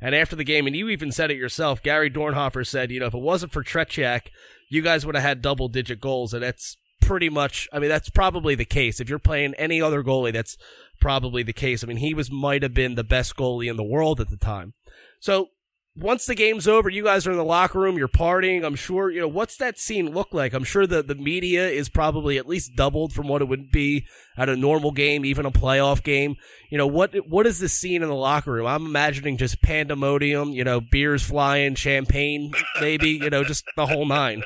And 0.01 0.15
after 0.15 0.35
the 0.35 0.45
game, 0.45 0.65
and 0.65 0.75
you 0.75 0.87
even 0.87 1.11
said 1.11 1.29
it 1.29 1.37
yourself, 1.37 1.83
Gary 1.83 2.09
Dornhoefer 2.09 2.65
said, 2.65 2.89
you 2.89 3.01
know, 3.01 3.07
if 3.07 3.13
it 3.13 3.21
wasn't 3.21 3.51
for 3.51 3.63
Tretiak, 3.63 4.27
you 4.69 4.81
guys 4.81 5.05
would 5.05 5.15
have 5.15 5.23
had 5.25 5.41
double 5.41 5.67
digit 5.67 5.99
goals, 5.99 6.33
and 6.33 6.41
that's 6.41 6.77
pretty 7.01 7.29
much. 7.29 7.67
I 7.71 7.79
mean, 7.79 7.89
that's 7.89 8.09
probably 8.09 8.55
the 8.55 8.65
case. 8.65 8.99
If 8.99 9.09
you're 9.09 9.19
playing 9.19 9.53
any 9.55 9.81
other 9.81 10.03
goalie, 10.03 10.33
that's 10.33 10.57
probably 10.99 11.43
the 11.43 11.53
case. 11.53 11.83
I 11.83 11.87
mean, 11.87 11.97
he 11.97 12.13
was 12.13 12.31
might 12.31 12.63
have 12.63 12.73
been 12.73 12.95
the 12.95 13.03
best 13.03 13.35
goalie 13.35 13.69
in 13.69 13.77
the 13.77 13.83
world 13.83 14.19
at 14.19 14.29
the 14.29 14.37
time. 14.37 14.73
So 15.19 15.49
once 15.95 16.25
the 16.25 16.35
game's 16.35 16.67
over, 16.67 16.89
you 16.89 17.03
guys 17.03 17.27
are 17.27 17.31
in 17.31 17.37
the 17.37 17.43
locker 17.43 17.79
room, 17.79 17.97
you're 17.97 18.07
partying. 18.07 18.63
I'm 18.63 18.75
sure, 18.75 19.11
you 19.11 19.19
know, 19.19 19.27
what's 19.27 19.57
that 19.57 19.77
scene 19.77 20.13
look 20.13 20.33
like? 20.33 20.53
I'm 20.53 20.63
sure 20.63 20.87
the, 20.87 21.03
the 21.03 21.15
media 21.15 21.67
is 21.67 21.89
probably 21.89 22.37
at 22.37 22.47
least 22.47 22.75
doubled 22.75 23.11
from 23.11 23.27
what 23.27 23.41
it 23.41 23.47
would 23.47 23.71
be 23.71 24.05
at 24.37 24.49
a 24.49 24.55
normal 24.55 24.91
game, 24.91 25.25
even 25.25 25.45
a 25.45 25.51
playoff 25.51 26.03
game. 26.03 26.35
You 26.69 26.77
know, 26.77 26.87
what 26.87 27.15
what 27.27 27.45
is 27.45 27.59
the 27.59 27.67
scene 27.67 28.01
in 28.01 28.09
the 28.09 28.15
locker 28.15 28.53
room? 28.53 28.67
I'm 28.67 28.85
imagining 28.85 29.37
just 29.37 29.61
pandemonium, 29.61 30.51
you 30.51 30.63
know, 30.63 30.79
beers 30.79 31.23
flying, 31.23 31.75
champagne, 31.75 32.53
maybe, 32.79 33.09
you 33.09 33.29
know, 33.29 33.43
just 33.43 33.65
the 33.75 33.87
whole 33.87 34.05
nine. 34.05 34.43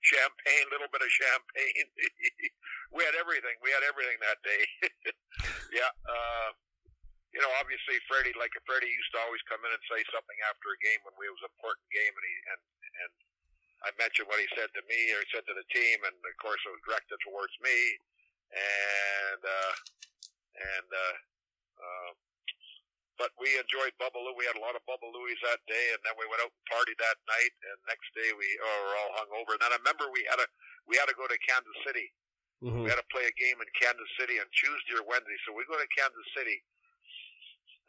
Champagne, 0.00 0.66
little 0.72 0.88
bit 0.88 1.04
of 1.04 1.12
champagne. 1.12 1.88
we 2.96 3.04
had 3.04 3.12
everything. 3.14 3.56
We 3.60 3.68
had 3.70 3.84
everything 3.84 4.16
that 4.24 4.40
day. 4.40 4.64
yeah. 5.78 5.92
Uh, 6.08 6.56
you 7.30 7.38
know, 7.38 7.52
obviously 7.62 8.00
Freddie, 8.10 8.34
like 8.34 8.50
Freddie 8.66 8.90
used 8.90 9.12
to 9.14 9.22
always 9.22 9.42
come 9.46 9.62
in 9.62 9.70
and 9.70 9.84
say 9.86 10.02
something 10.10 10.38
after 10.50 10.74
a 10.74 10.78
game 10.82 10.98
when 11.06 11.14
we, 11.14 11.30
it 11.30 11.34
was 11.36 11.46
an 11.46 11.54
important 11.54 11.86
game, 11.94 12.10
and 12.10 12.26
he 12.26 12.36
and 12.50 12.62
and 13.06 13.12
I 13.86 13.90
mentioned 13.96 14.26
what 14.26 14.42
he 14.42 14.50
said 14.58 14.68
to 14.74 14.82
me 14.90 15.00
or 15.14 15.22
he 15.22 15.28
said 15.30 15.46
to 15.46 15.54
the 15.54 15.68
team, 15.70 15.98
and 16.04 16.16
of 16.16 16.36
course 16.42 16.58
it 16.66 16.74
was 16.74 16.82
directed 16.82 17.18
towards 17.22 17.54
me, 17.62 17.78
and 18.50 19.42
uh, 19.46 19.74
and 20.58 20.88
uh, 20.90 21.16
uh, 21.78 22.10
but 23.20 23.36
we 23.36 23.52
enjoyed 23.60 23.92
Bubba 24.00 24.16
Lou. 24.16 24.32
We 24.32 24.48
had 24.48 24.56
a 24.56 24.64
lot 24.64 24.72
of 24.72 24.80
Bubba 24.88 25.04
Louis 25.04 25.36
that 25.44 25.60
day, 25.68 25.86
and 25.92 26.00
then 26.08 26.16
we 26.16 26.24
went 26.32 26.40
out 26.40 26.48
and 26.48 26.64
partied 26.72 26.96
that 26.96 27.20
night. 27.28 27.52
And 27.68 27.76
next 27.84 28.08
day 28.16 28.32
we 28.32 28.48
oh, 28.64 28.78
were 28.80 28.96
all 28.96 29.12
hung 29.20 29.30
over. 29.36 29.52
And 29.54 29.60
then 29.60 29.76
I 29.76 29.78
remember 29.78 30.08
we 30.08 30.24
had 30.24 30.40
a 30.40 30.48
we 30.88 30.96
had 30.96 31.12
to 31.12 31.16
go 31.20 31.28
to 31.28 31.36
Kansas 31.44 31.78
City. 31.84 32.08
Mm-hmm. 32.64 32.84
We 32.84 32.88
had 32.88 32.96
to 32.96 33.08
play 33.12 33.28
a 33.28 33.36
game 33.36 33.60
in 33.60 33.68
Kansas 33.76 34.08
City 34.16 34.40
on 34.40 34.48
Tuesday 34.56 34.96
or 34.96 35.04
Wednesday. 35.04 35.36
So 35.44 35.52
we 35.52 35.68
go 35.68 35.76
to 35.76 35.88
Kansas 35.92 36.28
City 36.32 36.64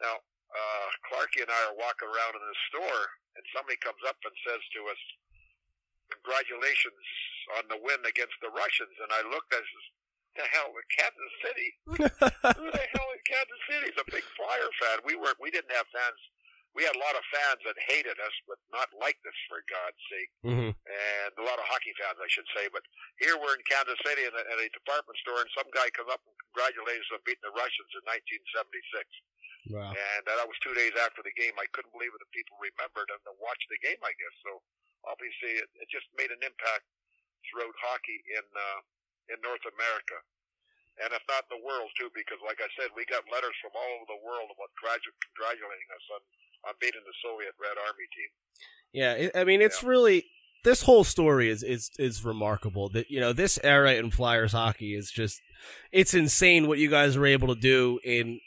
now, 0.02 0.18
uh, 0.18 0.88
Clarky 1.06 1.46
and 1.46 1.52
I 1.54 1.60
are 1.70 1.78
walking 1.78 2.10
around 2.10 2.34
in 2.34 2.42
the 2.42 2.58
store, 2.66 3.02
and 3.38 3.42
somebody 3.54 3.78
comes 3.78 4.02
up 4.02 4.18
and 4.26 4.34
says 4.42 4.62
to 4.74 4.80
us, 4.90 5.02
"Congratulations 6.10 7.06
on 7.56 7.70
the 7.70 7.78
win 7.78 8.02
against 8.04 8.34
the 8.42 8.50
Russians." 8.50 8.98
And 8.98 9.14
I 9.14 9.22
looked 9.22 9.54
at 9.54 9.62
the 10.36 10.46
hell 10.52 10.70
with 10.72 10.86
Kansas 10.92 11.34
City. 11.44 11.68
Who 11.88 12.66
the 12.72 12.84
hell 12.94 13.08
is 13.12 13.22
Kansas 13.28 13.62
City? 13.68 13.86
He's 13.92 14.00
a 14.00 14.08
big 14.08 14.24
Flyer 14.36 14.70
fan. 14.80 15.04
We 15.04 15.16
weren't. 15.16 15.40
We 15.40 15.52
didn't 15.52 15.72
have 15.72 15.88
fans. 15.92 16.20
We 16.72 16.88
had 16.88 16.96
a 16.96 17.04
lot 17.04 17.12
of 17.12 17.24
fans 17.28 17.60
that 17.68 17.76
hated 17.84 18.16
us, 18.16 18.32
but 18.48 18.56
not 18.72 18.88
liked 18.96 19.20
us 19.28 19.36
for 19.44 19.60
God's 19.68 20.02
sake. 20.08 20.32
Mm-hmm. 20.40 20.72
And 20.72 21.30
a 21.36 21.44
lot 21.44 21.60
of 21.60 21.68
hockey 21.68 21.92
fans, 22.00 22.16
I 22.16 22.28
should 22.32 22.48
say. 22.56 22.72
But 22.72 22.80
here 23.20 23.36
we're 23.36 23.52
in 23.52 23.64
Kansas 23.68 24.00
City 24.00 24.24
in 24.24 24.32
a, 24.32 24.42
in 24.48 24.56
a 24.56 24.72
department 24.72 25.20
store, 25.20 25.44
and 25.44 25.52
some 25.52 25.68
guy 25.76 25.92
comes 25.92 26.08
up 26.08 26.24
and 26.24 26.32
congratulates 26.48 27.04
us 27.12 27.20
on 27.20 27.28
beating 27.28 27.44
the 27.44 27.52
Russians 27.52 27.92
in 27.92 28.00
1976. 28.08 29.04
Wow. 29.68 29.92
And 29.92 30.20
that 30.26 30.48
was 30.48 30.56
two 30.64 30.72
days 30.72 30.96
after 30.96 31.20
the 31.20 31.36
game. 31.36 31.52
I 31.60 31.68
couldn't 31.76 31.92
believe 31.92 32.10
it 32.10 32.18
that 32.24 32.32
people 32.32 32.56
remembered 32.56 33.12
and 33.12 33.20
watched 33.36 33.68
the 33.68 33.78
game, 33.84 34.00
I 34.00 34.16
guess. 34.16 34.34
So 34.42 34.64
obviously 35.06 35.60
it, 35.60 35.68
it 35.78 35.86
just 35.92 36.08
made 36.18 36.32
an 36.34 36.42
impact 36.42 36.88
throughout 37.46 37.74
hockey 37.78 38.18
in 38.32 38.44
uh, 38.54 38.80
in 39.32 39.40
North 39.40 39.64
America. 39.64 40.20
And 41.00 41.08
if 41.16 41.24
not 41.24 41.48
the 41.48 41.58
world 41.64 41.88
too, 41.96 42.12
because 42.12 42.36
like 42.44 42.60
I 42.60 42.68
said, 42.76 42.92
we 42.92 43.08
got 43.08 43.24
letters 43.32 43.56
from 43.64 43.72
all 43.72 43.90
over 43.96 44.06
the 44.12 44.20
world 44.20 44.52
about 44.52 44.70
congratulating 44.76 45.88
us 45.88 46.04
on, 46.12 46.20
on 46.68 46.72
beating 46.84 47.00
the 47.00 47.16
Soviet 47.24 47.56
Red 47.56 47.80
Army 47.80 48.06
team. 48.12 48.30
Yeah, 48.92 49.12
I 49.32 49.48
mean, 49.48 49.64
it's 49.64 49.80
yeah. 49.80 49.88
really 49.88 50.18
this 50.64 50.82
whole 50.82 51.02
story 51.02 51.48
is 51.48 51.62
is 51.62 51.90
is 51.98 52.24
remarkable. 52.24 52.90
That 52.90 53.10
you 53.10 53.20
know, 53.20 53.32
this 53.32 53.58
era 53.64 53.94
in 53.94 54.10
Flyers 54.10 54.52
hockey 54.52 54.94
is 54.94 55.10
just 55.10 55.40
it's 55.90 56.12
insane 56.12 56.68
what 56.68 56.78
you 56.78 56.90
guys 56.90 57.16
were 57.16 57.26
able 57.26 57.48
to 57.48 57.60
do 57.60 57.98
in 58.04 58.38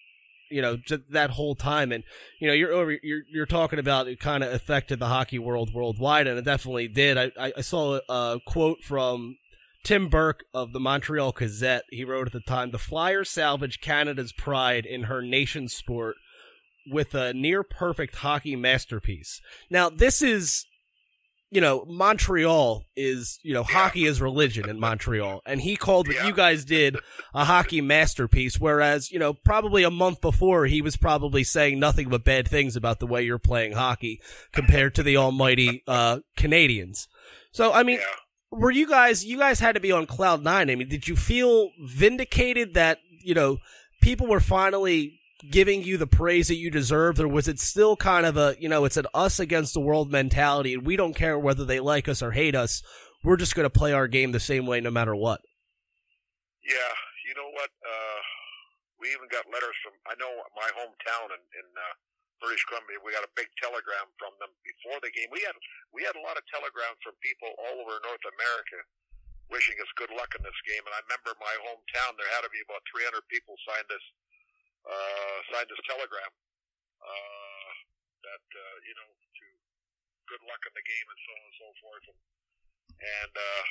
you 0.50 0.62
know 0.62 0.78
that 1.10 1.32
whole 1.32 1.56
time 1.56 1.92
and 1.92 2.04
you 2.40 2.48
know 2.48 2.54
you're 2.54 2.72
over 2.72 2.96
you're 3.02 3.24
you're 3.32 3.46
talking 3.46 3.80
about 3.80 4.08
it 4.08 4.20
kind 4.20 4.44
of 4.44 4.54
affected 4.54 5.00
the 5.00 5.08
hockey 5.08 5.40
world 5.40 5.74
worldwide 5.74 6.28
and 6.28 6.38
it 6.38 6.46
definitely 6.46 6.88
did 6.88 7.18
i 7.18 7.52
i 7.58 7.62
saw 7.62 8.00
a 8.08 8.40
quote 8.46 8.84
from 8.84 9.38
tim 9.86 10.10
burke 10.10 10.44
of 10.54 10.74
the 10.74 10.80
montreal 10.80 11.32
gazette 11.32 11.84
he 11.90 12.04
wrote 12.04 12.28
at 12.28 12.34
the 12.34 12.42
time 12.42 12.72
the 12.72 12.78
flyers 12.78 13.30
salvaged 13.30 13.82
canada's 13.82 14.34
pride 14.34 14.86
in 14.86 15.04
her 15.04 15.22
nation 15.22 15.68
sport 15.68 16.16
with 16.88 17.16
a 17.16 17.34
near 17.34 17.64
perfect 17.64 18.18
hockey 18.18 18.56
masterpiece 18.56 19.42
now 19.70 19.90
this 19.90 20.22
is 20.22 20.66
you 21.56 21.62
know, 21.62 21.86
Montreal 21.88 22.84
is, 22.98 23.40
you 23.42 23.54
know, 23.54 23.64
yeah. 23.70 23.78
hockey 23.78 24.06
is 24.06 24.20
religion 24.20 24.70
in 24.70 24.78
Montreal. 24.78 25.42
And 25.46 25.62
he 25.62 25.78
called 25.78 26.08
what 26.08 26.18
yeah. 26.18 26.28
you 26.28 26.34
guys 26.34 26.66
did 26.66 26.98
a 27.34 27.46
hockey 27.46 27.80
masterpiece. 27.80 28.60
Whereas, 28.60 29.10
you 29.10 29.20
know, 29.20 29.34
probably 29.34 29.84
a 29.84 29.90
month 29.90 30.20
before, 30.20 30.66
he 30.66 30.82
was 30.82 30.98
probably 30.98 31.46
saying 31.46 31.80
nothing 31.80 32.10
but 32.10 32.26
bad 32.26 32.48
things 32.48 32.76
about 32.76 33.00
the 33.00 33.08
way 33.08 33.24
you're 33.24 33.40
playing 33.40 33.72
hockey 33.72 34.22
compared 34.52 34.96
to 34.96 35.04
the 35.04 35.16
almighty, 35.16 35.82
uh, 35.88 36.20
Canadiens. 36.38 37.08
So, 37.54 37.72
I 37.72 37.84
mean, 37.84 38.00
yeah. 38.00 38.06
Were 38.56 38.72
you 38.72 38.88
guys, 38.88 39.26
you 39.26 39.38
guys 39.38 39.60
had 39.60 39.76
to 39.76 39.82
be 39.82 39.92
on 39.92 40.06
cloud 40.06 40.44
nine. 40.44 40.70
I 40.70 40.76
mean, 40.76 40.90
did 40.90 41.08
you 41.08 41.16
feel 41.16 41.72
vindicated 41.80 42.74
that, 42.74 43.00
you 43.24 43.34
know, 43.34 43.58
people 44.02 44.28
were 44.28 44.40
finally 44.40 45.20
giving 45.52 45.84
you 45.84 45.98
the 45.98 46.08
praise 46.08 46.48
that 46.48 46.56
you 46.56 46.72
deserved, 46.72 47.20
or 47.20 47.28
was 47.28 47.48
it 47.48 47.60
still 47.60 47.96
kind 47.96 48.26
of 48.26 48.38
a, 48.38 48.56
you 48.60 48.70
know, 48.70 48.86
it's 48.86 48.98
an 48.98 49.06
us 49.14 49.40
against 49.40 49.74
the 49.74 49.82
world 49.82 50.12
mentality, 50.12 50.74
and 50.74 50.86
we 50.86 50.96
don't 50.96 51.16
care 51.16 51.38
whether 51.38 51.66
they 51.66 51.80
like 51.80 52.08
us 52.08 52.24
or 52.24 52.32
hate 52.32 52.56
us. 52.56 52.82
We're 53.24 53.38
just 53.38 53.56
going 53.56 53.66
to 53.66 53.70
play 53.70 53.94
our 53.94 54.08
game 54.08 54.32
the 54.32 54.40
same 54.40 54.66
way 54.66 54.82
no 54.82 54.92
matter 54.92 55.16
what. 55.16 55.42
Yeah, 56.64 56.94
you 57.28 57.34
know 57.36 57.50
what? 57.54 57.70
Uh, 57.82 58.22
we 59.00 59.10
even 59.10 59.30
got 59.32 59.46
letters 59.52 59.76
from, 59.84 59.94
I 60.08 60.14
know 60.18 60.30
my 60.56 60.70
hometown 60.74 61.30
in, 61.30 61.42
in 61.42 61.68
uh, 61.78 61.94
British 62.46 62.62
Columbia, 62.70 63.02
we 63.02 63.10
got 63.10 63.26
a 63.26 63.34
big 63.34 63.50
telegram 63.58 64.06
from 64.22 64.38
them 64.38 64.54
before 64.62 65.02
the 65.02 65.10
game. 65.10 65.34
We 65.34 65.42
had, 65.42 65.58
we 65.90 66.06
had 66.06 66.14
a 66.14 66.22
lot 66.22 66.38
of 66.38 66.46
telegrams 66.46 67.02
from 67.02 67.18
people 67.26 67.50
all 67.58 67.82
over 67.82 67.98
North 68.06 68.22
America 68.38 68.86
wishing 69.50 69.78
us 69.82 69.90
good 69.98 70.14
luck 70.14 70.30
in 70.38 70.46
this 70.46 70.60
game. 70.70 70.86
And 70.86 70.94
I 70.94 71.02
remember 71.10 71.34
my 71.42 71.56
hometown, 71.66 72.14
there 72.22 72.30
had 72.38 72.46
to 72.46 72.54
be 72.54 72.62
about 72.62 72.86
300 72.94 73.26
people 73.34 73.58
signed 73.66 73.90
this 73.90 74.06
uh, 74.86 75.38
signed 75.50 75.66
this 75.66 75.82
telegram 75.90 76.32
uh, 77.02 77.72
that 78.22 78.46
uh, 78.54 78.78
you 78.86 78.94
know 78.94 79.10
to 79.10 79.46
good 80.30 80.44
luck 80.46 80.62
in 80.70 80.74
the 80.78 80.86
game 80.86 81.08
and 81.10 81.20
so 81.26 81.32
on 81.34 81.42
and 81.42 81.58
so 81.58 81.68
forth. 81.82 82.06
And, 82.14 82.20
and 82.94 83.34
uh, 83.34 83.66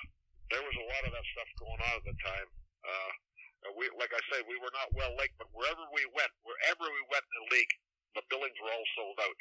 there 0.50 0.64
was 0.66 0.74
a 0.74 0.86
lot 0.90 1.06
of 1.06 1.14
that 1.14 1.26
stuff 1.30 1.50
going 1.62 1.78
on 1.78 1.94
at 2.02 2.06
the 2.06 2.16
time. 2.18 2.48
Uh, 2.82 3.12
we, 3.78 3.88
like 3.96 4.12
I 4.12 4.20
say, 4.28 4.42
we 4.44 4.60
were 4.60 4.74
not 4.74 4.92
well 4.92 5.14
liked, 5.16 5.38
but 5.40 5.48
wherever 5.54 5.86
we 5.94 6.04
went, 6.12 6.30
wherever 6.44 6.84
we 6.84 7.02
went 7.08 7.24
in 7.24 7.34
the 7.40 7.46
league, 7.54 7.72
the 8.14 8.24
buildings 8.30 8.56
were 8.62 8.70
all 8.70 8.88
sold 8.96 9.18
out. 9.20 9.38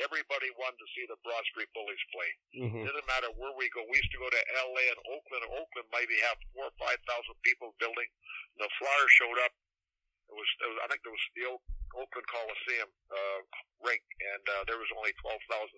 Everybody 0.00 0.48
wanted 0.56 0.80
to 0.80 0.88
see 0.96 1.04
the 1.04 1.20
Broad 1.20 1.44
Street 1.52 1.68
Bullies 1.76 2.04
play. 2.14 2.30
Mm-hmm. 2.56 2.82
Didn't 2.88 3.10
matter 3.10 3.30
where 3.36 3.52
we 3.54 3.68
go. 3.74 3.84
We 3.86 4.00
used 4.00 4.14
to 4.16 4.22
go 4.22 4.30
to 4.30 4.42
L.A. 4.72 4.84
and 4.88 5.00
Oakland. 5.12 5.44
Oakland 5.52 5.88
maybe 5.92 6.16
have 6.24 6.38
four 6.54 6.72
or 6.72 6.76
five 6.80 6.96
thousand 7.04 7.36
people 7.44 7.76
building. 7.76 8.08
The 8.56 8.70
Flyers 8.80 9.12
showed 9.12 9.38
up 9.42 9.52
it 10.32 10.36
was, 10.40 10.50
it 10.64 10.68
was 10.72 10.78
I 10.80 10.86
think 10.88 11.04
there 11.04 11.12
was 11.12 11.26
the 11.36 11.44
old 11.44 11.60
Oakland 11.92 12.24
Coliseum 12.24 12.88
uh, 13.12 13.40
rink, 13.84 14.00
and 14.00 14.44
uh, 14.48 14.62
there 14.64 14.80
was 14.80 14.88
only 14.96 15.12
12,500 15.20 15.76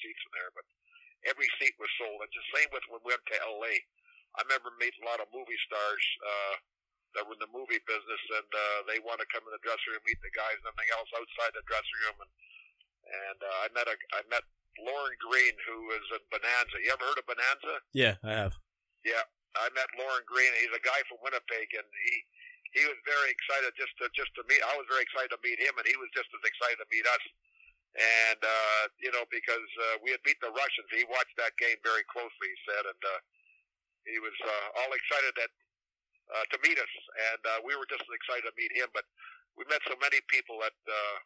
seats 0.00 0.24
in 0.24 0.32
there, 0.32 0.48
but 0.56 0.64
every 1.28 1.52
seat 1.60 1.76
was 1.76 1.92
sold. 2.00 2.24
And 2.24 2.32
just 2.32 2.48
same 2.56 2.72
with 2.72 2.84
when 2.88 3.04
we 3.04 3.12
went 3.12 3.24
to 3.28 3.44
L.A. 3.44 3.74
I 4.40 4.46
remember 4.48 4.72
meeting 4.80 5.04
a 5.04 5.10
lot 5.10 5.20
of 5.20 5.28
movie 5.34 5.58
stars 5.68 6.04
uh, 6.24 6.54
that 7.14 7.26
were 7.26 7.34
in 7.34 7.42
the 7.42 7.50
movie 7.50 7.82
business, 7.86 8.22
and 8.38 8.50
uh, 8.50 8.78
they 8.86 9.02
want 9.02 9.18
to 9.18 9.28
come 9.28 9.42
in 9.46 9.52
the 9.52 9.64
dressing 9.66 9.94
room, 9.94 10.04
meet 10.06 10.20
the 10.22 10.32
guys, 10.34 10.58
and 10.60 10.66
everything 10.70 10.92
else 10.94 11.10
outside 11.14 11.52
the 11.54 11.66
dressing 11.66 11.98
room. 12.06 12.18
And 12.22 12.32
and 13.10 13.38
uh, 13.42 13.56
I 13.64 13.68
met 13.74 13.86
a 13.90 13.96
I 14.14 14.22
met 14.30 14.44
Lorne 14.78 15.18
Greene, 15.18 15.58
who 15.66 15.78
is 15.98 16.06
in 16.14 16.22
Bonanza. 16.30 16.76
You 16.80 16.94
ever 16.94 17.06
heard 17.06 17.20
of 17.20 17.26
Bonanza? 17.26 17.74
Yeah, 17.90 18.16
I 18.22 18.32
have. 18.34 18.54
Yeah, 19.02 19.24
I 19.58 19.66
met 19.74 19.90
Lorne 19.98 20.26
Greene. 20.28 20.54
He's 20.62 20.74
a 20.74 20.84
guy 20.84 21.00
from 21.10 21.18
Winnipeg, 21.24 21.68
and 21.74 21.86
he 21.86 22.14
he 22.70 22.82
was 22.86 22.98
very 23.02 23.34
excited 23.34 23.74
just 23.74 23.94
to 23.98 24.06
just 24.14 24.30
to 24.38 24.46
meet. 24.46 24.62
I 24.62 24.78
was 24.78 24.86
very 24.86 25.02
excited 25.02 25.34
to 25.34 25.40
meet 25.42 25.58
him, 25.58 25.74
and 25.74 25.86
he 25.86 25.98
was 25.98 26.10
just 26.14 26.30
as 26.30 26.42
excited 26.46 26.78
to 26.78 26.88
meet 26.88 27.06
us. 27.10 27.24
And 27.98 28.40
uh, 28.40 28.82
you 29.02 29.10
know, 29.10 29.26
because 29.34 29.70
uh, 29.90 29.98
we 30.06 30.14
had 30.14 30.22
beat 30.22 30.38
the 30.38 30.54
Russians, 30.54 30.86
he 30.94 31.02
watched 31.10 31.34
that 31.42 31.58
game 31.58 31.82
very 31.82 32.06
closely. 32.06 32.46
He 32.46 32.58
said, 32.70 32.86
and 32.86 33.02
uh, 33.02 33.20
he 34.06 34.22
was 34.22 34.36
uh, 34.46 34.78
all 34.78 34.92
excited 34.94 35.34
that 35.42 35.50
uh, 36.34 36.44
to 36.54 36.56
meet 36.62 36.78
us, 36.78 36.92
and 37.32 37.42
uh, 37.46 37.58
we 37.66 37.74
were 37.74 37.88
just 37.90 38.02
as 38.06 38.14
excited 38.14 38.46
to 38.46 38.54
meet 38.58 38.72
him. 38.74 38.88
But 38.94 39.06
we 39.58 39.66
met 39.66 39.82
so 39.86 39.98
many 39.98 40.22
people 40.30 40.58
that, 40.62 40.76
uh, 40.86 41.16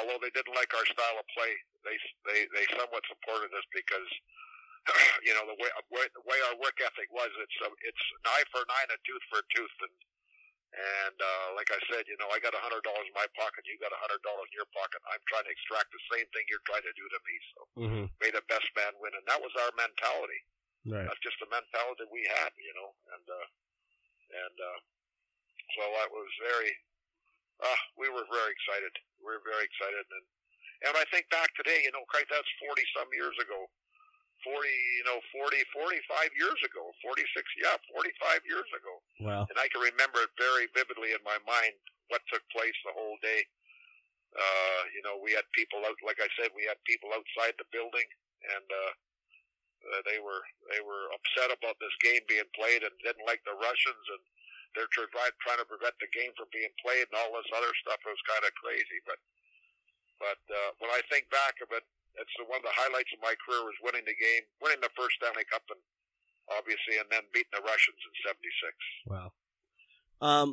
although 0.00 0.20
they 0.20 0.32
didn't 0.32 0.56
like 0.56 0.70
our 0.76 0.86
style 0.86 1.16
of 1.18 1.26
play, 1.32 1.52
they 1.84 1.96
they 2.28 2.40
they 2.52 2.64
somewhat 2.76 3.04
supported 3.08 3.52
us 3.56 3.66
because 3.72 4.10
you 5.26 5.32
know 5.32 5.44
the 5.48 5.58
way, 5.58 5.70
the 6.12 6.24
way 6.28 6.38
our 6.52 6.56
work 6.60 6.76
ethic 6.80 7.08
was. 7.12 7.32
It's 7.40 7.58
uh, 7.64 7.72
it's 7.84 8.04
an 8.20 8.24
eye 8.36 8.46
for 8.52 8.60
an 8.64 8.70
eye 8.72 8.84
and 8.88 8.96
a 8.96 9.00
tooth 9.04 9.24
for 9.32 9.40
a 9.40 9.46
tooth, 9.52 9.76
and 9.88 9.96
and 10.74 11.16
uh, 11.22 11.48
like 11.54 11.70
I 11.70 11.78
said, 11.86 12.02
you 12.10 12.18
know, 12.18 12.26
I 12.34 12.42
got 12.42 12.50
a 12.50 12.58
hundred 12.58 12.82
dollars 12.82 13.06
in 13.06 13.14
my 13.14 13.30
pocket, 13.38 13.62
you 13.62 13.78
got 13.78 13.94
a 13.94 14.00
hundred 14.02 14.18
dollars 14.26 14.50
in 14.50 14.58
your 14.58 14.70
pocket. 14.74 14.98
I'm 15.06 15.22
trying 15.30 15.46
to 15.46 15.54
extract 15.54 15.94
the 15.94 16.02
same 16.10 16.26
thing 16.34 16.42
you're 16.50 16.66
trying 16.66 16.82
to 16.82 16.94
do 16.98 17.06
to 17.06 17.20
me. 17.22 17.36
So 17.54 17.58
Mm-hmm. 17.78 18.06
may 18.18 18.30
the 18.34 18.42
best 18.50 18.66
man 18.74 18.90
win, 18.98 19.14
and 19.14 19.22
that 19.30 19.38
was 19.38 19.54
our 19.54 19.70
mentality. 19.78 20.40
Right. 20.84 21.06
That's 21.06 21.22
just 21.22 21.38
the 21.40 21.48
mentality 21.48 22.04
we 22.10 22.26
had, 22.26 22.50
you 22.58 22.74
know, 22.74 22.90
and 23.14 23.24
uh, 23.24 23.46
and 24.34 24.56
uh, 24.58 24.78
so 25.78 25.82
that 26.02 26.10
was 26.10 26.30
very. 26.42 26.72
Uh, 27.62 27.80
we 27.94 28.10
were 28.10 28.26
very 28.34 28.50
excited. 28.50 28.90
We 29.22 29.30
were 29.30 29.44
very 29.46 29.62
excited, 29.64 30.04
and 30.10 30.26
and 30.90 30.94
I 30.98 31.06
think 31.14 31.30
back 31.30 31.54
today, 31.54 31.86
you 31.86 31.92
know, 31.94 32.02
Christ, 32.10 32.28
that's 32.34 32.50
forty 32.62 32.84
some 32.94 33.08
years 33.14 33.34
ago. 33.40 33.70
40, 34.44 34.68
you 34.68 35.04
know, 35.08 35.16
40, 35.32 35.56
45 35.72 36.04
years 36.36 36.60
ago, 36.68 36.92
46, 37.00 37.24
yeah, 37.64 37.80
45 37.96 38.44
years 38.44 38.68
ago 38.76 39.00
Wow. 39.24 39.48
and 39.48 39.56
I 39.56 39.72
can 39.72 39.80
remember 39.80 40.20
it 40.20 40.36
very 40.36 40.68
vividly 40.76 41.16
in 41.16 41.22
my 41.24 41.40
mind 41.48 41.72
what 42.12 42.20
took 42.28 42.44
place 42.52 42.76
the 42.84 42.92
whole 42.92 43.16
day. 43.24 43.40
Uh, 44.36 44.80
you 44.92 45.00
know, 45.00 45.16
we 45.16 45.32
had 45.32 45.48
people 45.56 45.80
out, 45.88 45.96
like 46.04 46.20
I 46.20 46.28
said, 46.36 46.52
we 46.52 46.68
had 46.68 46.76
people 46.84 47.08
outside 47.16 47.56
the 47.56 47.64
building, 47.72 48.04
and 48.52 48.66
uh, 48.68 48.92
uh, 49.92 50.02
they 50.08 50.20
were 50.20 50.42
they 50.72 50.80
were 50.80 51.12
upset 51.12 51.52
about 51.52 51.76
this 51.80 51.94
game 52.00 52.24
being 52.24 52.48
played 52.56 52.82
and 52.82 52.94
didn't 53.04 53.28
like 53.28 53.44
the 53.44 53.56
Russians, 53.56 54.04
and 54.16 54.22
they're 54.74 54.90
tr- 54.90 55.10
trying 55.12 55.60
to 55.60 55.68
prevent 55.68 55.94
the 56.00 56.10
game 56.10 56.32
from 56.34 56.48
being 56.50 56.72
played 56.80 57.06
and 57.08 57.16
all 57.20 57.36
this 57.36 57.50
other 57.52 57.72
stuff. 57.84 58.00
It 58.00 58.12
was 58.12 58.30
kind 58.30 58.44
of 58.44 58.52
crazy, 58.58 58.98
but 59.04 59.20
but 60.18 60.40
uh, 60.48 60.70
when 60.80 60.90
I 60.94 61.04
think 61.12 61.28
back 61.28 61.60
of 61.60 61.68
it, 61.76 61.84
it's 62.16 62.34
one 62.46 62.62
of 62.62 62.66
the 62.66 62.78
highlights 62.78 63.12
of 63.12 63.20
my 63.20 63.34
career 63.42 63.62
was 63.66 63.76
winning 63.82 64.06
the 64.06 64.16
game, 64.16 64.46
winning 64.62 64.80
the 64.80 64.92
first 64.94 65.18
Stanley 65.18 65.44
Cup, 65.50 65.66
and 65.68 65.82
obviously, 66.48 66.96
and 66.96 67.08
then 67.10 67.26
beating 67.34 67.52
the 67.52 67.64
Russians 67.64 68.00
in 68.00 68.12
'76. 68.24 68.72
Wow. 69.06 69.28
Um. 70.22 70.48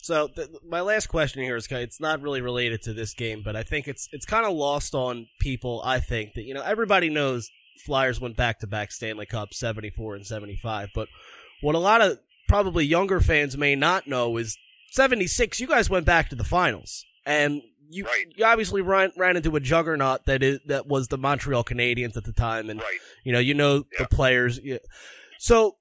So 0.00 0.28
th- 0.28 0.48
my 0.62 0.80
last 0.80 1.08
question 1.08 1.42
here 1.42 1.56
is 1.56 1.66
it's 1.66 2.00
not 2.00 2.22
really 2.22 2.40
related 2.40 2.82
to 2.82 2.92
this 2.94 3.14
game, 3.14 3.42
but 3.42 3.56
I 3.56 3.62
think 3.64 3.88
it's 3.88 4.08
it's 4.12 4.26
kind 4.26 4.46
of 4.46 4.52
lost 4.52 4.94
on 4.94 5.26
people. 5.40 5.82
I 5.84 5.98
think 5.98 6.34
that 6.34 6.44
you 6.44 6.54
know 6.54 6.62
everybody 6.62 7.10
knows 7.10 7.50
Flyers 7.80 8.20
went 8.20 8.36
back 8.36 8.60
to 8.60 8.66
back 8.66 8.92
Stanley 8.92 9.26
Cup 9.26 9.54
seventy 9.54 9.90
four 9.90 10.14
and 10.14 10.26
seventy 10.26 10.56
five, 10.56 10.90
but 10.94 11.08
what 11.60 11.74
a 11.74 11.78
lot 11.78 12.00
of 12.00 12.18
probably 12.48 12.84
younger 12.84 13.20
fans 13.20 13.56
may 13.56 13.74
not 13.76 14.06
know 14.06 14.36
is 14.36 14.56
seventy 14.90 15.26
six. 15.26 15.60
You 15.60 15.66
guys 15.66 15.88
went 15.90 16.06
back 16.06 16.28
to 16.30 16.36
the 16.36 16.44
finals, 16.44 17.04
and 17.26 17.62
you 17.90 18.04
Right. 18.04 18.26
you 18.36 18.44
obviously 18.44 18.82
ran 18.82 19.12
ran 19.16 19.36
into 19.36 19.54
a 19.56 19.60
juggernaut 19.60 20.26
that 20.26 20.42
is 20.42 20.60
that 20.66 20.86
was 20.86 21.08
the 21.08 21.18
Montreal 21.18 21.64
Canadiens 21.64 22.16
at 22.16 22.24
the 22.24 22.32
time, 22.32 22.68
and 22.70 22.80
Right. 22.80 22.98
you 23.24 23.32
know, 23.32 23.38
you 23.38 23.54
know 23.54 23.84
Yeah. 23.92 24.00
the 24.04 24.08
players. 24.08 24.60
So, 25.38 25.76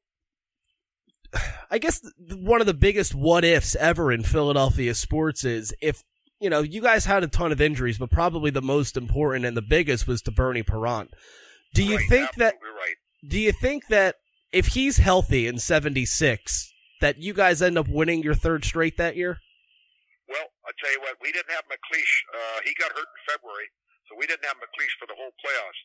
I 1.69 1.77
guess 1.79 2.01
one 2.33 2.61
of 2.61 2.67
the 2.67 2.73
biggest 2.73 3.13
what 3.13 3.43
ifs 3.43 3.75
ever 3.75 4.11
in 4.11 4.23
Philadelphia 4.23 4.93
sports 4.95 5.43
is 5.43 5.73
if 5.81 6.03
you 6.39 6.49
know 6.49 6.61
you 6.61 6.81
guys 6.81 7.05
had 7.05 7.23
a 7.23 7.27
ton 7.27 7.51
of 7.51 7.59
injuries, 7.59 7.97
but 7.97 8.09
probably 8.11 8.51
the 8.51 8.61
most 8.61 8.95
important 8.95 9.45
and 9.45 9.57
the 9.57 9.61
biggest 9.61 10.07
was 10.07 10.21
to 10.23 10.31
Bernie 10.31 10.63
Parent. 10.63 11.11
Do 11.77 11.85
you 11.85 12.01
right, 12.01 12.09
think 12.09 12.33
that? 12.41 12.57
Right. 12.57 12.97
Do 13.21 13.37
you 13.37 13.53
think 13.53 13.85
that 13.93 14.17
if 14.49 14.73
he's 14.73 14.97
healthy 14.97 15.45
in 15.45 15.61
'76, 15.61 16.73
that 17.05 17.21
you 17.21 17.37
guys 17.37 17.61
end 17.61 17.77
up 17.77 17.85
winning 17.85 18.25
your 18.25 18.33
third 18.33 18.65
straight 18.65 18.97
that 18.97 19.13
year? 19.13 19.37
Well, 20.25 20.49
I 20.65 20.73
tell 20.81 20.89
you 20.89 21.05
what, 21.05 21.21
we 21.21 21.29
didn't 21.29 21.53
have 21.53 21.69
MacLeish. 21.69 22.13
Uh, 22.33 22.65
he 22.65 22.73
got 22.81 22.97
hurt 22.97 23.05
in 23.05 23.21
February, 23.29 23.69
so 24.09 24.17
we 24.17 24.25
didn't 24.25 24.49
have 24.49 24.57
MacLeish 24.57 24.97
for 24.97 25.05
the 25.05 25.13
whole 25.13 25.29
playoffs. 25.37 25.81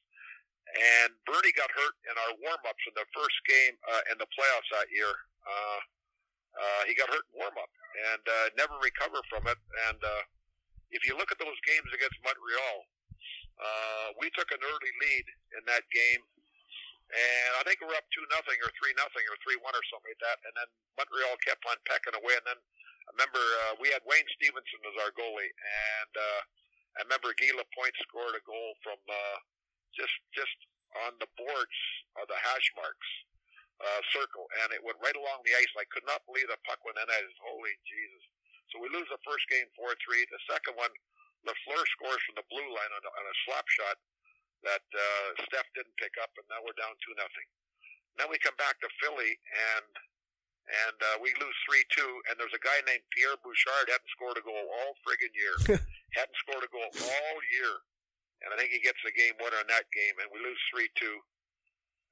And 0.72 1.12
Bernie 1.28 1.52
got 1.52 1.68
hurt 1.76 1.94
in 2.08 2.16
our 2.16 2.32
warm-ups 2.40 2.84
in 2.88 2.96
the 2.96 3.04
first 3.12 3.36
game 3.44 3.76
uh, 3.92 4.02
in 4.08 4.16
the 4.16 4.30
playoffs 4.32 4.72
that 4.72 4.88
year. 4.88 5.12
Uh, 5.44 5.80
uh, 6.56 6.82
he 6.88 6.96
got 6.96 7.12
hurt 7.12 7.28
in 7.28 7.44
warm-up 7.44 7.72
and 8.16 8.24
uh, 8.24 8.46
never 8.56 8.80
recovered 8.80 9.28
from 9.28 9.44
it. 9.44 9.60
And 9.92 10.00
uh, 10.00 10.24
if 10.88 11.04
you 11.04 11.20
look 11.20 11.28
at 11.28 11.36
those 11.36 11.60
games 11.68 11.92
against 11.92 12.16
Montreal, 12.24 12.88
uh, 13.58 14.08
we 14.16 14.32
took 14.32 14.48
an 14.52 14.62
early 14.62 14.92
lead 15.02 15.26
in 15.58 15.62
that 15.68 15.84
game, 15.92 16.22
and 17.12 17.50
I 17.58 17.62
think 17.66 17.80
we 17.82 17.92
were 17.92 17.98
up 17.98 18.08
two 18.08 18.24
nothing 18.32 18.56
or 18.64 18.70
three 18.78 18.96
nothing 18.96 19.24
or 19.28 19.36
three 19.44 19.60
one 19.60 19.76
or 19.76 19.84
something 19.92 20.12
like 20.12 20.24
that. 20.24 20.38
And 20.48 20.54
then 20.56 20.68
Montreal 20.96 21.36
kept 21.44 21.64
on 21.68 21.76
pecking 21.84 22.16
away, 22.16 22.36
and 22.40 22.46
then 22.48 22.60
I 22.60 23.10
remember 23.18 23.42
uh, 23.66 23.72
we 23.82 23.92
had 23.92 24.00
Wayne 24.08 24.28
Stephenson 24.38 24.80
as 24.88 24.96
our 25.02 25.12
goalie, 25.12 25.52
and 25.52 26.12
uh, 26.16 26.40
I 26.96 27.08
remember 27.08 27.34
Guy 27.36 27.52
Lapointe 27.52 27.98
scored 28.04 28.36
a 28.36 28.42
goal 28.44 28.78
from 28.80 29.00
uh, 29.08 29.38
just 29.92 30.14
just 30.32 30.56
on 31.08 31.16
the 31.20 31.28
boards 31.40 31.78
of 32.20 32.28
the 32.28 32.36
hash 32.36 32.68
marks 32.76 33.10
uh, 33.80 34.00
circle, 34.12 34.46
and 34.62 34.70
it 34.76 34.84
went 34.84 35.00
right 35.00 35.16
along 35.16 35.42
the 35.44 35.56
ice. 35.56 35.72
I 35.76 35.88
could 35.88 36.04
not 36.04 36.24
believe 36.28 36.48
the 36.48 36.60
puck 36.68 36.80
went 36.84 37.00
in. 37.00 37.08
I 37.08 37.20
was, 37.24 37.36
holy 37.42 37.74
Jesus! 37.88 38.24
So 38.70 38.80
we 38.80 38.88
lose 38.88 39.08
the 39.12 39.20
first 39.26 39.44
game 39.52 39.68
four 39.76 39.92
three. 40.00 40.24
The 40.28 40.40
second 40.48 40.80
one, 40.80 40.92
Lafleur 41.42 41.84
scores 41.98 42.22
from 42.26 42.38
the 42.38 42.46
blue 42.50 42.70
line 42.70 42.92
on 42.94 43.02
a, 43.02 43.10
on 43.10 43.24
a 43.26 43.36
slap 43.46 43.66
shot 43.66 43.98
that 44.62 44.86
uh, 44.94 45.28
Steph 45.46 45.66
didn't 45.74 45.98
pick 45.98 46.14
up, 46.22 46.30
and 46.38 46.46
now 46.46 46.62
we're 46.62 46.76
down 46.78 46.94
two 47.02 47.14
nothing. 47.18 47.46
Then 48.18 48.30
we 48.30 48.38
come 48.38 48.54
back 48.60 48.78
to 48.82 48.88
Philly, 49.02 49.34
and 49.74 49.90
and 50.86 50.98
uh, 51.02 51.16
we 51.18 51.34
lose 51.42 51.58
three 51.66 51.82
two. 51.90 52.22
And 52.30 52.38
there's 52.38 52.54
a 52.54 52.62
guy 52.62 52.78
named 52.86 53.02
Pierre 53.10 53.38
Bouchard 53.42 53.90
hadn't 53.90 54.14
scored 54.14 54.38
a 54.38 54.44
goal 54.46 54.62
all 54.62 54.94
friggin' 55.02 55.34
year. 55.34 55.56
hadn't 56.18 56.38
scored 56.38 56.62
a 56.62 56.70
goal 56.70 56.86
all 56.86 57.38
year, 57.50 57.74
and 58.46 58.54
I 58.54 58.56
think 58.60 58.70
he 58.70 58.78
gets 58.78 59.02
the 59.02 59.14
game 59.14 59.34
winner 59.42 59.58
in 59.58 59.70
that 59.72 59.90
game. 59.90 60.14
And 60.22 60.30
we 60.30 60.38
lose 60.38 60.60
three 60.70 60.90
two. 60.94 61.18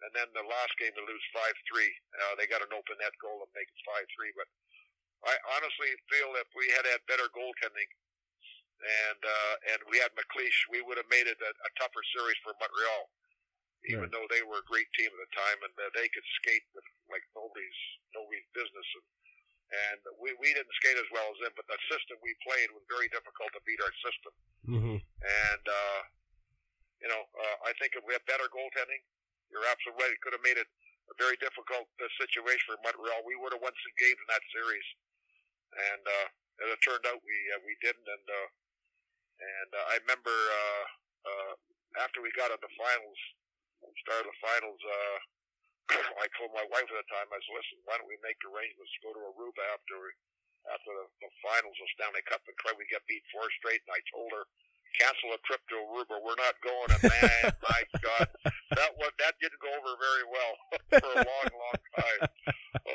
And 0.00 0.16
then 0.16 0.32
the 0.32 0.48
last 0.48 0.72
game 0.80 0.96
we 0.96 1.04
lose 1.04 1.22
five 1.30 1.54
three. 1.70 1.92
Uh, 2.16 2.34
they 2.40 2.50
got 2.50 2.64
an 2.64 2.72
open 2.72 2.98
net 2.98 3.14
goal 3.20 3.44
and 3.44 3.52
make 3.54 3.68
it 3.68 3.86
five 3.86 4.08
three. 4.16 4.32
But 4.34 4.48
I 5.28 5.36
honestly 5.54 5.92
feel 6.08 6.32
if 6.40 6.48
we 6.56 6.72
had 6.72 6.88
had 6.88 7.04
better 7.04 7.28
goaltending. 7.30 7.92
And 8.80 9.20
uh, 9.20 9.54
and 9.76 9.80
we 9.92 10.00
had 10.00 10.10
MacLeish, 10.16 10.58
we 10.72 10.80
would 10.80 10.96
have 10.96 11.08
made 11.12 11.28
it 11.28 11.36
a, 11.40 11.52
a 11.52 11.70
tougher 11.76 12.00
series 12.16 12.38
for 12.44 12.56
Montreal 12.58 13.04
even 13.88 14.08
Right. 14.08 14.12
though 14.12 14.28
they 14.28 14.44
were 14.44 14.60
a 14.60 14.68
great 14.68 14.88
team 14.92 15.08
at 15.08 15.20
the 15.24 15.32
time 15.32 15.58
and 15.64 15.72
uh, 15.80 15.88
they 15.96 16.04
could 16.12 16.26
skate 16.36 16.64
with 16.76 16.84
like 17.08 17.24
nobody's 17.32 17.80
nobody's 18.12 18.44
business 18.52 18.88
and 19.00 19.06
and 19.72 20.00
we 20.20 20.36
we 20.36 20.52
didn't 20.52 20.72
skate 20.76 21.00
as 21.00 21.08
well 21.08 21.24
as 21.32 21.38
them 21.40 21.54
but 21.56 21.64
the 21.64 21.80
system 21.88 22.20
we 22.20 22.36
played 22.44 22.68
was 22.76 22.84
very 22.92 23.08
difficult 23.08 23.48
to 23.56 23.62
beat 23.64 23.80
our 23.80 23.94
system 24.04 24.32
Mm-hmm. 24.68 24.98
and 25.00 25.64
uh 25.64 26.00
you 27.00 27.08
know 27.08 27.22
uh, 27.24 27.56
I 27.64 27.72
think 27.80 27.96
if 27.96 28.04
we 28.04 28.12
had 28.12 28.24
better 28.28 28.48
goaltending 28.52 29.00
you're 29.48 29.64
absolutely 29.64 30.04
right 30.04 30.12
it 30.12 30.20
could 30.20 30.36
have 30.36 30.44
made 30.44 30.60
it 30.60 30.68
a 31.08 31.16
very 31.16 31.40
difficult 31.40 31.88
uh, 32.04 32.06
situation 32.20 32.68
for 32.68 32.76
Montreal 32.84 33.24
we 33.24 33.40
would 33.40 33.56
have 33.56 33.64
won 33.64 33.72
some 33.72 33.94
games 33.96 34.20
in 34.20 34.28
that 34.28 34.44
series 34.52 34.88
and 35.72 36.02
uh 36.04 36.26
as 36.60 36.68
it 36.76 36.80
turned 36.84 37.04
out 37.08 37.16
we 37.24 37.36
uh, 37.56 37.60
we 37.64 37.72
didn't 37.80 38.04
and 38.04 38.26
uh 38.28 38.48
and 39.40 39.70
uh, 39.72 39.92
I 39.92 39.94
remember 40.04 40.32
uh 40.32 40.84
uh 41.26 41.52
after 41.98 42.22
we 42.22 42.30
got 42.38 42.54
in 42.54 42.60
the 42.62 42.70
finals 42.78 43.18
start 44.04 44.24
of 44.24 44.30
the 44.32 44.38
finals, 44.40 44.80
uh, 44.80 45.18
I 46.22 46.26
told 46.36 46.52
my 46.54 46.66
wife 46.70 46.88
at 46.88 46.96
the 47.00 47.08
time, 47.10 47.28
I 47.32 47.40
said, 47.40 47.56
listen, 47.56 47.78
why 47.88 47.98
don't 47.98 48.08
we 48.10 48.20
make 48.24 48.38
arrangements 48.44 48.92
to 48.96 49.00
go 49.04 49.10
to 49.16 49.22
Aruba 49.32 49.64
after 49.74 49.98
after 50.68 50.92
the, 50.92 51.06
the 51.24 51.32
finals 51.40 51.72
of 51.80 51.88
Stanley 51.96 52.20
Cup 52.28 52.44
and 52.44 52.52
try 52.60 52.76
we 52.76 52.84
get 52.92 53.00
beat 53.08 53.24
four 53.32 53.48
straight. 53.56 53.80
And 53.88 53.96
I 53.96 54.00
told 54.12 54.28
her, 54.36 54.44
cancel 55.00 55.32
a 55.32 55.40
trip 55.48 55.64
to 55.72 55.76
Aruba. 55.88 56.20
We're 56.20 56.36
not 56.36 56.56
going. 56.60 56.90
And 56.92 57.02
man, 57.08 57.44
my 57.64 57.80
God, 57.96 58.28
that 58.76 58.92
was, 59.00 59.08
that 59.24 59.40
didn't 59.40 59.56
go 59.56 59.72
over 59.72 59.96
very 59.96 60.26
well 60.28 60.54
for 61.00 61.10
a 61.16 61.24
long, 61.24 61.48
long 61.56 61.80
time. 61.96 62.20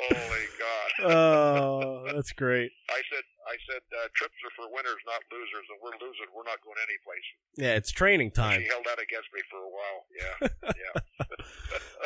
Holy 0.02 0.46
God. 0.58 0.90
Oh, 1.12 2.06
that's 2.14 2.32
great. 2.32 2.70
I 2.88 3.02
said, 3.12 3.22
I 3.46 3.56
said, 3.70 3.82
uh, 3.92 4.08
trips 4.14 4.34
are 4.44 4.50
for 4.56 4.72
winners, 4.72 4.96
not 5.06 5.20
losers, 5.30 5.66
and 5.68 5.78
we're 5.82 5.90
losing. 6.04 6.24
We're 6.34 6.42
not 6.44 6.58
going 6.64 6.76
anyplace. 6.88 7.26
Yeah, 7.58 7.74
it's 7.76 7.92
training 7.92 8.30
time. 8.30 8.62
She 8.62 8.66
held 8.68 8.84
that 8.86 8.98
against 9.02 9.28
me 9.34 9.40
for 9.50 9.58
a 9.58 9.68
while. 9.68 10.06
Yeah, 10.18 10.72
yeah. 11.20 11.26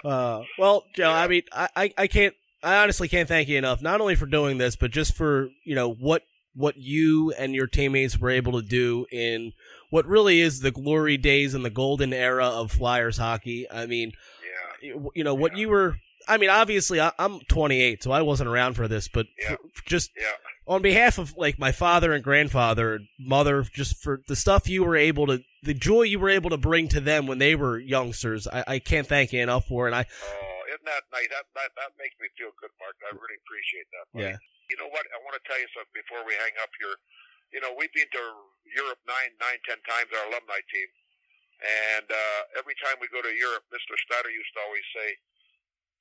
Uh, 0.11 0.43
well, 0.59 0.85
Joe, 0.95 1.11
Yeah. 1.11 1.17
I 1.21 1.29
mean, 1.29 1.43
I, 1.53 1.69
I, 1.77 1.93
I 1.99 2.07
can't, 2.07 2.35
I 2.63 2.83
honestly 2.83 3.07
can't 3.07 3.29
thank 3.29 3.49
you 3.49 3.59
enough, 3.59 3.81
not 3.83 4.01
only 4.01 4.15
for 4.17 4.27
doing 4.27 4.57
this, 4.59 4.75
but 4.77 4.91
just 4.91 5.15
for, 5.15 5.49
you 5.65 5.75
know, 5.75 5.93
what, 5.93 6.23
what 6.55 6.77
you 6.79 7.33
and 7.33 7.55
your 7.55 7.67
teammates 7.67 8.19
were 8.19 8.31
able 8.31 8.53
to 8.61 8.67
do 8.67 9.07
in 9.13 9.53
what 9.91 10.07
really 10.07 10.41
is 10.41 10.61
the 10.61 10.71
glory 10.71 11.17
days 11.19 11.53
and 11.55 11.65
the 11.65 11.71
golden 11.71 12.13
era 12.13 12.47
of 12.47 12.73
Flyers 12.73 13.19
hockey. 13.19 13.67
I 13.71 13.85
mean, 13.87 14.13
Yeah. 14.83 14.89
you 14.89 15.11
you 15.15 15.23
know, 15.25 15.35
what 15.35 15.57
you 15.57 15.69
were, 15.69 15.97
I 16.29 16.37
mean, 16.37 16.51
obviously 16.51 17.01
I, 17.01 17.13
I'm 17.19 17.41
28, 17.49 18.03
so 18.03 18.11
I 18.13 18.23
wasn't 18.23 18.49
around 18.49 18.75
for 18.75 18.87
this, 18.89 19.09
but 19.09 19.27
Yeah. 19.39 19.57
for- 19.57 19.85
just 19.87 20.11
Yeah. 20.17 20.33
on 20.67 20.83
behalf 20.83 21.19
of 21.19 21.35
like 21.37 21.59
my 21.59 21.73
father 21.73 22.13
and 22.13 22.23
grandfather 22.23 22.95
and 22.95 23.09
mother, 23.19 23.63
just 23.63 24.03
for 24.03 24.21
the 24.29 24.37
stuff 24.37 24.69
you 24.69 24.85
were 24.85 24.97
able 24.97 25.27
to, 25.27 25.43
the 25.63 25.75
joy 25.75 26.03
you 26.03 26.19
were 26.19 26.31
able 26.31 26.51
to 26.51 26.57
bring 26.59 26.89
to 26.89 27.01
them 27.01 27.27
when 27.27 27.39
they 27.39 27.55
were 27.55 27.79
youngsters, 27.79 28.47
I, 28.47 28.65
I 28.67 28.79
can't 28.79 29.07
thank 29.07 29.33
you 29.33 29.41
enough 29.43 29.67
for. 29.67 29.87
it. 29.87 29.93
And 29.93 29.97
I, 29.97 30.05
Oh, 30.07 30.63
isn't 30.71 30.85
that 30.87 31.03
nice? 31.13 31.27
That, 31.35 31.47
that 31.59 31.71
that 31.77 31.91
makes 31.99 32.15
me 32.23 32.29
feel 32.39 32.53
good, 32.61 32.71
Mark. 32.79 32.95
I 33.03 33.11
really 33.17 33.39
appreciate 33.45 33.89
that. 33.91 34.05
buddy. 34.15 34.25
Yeah. 34.31 34.39
You 34.71 34.77
know 34.79 34.87
what? 34.95 35.03
I 35.11 35.19
want 35.27 35.35
to 35.35 35.43
tell 35.49 35.59
you 35.59 35.67
something 35.75 35.91
before 35.99 36.23
we 36.23 36.35
hang 36.39 36.55
up 36.63 36.71
here. 36.79 36.95
You 37.51 37.59
know, 37.59 37.75
we've 37.75 37.91
been 37.91 38.07
to 38.07 38.25
Europe 38.71 39.03
nine, 39.11 39.35
nine, 39.43 39.59
ten 39.67 39.83
times, 39.83 40.07
our 40.15 40.31
alumni 40.31 40.63
team, 40.71 40.87
And 41.99 42.07
uh, 42.07 42.41
every 42.57 42.79
time 42.79 42.97
we 43.03 43.11
go 43.11 43.19
to 43.21 43.33
Europe, 43.35 43.67
Mr. 43.75 43.99
Snyder 44.07 44.31
used 44.31 44.55
to 44.55 44.61
always 44.63 44.87
say, 44.95 45.19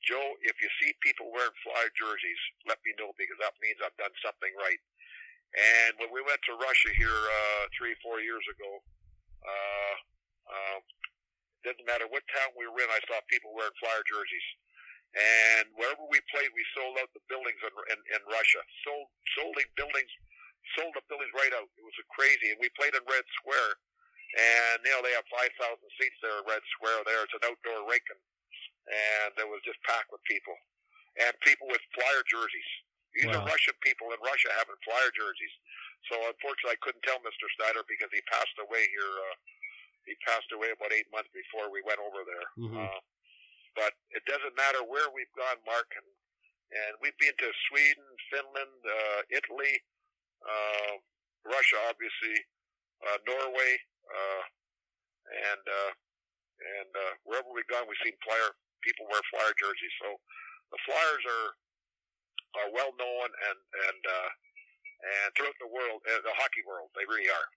Joe, 0.03 0.35
if 0.47 0.55
you 0.63 0.69
see 0.79 0.95
people 1.03 1.27
wearing 1.31 1.55
Flyer 1.63 1.91
jerseys, 1.91 2.41
let 2.67 2.79
me 2.87 2.95
know 2.95 3.11
because 3.19 3.37
that 3.43 3.55
means 3.59 3.79
I've 3.83 3.95
done 3.99 4.13
something 4.23 4.51
right. 4.55 4.79
And 5.57 5.97
when 5.97 6.13
we 6.13 6.21
went 6.21 6.39
to 6.45 6.53
Russia 6.61 6.93
here 6.93 7.09
uh, 7.11 7.63
three, 7.73 7.97
four 8.05 8.21
years 8.21 8.45
ago, 8.47 8.71
uh, 9.43 9.95
um, 10.49 10.81
didn't 11.65 11.89
matter 11.89 12.07
what 12.07 12.23
town 12.31 12.53
we 12.55 12.69
were 12.69 12.79
in, 12.79 12.87
I 12.87 13.01
saw 13.09 13.19
people 13.27 13.51
wearing 13.51 13.75
Flyer 13.81 14.05
jerseys. 14.05 14.47
And 15.17 15.73
wherever 15.73 16.05
we 16.05 16.21
played, 16.29 16.53
we 16.53 16.61
sold 16.77 17.01
out 17.01 17.09
the 17.17 17.25
buildings 17.25 17.57
in, 17.65 17.73
in, 17.97 17.99
in 18.13 18.21
Russia. 18.29 18.61
Sold, 18.85 19.09
sold 19.33 19.57
the 19.57 19.65
buildings, 19.73 20.11
sold 20.77 20.93
the 20.93 21.01
buildings 21.09 21.33
right 21.33 21.49
out. 21.57 21.65
It 21.65 21.81
was 21.81 21.97
crazy. 22.13 22.53
And 22.53 22.61
we 22.61 22.69
played 22.77 22.93
in 22.93 23.01
Red 23.09 23.25
Square, 23.41 23.73
and 24.37 24.85
you 24.85 24.93
know 24.93 25.01
they 25.01 25.17
have 25.17 25.25
5,000 25.33 25.49
seats 25.97 26.19
there 26.21 26.37
at 26.37 26.45
Red 26.45 26.61
Square. 26.77 27.09
There, 27.09 27.25
it's 27.25 27.33
an 27.41 27.49
outdoor 27.49 27.89
rink, 27.89 28.05
and, 28.13 28.21
and 28.89 29.37
it 29.37 29.47
was 29.47 29.61
just 29.63 29.77
packed 29.85 30.09
with 30.11 30.21
people, 30.25 30.57
and 31.21 31.31
people 31.45 31.67
with 31.69 31.81
Flyer 31.93 32.23
jerseys. 32.25 32.71
These 33.13 33.25
Wow. 33.29 33.41
are 33.41 33.45
Russian 33.49 33.73
people 33.81 34.11
in 34.13 34.19
Russia 34.21 34.53
having 34.57 34.77
Flyer 34.85 35.11
jerseys. 35.11 35.53
So 36.09 36.15
unfortunately, 36.29 36.77
I 36.77 36.81
couldn't 36.85 37.01
tell 37.03 37.19
Mr. 37.25 37.45
Snyder 37.57 37.83
because 37.89 38.09
he 38.13 38.21
passed 38.29 38.53
away 38.61 38.87
here. 38.89 39.13
Uh, 39.29 39.35
he 40.05 40.15
passed 40.25 40.49
away 40.53 40.69
about 40.71 40.93
eight 40.93 41.09
months 41.11 41.29
before 41.33 41.69
we 41.69 41.81
went 41.81 41.99
over 41.99 42.23
there. 42.23 42.47
Mhm. 42.57 42.77
Uh, 42.77 42.99
but 43.75 43.93
it 44.11 44.23
doesn't 44.25 44.55
matter 44.55 44.83
where 44.83 45.09
we've 45.09 45.31
gone, 45.33 45.61
Mark, 45.65 45.91
and, 45.95 46.05
and 46.71 46.97
we've 47.01 47.17
been 47.17 47.35
to 47.37 47.53
Sweden, 47.67 48.05
Finland, 48.29 48.85
uh, 48.85 49.21
Italy, 49.29 49.83
uh, 50.45 50.97
Russia, 51.45 51.77
obviously, 51.89 52.45
uh, 53.05 53.17
Norway, 53.25 53.81
uh, 54.13 54.43
and 55.29 55.63
uh, 55.67 55.91
and 56.59 56.95
uh, 56.95 57.13
wherever 57.23 57.49
we've 57.51 57.67
gone, 57.67 57.87
we've 57.87 57.97
seen 58.03 58.17
flyer 58.23 58.51
people 58.83 59.07
wear 59.07 59.21
flyer 59.31 59.53
jerseys. 59.57 59.95
So 60.01 60.19
the 60.71 60.79
Flyers 60.85 61.23
are 61.25 61.49
are 62.57 62.69
well 62.73 62.93
known 62.97 63.29
and 63.29 63.59
and 63.89 64.01
uh, 64.05 64.29
and 64.99 65.27
throughout 65.35 65.57
the 65.61 65.71
world, 65.71 66.01
uh, 66.03 66.21
the 66.23 66.35
hockey 66.35 66.63
world, 66.67 66.89
they 66.95 67.07
really 67.07 67.29
are. 67.29 67.47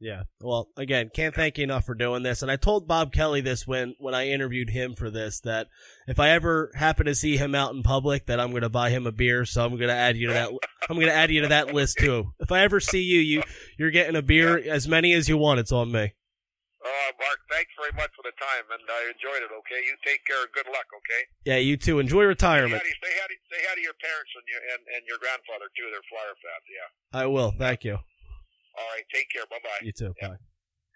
Yeah. 0.00 0.22
Well, 0.40 0.68
again, 0.76 1.10
can't 1.12 1.34
thank 1.34 1.58
you 1.58 1.64
enough 1.64 1.84
for 1.84 1.94
doing 1.94 2.22
this. 2.22 2.42
And 2.42 2.50
I 2.50 2.56
told 2.56 2.86
Bob 2.86 3.12
Kelly 3.12 3.40
this 3.40 3.66
when 3.66 3.94
when 3.98 4.14
I 4.14 4.28
interviewed 4.28 4.70
him 4.70 4.94
for 4.94 5.10
this 5.10 5.40
that 5.40 5.66
if 6.06 6.20
I 6.20 6.30
ever 6.30 6.70
happen 6.74 7.06
to 7.06 7.16
see 7.16 7.36
him 7.36 7.54
out 7.54 7.74
in 7.74 7.82
public, 7.82 8.26
that 8.26 8.38
I'm 8.38 8.50
going 8.50 8.62
to 8.62 8.68
buy 8.68 8.90
him 8.90 9.06
a 9.06 9.12
beer. 9.12 9.44
So 9.44 9.64
I'm 9.64 9.76
going 9.76 9.88
to 9.88 9.94
add 9.94 10.16
you 10.16 10.28
to 10.28 10.34
that. 10.34 10.50
I'm 10.88 10.96
going 10.96 11.08
to 11.08 11.14
add 11.14 11.30
you 11.30 11.42
to 11.42 11.48
that 11.48 11.74
list 11.74 11.98
too. 11.98 12.32
If 12.38 12.52
I 12.52 12.60
ever 12.60 12.78
see 12.78 13.02
you, 13.02 13.18
you 13.18 13.42
you're 13.76 13.90
getting 13.90 14.14
a 14.14 14.22
beer, 14.22 14.56
as 14.56 14.86
many 14.86 15.12
as 15.14 15.28
you 15.28 15.36
want. 15.36 15.60
It's 15.60 15.72
on 15.72 15.90
me. 15.90 16.14
Uh, 16.88 17.12
Mark, 17.20 17.38
thanks 17.52 17.68
very 17.76 17.92
much 18.00 18.08
for 18.16 18.24
the 18.24 18.32
time, 18.40 18.64
and 18.72 18.80
I 18.88 19.12
enjoyed 19.12 19.44
it. 19.44 19.52
Okay, 19.52 19.84
you 19.84 19.92
take 20.00 20.24
care 20.24 20.40
and 20.40 20.48
good 20.56 20.64
luck. 20.72 20.88
Okay. 21.04 21.22
Yeah, 21.44 21.60
you 21.60 21.76
too. 21.76 22.00
Enjoy 22.00 22.24
Say 22.24 22.32
retirement. 22.32 22.80
hi, 22.80 22.88
to, 22.88 22.96
say, 23.04 23.12
hi 23.12 23.26
to, 23.28 23.36
say 23.52 23.60
hi 23.68 23.74
to 23.76 23.82
your 23.84 23.98
parents 24.00 24.32
and 24.32 24.46
your 24.48 24.62
and, 24.72 24.80
and 24.96 25.02
your 25.04 25.20
grandfather 25.20 25.68
too. 25.76 25.84
They're 25.92 26.08
Flyer 26.08 26.32
fans. 26.40 26.64
Yeah. 26.72 27.20
I 27.20 27.26
will. 27.28 27.52
Thank 27.52 27.84
you. 27.84 28.00
All 28.00 28.88
right. 28.96 29.04
Take 29.12 29.28
care. 29.28 29.44
Bye 29.50 29.60
bye. 29.62 29.84
You 29.84 29.92
too. 29.92 30.14
Yeah. 30.22 30.40
Bye. 30.40 30.40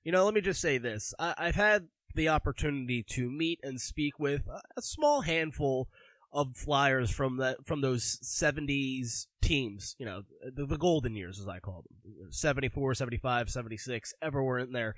You 0.05 0.13
know, 0.13 0.25
let 0.25 0.33
me 0.33 0.41
just 0.41 0.61
say 0.61 0.79
this. 0.79 1.13
I, 1.19 1.35
I've 1.37 1.55
had 1.61 1.89
the 2.15 2.29
opportunity 2.29 3.03
to 3.11 3.31
meet 3.31 3.61
and 3.63 3.81
speak 3.81 4.19
with 4.19 4.49
a, 4.49 4.61
a 4.77 4.83
small 4.83 5.21
handful 5.23 5.89
of 6.33 6.57
flyers 6.57 7.11
from 7.11 7.37
that 7.37 7.59
from 7.67 7.83
those 7.83 8.19
70s 8.25 9.27
teams, 9.43 9.95
you 9.99 10.07
know, 10.07 10.23
the, 10.55 10.65
the 10.65 10.79
golden 10.79 11.15
years 11.15 11.39
as 11.39 11.47
I 11.47 11.59
call 11.59 11.85
them. 11.85 12.31
74, 12.31 12.95
75, 12.95 13.51
76, 13.51 14.15
everywhere 14.23 14.59
in 14.59 14.73
there. 14.73 14.95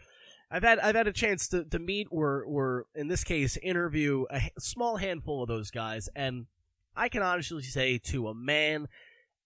I've 0.55 0.63
had 0.63 0.79
I've 0.79 0.95
had 0.95 1.09
a 1.09 1.13
chance 1.13 1.49
to, 1.49 1.65
to 1.65 1.81
meet 1.81 2.07
or 2.13 2.45
or 2.45 2.87
in 2.95 3.09
this 3.09 3.25
case 3.25 3.57
interview 3.57 4.25
a 4.31 4.53
small 4.61 4.99
handful 4.99 5.43
of 5.43 5.49
those 5.49 5.73
guys 5.73 6.09
and 6.15 6.47
I 6.95 7.09
can 7.09 7.23
honestly 7.23 7.65
say 7.65 7.99
to 8.05 8.29
a 8.29 8.35
man 8.35 8.87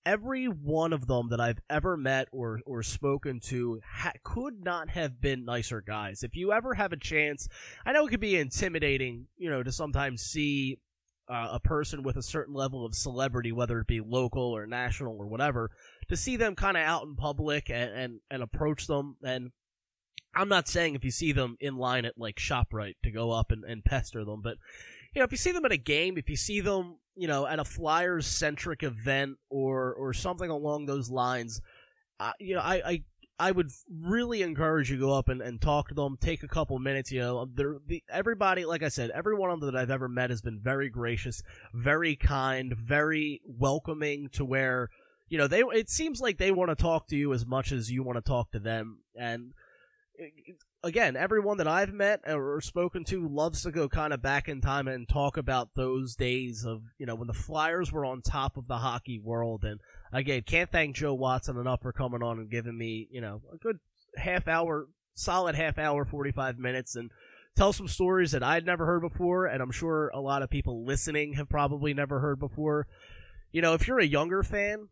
every 0.04 0.44
one 0.44 0.92
of 0.92 1.06
them 1.06 1.30
that 1.30 1.40
I've 1.40 1.60
ever 1.70 1.96
met 1.96 2.28
or 2.30 2.60
or 2.66 2.82
spoken 2.82 3.40
to 3.46 3.80
ha- 3.90 4.12
could 4.22 4.62
not 4.62 4.90
have 4.90 5.18
been 5.18 5.46
nicer 5.46 5.80
guys. 5.80 6.22
If 6.22 6.36
you 6.36 6.52
ever 6.52 6.74
have 6.74 6.92
a 6.92 6.98
chance, 6.98 7.48
I 7.86 7.92
know 7.92 8.06
it 8.06 8.10
could 8.10 8.20
be 8.20 8.36
intimidating, 8.36 9.28
you 9.38 9.48
know, 9.48 9.62
to 9.62 9.72
sometimes 9.72 10.20
see 10.20 10.78
uh, 11.26 11.48
a 11.52 11.60
person 11.60 12.02
with 12.02 12.18
a 12.18 12.22
certain 12.22 12.54
level 12.54 12.84
of 12.84 12.94
celebrity, 12.94 13.50
whether 13.50 13.80
it 13.80 13.86
be 13.86 14.02
local 14.02 14.42
or 14.42 14.66
national 14.66 15.16
or 15.18 15.26
whatever, 15.26 15.70
to 16.10 16.16
see 16.16 16.36
them 16.36 16.54
kind 16.54 16.76
of 16.76 16.82
out 16.82 17.04
in 17.04 17.16
public 17.16 17.70
and, 17.70 17.92
and 17.92 18.20
and 18.30 18.42
approach 18.42 18.86
them. 18.86 19.16
And 19.22 19.52
I'm 20.34 20.48
not 20.48 20.68
saying 20.68 20.94
if 20.94 21.04
you 21.04 21.10
see 21.10 21.32
them 21.32 21.56
in 21.60 21.76
line 21.76 22.04
at 22.04 22.18
like 22.18 22.36
Shoprite 22.36 22.96
to 23.02 23.10
go 23.10 23.32
up 23.32 23.50
and, 23.50 23.64
and 23.64 23.84
pester 23.84 24.24
them, 24.24 24.40
but 24.42 24.56
you 25.14 25.20
know, 25.20 25.24
if 25.24 25.32
you 25.32 25.38
see 25.38 25.52
them 25.52 25.64
at 25.64 25.72
a 25.72 25.78
game, 25.78 26.18
if 26.18 26.28
you 26.28 26.36
see 26.36 26.60
them, 26.60 26.98
you 27.16 27.26
know, 27.26 27.46
at 27.46 27.58
a 27.58 27.64
Flyers 27.64 28.26
centric 28.26 28.82
event 28.82 29.38
or 29.48 29.92
or 29.94 30.12
something 30.12 30.50
along 30.50 30.86
those 30.86 31.10
lines, 31.10 31.60
uh, 32.20 32.32
you 32.38 32.54
know, 32.54 32.60
I, 32.60 32.82
I 32.84 33.02
I 33.40 33.52
would 33.52 33.70
really 33.90 34.42
encourage 34.42 34.90
you 34.90 34.96
to 34.96 35.00
go 35.00 35.12
up 35.12 35.28
and, 35.28 35.40
and 35.40 35.60
talk 35.60 35.88
to 35.88 35.94
them, 35.94 36.18
take 36.20 36.42
a 36.42 36.48
couple 36.48 36.78
minutes. 36.78 37.12
You 37.12 37.20
know, 37.20 37.46
the, 37.46 38.02
everybody, 38.10 38.64
like 38.64 38.82
I 38.82 38.88
said, 38.88 39.10
every 39.10 39.36
one 39.36 39.50
of 39.50 39.60
them 39.60 39.72
that 39.72 39.80
I've 39.80 39.90
ever 39.90 40.08
met 40.08 40.30
has 40.30 40.42
been 40.42 40.60
very 40.60 40.90
gracious, 40.90 41.42
very 41.72 42.16
kind, 42.16 42.74
very 42.76 43.40
welcoming. 43.46 44.28
To 44.32 44.44
where 44.44 44.90
you 45.28 45.38
know 45.38 45.46
they, 45.46 45.60
it 45.60 45.88
seems 45.88 46.20
like 46.20 46.38
they 46.38 46.50
want 46.50 46.70
to 46.70 46.76
talk 46.76 47.08
to 47.08 47.16
you 47.16 47.32
as 47.32 47.46
much 47.46 47.72
as 47.72 47.90
you 47.90 48.02
want 48.02 48.16
to 48.16 48.22
talk 48.22 48.50
to 48.52 48.58
them, 48.58 48.98
and 49.16 49.52
again, 50.82 51.16
everyone 51.16 51.58
that 51.58 51.68
I've 51.68 51.92
met 51.92 52.20
or 52.26 52.60
spoken 52.60 53.04
to 53.04 53.28
loves 53.28 53.62
to 53.62 53.70
go 53.70 53.88
kind 53.88 54.12
of 54.12 54.22
back 54.22 54.48
in 54.48 54.60
time 54.60 54.88
and 54.88 55.08
talk 55.08 55.36
about 55.36 55.74
those 55.74 56.14
days 56.14 56.64
of, 56.64 56.82
you 56.98 57.06
know, 57.06 57.14
when 57.14 57.26
the 57.26 57.34
Flyers 57.34 57.92
were 57.92 58.04
on 58.04 58.22
top 58.22 58.56
of 58.56 58.68
the 58.68 58.78
hockey 58.78 59.18
world. 59.18 59.64
And 59.64 59.80
again, 60.12 60.42
can't 60.42 60.70
thank 60.70 60.96
Joe 60.96 61.14
Watson 61.14 61.58
enough 61.58 61.82
for 61.82 61.92
coming 61.92 62.22
on 62.22 62.38
and 62.38 62.50
giving 62.50 62.76
me, 62.76 63.08
you 63.10 63.20
know, 63.20 63.42
a 63.52 63.56
good 63.56 63.78
half 64.16 64.48
hour, 64.48 64.88
solid 65.14 65.54
half 65.54 65.78
hour, 65.78 66.04
45 66.04 66.58
minutes 66.58 66.96
and 66.96 67.10
tell 67.56 67.72
some 67.72 67.88
stories 67.88 68.30
that 68.32 68.42
I'd 68.42 68.64
never 68.64 68.86
heard 68.86 69.02
before. 69.02 69.46
And 69.46 69.60
I'm 69.60 69.72
sure 69.72 70.08
a 70.08 70.20
lot 70.20 70.42
of 70.42 70.50
people 70.50 70.84
listening 70.84 71.34
have 71.34 71.48
probably 71.48 71.92
never 71.92 72.20
heard 72.20 72.38
before. 72.38 72.86
You 73.50 73.62
know, 73.62 73.74
if 73.74 73.88
you're 73.88 73.98
a 73.98 74.06
younger 74.06 74.42
fan, 74.42 74.88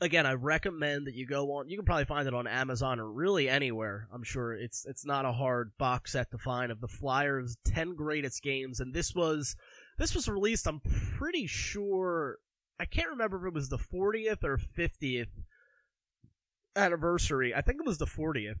again, 0.00 0.26
I 0.26 0.34
recommend 0.34 1.06
that 1.06 1.14
you 1.14 1.26
go 1.26 1.52
on. 1.52 1.68
You 1.68 1.76
can 1.76 1.86
probably 1.86 2.04
find 2.04 2.26
it 2.26 2.34
on 2.34 2.46
Amazon 2.46 3.00
or 3.00 3.10
really 3.10 3.48
anywhere. 3.48 4.08
I'm 4.12 4.22
sure 4.22 4.54
it's 4.54 4.84
it's 4.86 5.04
not 5.04 5.24
a 5.24 5.32
hard 5.32 5.72
box 5.78 6.12
set 6.12 6.30
to 6.30 6.38
find 6.38 6.70
of 6.70 6.80
the 6.80 6.88
Flyers' 6.88 7.56
ten 7.64 7.94
greatest 7.94 8.42
games, 8.42 8.80
and 8.80 8.94
this 8.94 9.14
was 9.14 9.56
this 9.98 10.14
was 10.14 10.28
released. 10.28 10.66
I'm 10.66 10.80
pretty 11.16 11.46
sure 11.46 12.38
I 12.78 12.84
can't 12.84 13.10
remember 13.10 13.38
if 13.38 13.50
it 13.50 13.54
was 13.54 13.68
the 13.68 13.78
40th 13.78 14.44
or 14.44 14.58
50th 14.58 15.26
anniversary. 16.76 17.54
I 17.54 17.60
think 17.60 17.80
it 17.80 17.86
was 17.86 17.98
the 17.98 18.06
40th 18.06 18.60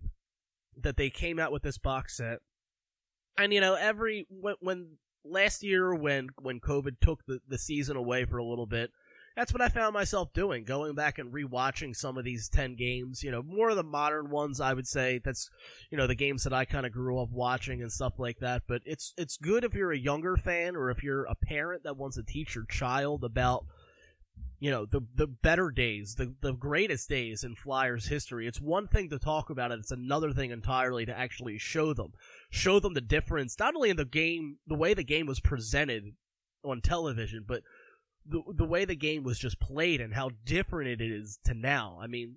that 0.82 0.96
they 0.96 1.10
came 1.10 1.38
out 1.38 1.52
with 1.52 1.62
this 1.62 1.78
box 1.78 2.16
set. 2.16 2.38
And 3.36 3.52
you 3.52 3.60
know, 3.60 3.74
every 3.74 4.26
when, 4.28 4.56
when 4.60 4.96
last 5.24 5.62
year 5.62 5.94
when 5.94 6.28
when 6.40 6.60
COVID 6.60 6.96
took 7.00 7.24
the 7.26 7.40
the 7.46 7.58
season 7.58 7.96
away 7.96 8.24
for 8.24 8.38
a 8.38 8.44
little 8.44 8.66
bit 8.66 8.90
that's 9.38 9.52
what 9.52 9.62
I 9.62 9.68
found 9.68 9.94
myself 9.94 10.32
doing, 10.32 10.64
going 10.64 10.96
back 10.96 11.20
and 11.20 11.32
rewatching 11.32 11.94
some 11.94 12.18
of 12.18 12.24
these 12.24 12.48
10 12.48 12.74
games, 12.74 13.22
you 13.22 13.30
know, 13.30 13.40
more 13.40 13.70
of 13.70 13.76
the 13.76 13.84
modern 13.84 14.30
ones, 14.30 14.60
I 14.60 14.74
would 14.74 14.88
say. 14.88 15.20
That's, 15.24 15.48
you 15.92 15.96
know, 15.96 16.08
the 16.08 16.16
games 16.16 16.42
that 16.42 16.52
I 16.52 16.64
kind 16.64 16.84
of 16.84 16.90
grew 16.90 17.20
up 17.20 17.30
watching 17.30 17.80
and 17.80 17.92
stuff 17.92 18.14
like 18.18 18.40
that. 18.40 18.62
But 18.66 18.82
it's, 18.84 19.14
it's 19.16 19.36
good 19.36 19.62
if 19.62 19.74
you're 19.74 19.92
a 19.92 19.98
younger 19.98 20.36
fan 20.36 20.74
or 20.74 20.90
if 20.90 21.04
you're 21.04 21.22
a 21.22 21.36
parent 21.36 21.84
that 21.84 21.96
wants 21.96 22.16
to 22.16 22.24
teach 22.24 22.56
your 22.56 22.64
child 22.64 23.22
about, 23.22 23.64
you 24.58 24.72
know, 24.72 24.86
the, 24.86 25.02
the 25.14 25.28
better 25.28 25.70
days, 25.70 26.16
the, 26.16 26.34
the 26.40 26.52
greatest 26.52 27.08
days 27.08 27.44
in 27.44 27.54
Flyers 27.54 28.08
history. 28.08 28.48
It's 28.48 28.60
one 28.60 28.88
thing 28.88 29.08
to 29.10 29.20
talk 29.20 29.50
about 29.50 29.70
it. 29.70 29.78
It's 29.78 29.92
another 29.92 30.32
thing 30.32 30.50
entirely 30.50 31.06
to 31.06 31.16
actually 31.16 31.58
show 31.58 31.94
them, 31.94 32.12
show 32.50 32.80
them 32.80 32.94
the 32.94 33.00
difference, 33.00 33.56
not 33.56 33.76
only 33.76 33.90
in 33.90 33.98
the 33.98 34.04
game, 34.04 34.56
the 34.66 34.74
way 34.74 34.94
the 34.94 35.04
game 35.04 35.26
was 35.26 35.38
presented 35.38 36.14
on 36.64 36.80
television, 36.80 37.44
but 37.46 37.62
the 38.28 38.42
the 38.54 38.64
way 38.64 38.84
the 38.84 38.96
game 38.96 39.22
was 39.22 39.38
just 39.38 39.60
played 39.60 40.00
and 40.00 40.14
how 40.14 40.30
different 40.44 41.00
it 41.00 41.00
is 41.00 41.38
to 41.44 41.54
now. 41.54 41.98
I 42.00 42.06
mean, 42.06 42.36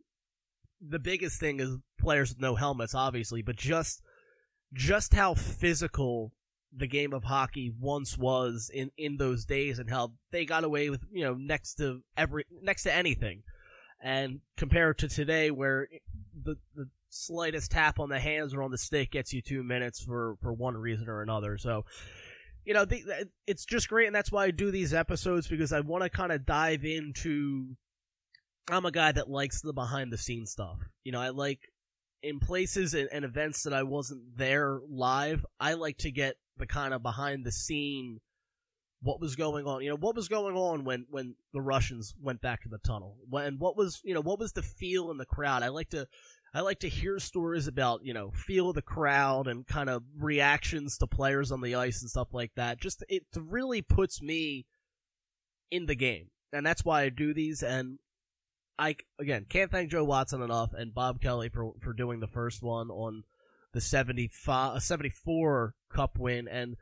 the 0.81 0.99
biggest 0.99 1.39
thing 1.39 1.59
is 1.59 1.77
players 1.99 2.29
with 2.29 2.39
no 2.39 2.55
helmets, 2.55 2.95
obviously, 2.95 3.41
but 3.41 3.55
just 3.55 4.01
just 4.73 5.13
how 5.13 5.33
physical 5.33 6.31
the 6.75 6.87
game 6.87 7.13
of 7.13 7.25
hockey 7.25 7.73
once 7.77 8.17
was 8.17 8.71
in 8.73 8.91
in 8.97 9.17
those 9.17 9.45
days, 9.45 9.79
and 9.79 9.89
how 9.89 10.13
they 10.31 10.45
got 10.45 10.63
away 10.63 10.89
with 10.89 11.05
you 11.11 11.23
know 11.23 11.33
next 11.33 11.75
to 11.75 12.01
every 12.15 12.45
next 12.61 12.83
to 12.83 12.93
anything, 12.93 13.43
and 14.01 14.39
compared 14.57 14.97
to 14.99 15.09
today, 15.09 15.51
where 15.51 15.87
the 16.33 16.55
the 16.75 16.87
slightest 17.09 17.71
tap 17.71 17.99
on 17.99 18.07
the 18.07 18.19
hands 18.19 18.53
or 18.53 18.63
on 18.63 18.71
the 18.71 18.77
stick 18.77 19.11
gets 19.11 19.33
you 19.33 19.41
two 19.41 19.63
minutes 19.63 20.01
for 20.01 20.37
for 20.41 20.53
one 20.53 20.77
reason 20.77 21.09
or 21.09 21.21
another. 21.21 21.57
So 21.57 21.85
you 22.66 22.74
know, 22.74 22.86
the, 22.86 23.28
it's 23.47 23.66
just 23.66 23.89
great, 23.89 24.07
and 24.07 24.16
that's 24.16 24.32
why 24.32 24.45
I 24.45 24.51
do 24.51 24.72
these 24.72 24.93
episodes 24.93 25.47
because 25.47 25.74
I 25.74 25.80
want 25.80 26.03
to 26.03 26.09
kind 26.09 26.32
of 26.32 26.45
dive 26.45 26.86
into. 26.86 27.76
I'm 28.70 28.86
a 28.86 28.91
guy 28.91 29.12
that 29.12 29.30
likes 29.30 29.62
the 29.62 29.74
behind 29.74 30.14
the 30.14 30.18
scenes 30.18 30.51
stuff. 30.51 30.78
You 31.03 31.12
know, 31.12 31.20
I 31.20 31.30
like 31.30 31.59
in 32.24 32.39
places 32.39 32.93
and, 32.93 33.09
and 33.12 33.26
events 33.26 33.64
that 33.64 33.74
I 33.74 33.84
wasn't 33.84 34.38
there 34.38 34.80
live, 34.89 35.45
I 35.59 35.74
like 35.74 35.97
to 35.99 36.12
get 36.12 36.36
the 36.57 36.68
kind 36.68 36.93
of 36.93 37.01
behind 37.01 37.45
the 37.45 37.51
scene 37.51 38.20
what 39.01 39.20
was 39.20 39.36
going 39.36 39.66
on. 39.66 39.82
You 39.82 39.89
know, 39.89 39.97
what 39.97 40.16
was 40.16 40.28
going 40.28 40.55
on 40.55 40.84
when 40.84 41.05
when 41.09 41.36
the 41.53 41.62
Russians 41.62 42.14
went 42.22 42.41
back 42.41 42.62
to 42.64 42.70
the 42.70 42.78
tunnel? 42.78 43.18
When 43.30 43.57
what 43.57 43.76
was 43.76 43.99
you 44.03 44.14
know 44.14 44.22
what 44.22 44.39
was 44.39 44.53
the 44.53 44.62
feel 44.62 45.09
in 45.12 45.18
the 45.18 45.26
crowd? 45.26 45.64
I 45.64 45.70
like 45.70 45.89
to 45.89 46.07
I 46.53 46.61
like 46.61 46.79
to 46.79 46.89
hear 46.89 47.17
stories 47.19 47.67
about 47.67 48.03
you 48.03 48.13
know 48.13 48.31
feel 48.31 48.73
the 48.73 48.81
crowd 48.81 49.47
and 49.47 49.65
kind 49.65 49.89
of 49.89 50.03
reactions 50.19 50.97
to 50.97 51.07
players 51.07 51.51
on 51.51 51.61
the 51.61 51.75
ice 51.75 52.01
and 52.01 52.09
stuff 52.09 52.33
like 52.33 52.51
that. 52.55 52.79
Just 52.79 53.03
it 53.07 53.23
really 53.35 53.81
puts 53.81 54.21
me 54.21 54.65
in 55.69 55.85
the 55.85 55.95
game, 55.95 56.27
and 56.51 56.65
that's 56.65 56.83
why 56.83 57.03
I 57.03 57.09
do 57.09 57.33
these. 57.33 57.63
And 57.63 57.99
I 58.77 58.97
again 59.19 59.45
can't 59.47 59.71
thank 59.71 59.91
Joe 59.91 60.03
Watson 60.03 60.41
enough 60.41 60.73
and 60.73 60.93
Bob 60.93 61.21
Kelly 61.21 61.49
for 61.49 61.71
for 61.81 61.93
doing 61.93 62.19
the 62.19 62.27
first 62.27 62.61
one 62.61 62.89
on 62.89 63.23
the 63.73 63.81
75 63.81 64.83
74 64.83 65.73
cup 65.93 66.17
win 66.19 66.47
and 66.47 66.75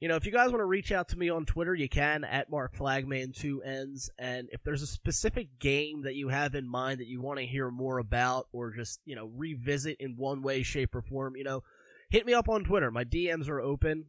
you 0.00 0.06
know, 0.06 0.14
if 0.14 0.24
you 0.26 0.32
guys 0.32 0.50
want 0.50 0.60
to 0.60 0.66
reach 0.66 0.92
out 0.92 1.08
to 1.08 1.18
me 1.18 1.28
on 1.28 1.44
Twitter, 1.44 1.74
you 1.74 1.88
can 1.88 2.22
at 2.22 2.50
Mark 2.50 2.76
Flagman 2.76 3.32
two 3.32 3.62
ends. 3.62 4.10
And 4.18 4.48
if 4.52 4.62
there's 4.62 4.82
a 4.82 4.86
specific 4.86 5.58
game 5.58 6.02
that 6.02 6.14
you 6.14 6.28
have 6.28 6.54
in 6.54 6.68
mind 6.68 7.00
that 7.00 7.08
you 7.08 7.20
want 7.20 7.40
to 7.40 7.46
hear 7.46 7.70
more 7.70 7.98
about, 7.98 8.46
or 8.52 8.72
just 8.72 9.00
you 9.04 9.16
know 9.16 9.30
revisit 9.36 9.96
in 9.98 10.16
one 10.16 10.42
way, 10.42 10.62
shape, 10.62 10.94
or 10.94 11.02
form, 11.02 11.36
you 11.36 11.44
know, 11.44 11.64
hit 12.10 12.26
me 12.26 12.32
up 12.32 12.48
on 12.48 12.64
Twitter. 12.64 12.92
My 12.92 13.04
DMs 13.04 13.48
are 13.48 13.60
open, 13.60 14.06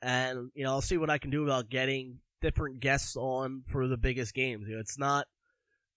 and 0.00 0.50
you 0.54 0.62
know 0.62 0.70
I'll 0.70 0.80
see 0.80 0.98
what 0.98 1.10
I 1.10 1.18
can 1.18 1.30
do 1.30 1.42
about 1.42 1.68
getting 1.68 2.18
different 2.40 2.78
guests 2.78 3.16
on 3.16 3.64
for 3.66 3.88
the 3.88 3.96
biggest 3.96 4.34
games. 4.34 4.68
You 4.68 4.74
know, 4.74 4.80
it's 4.80 4.98
not 4.98 5.26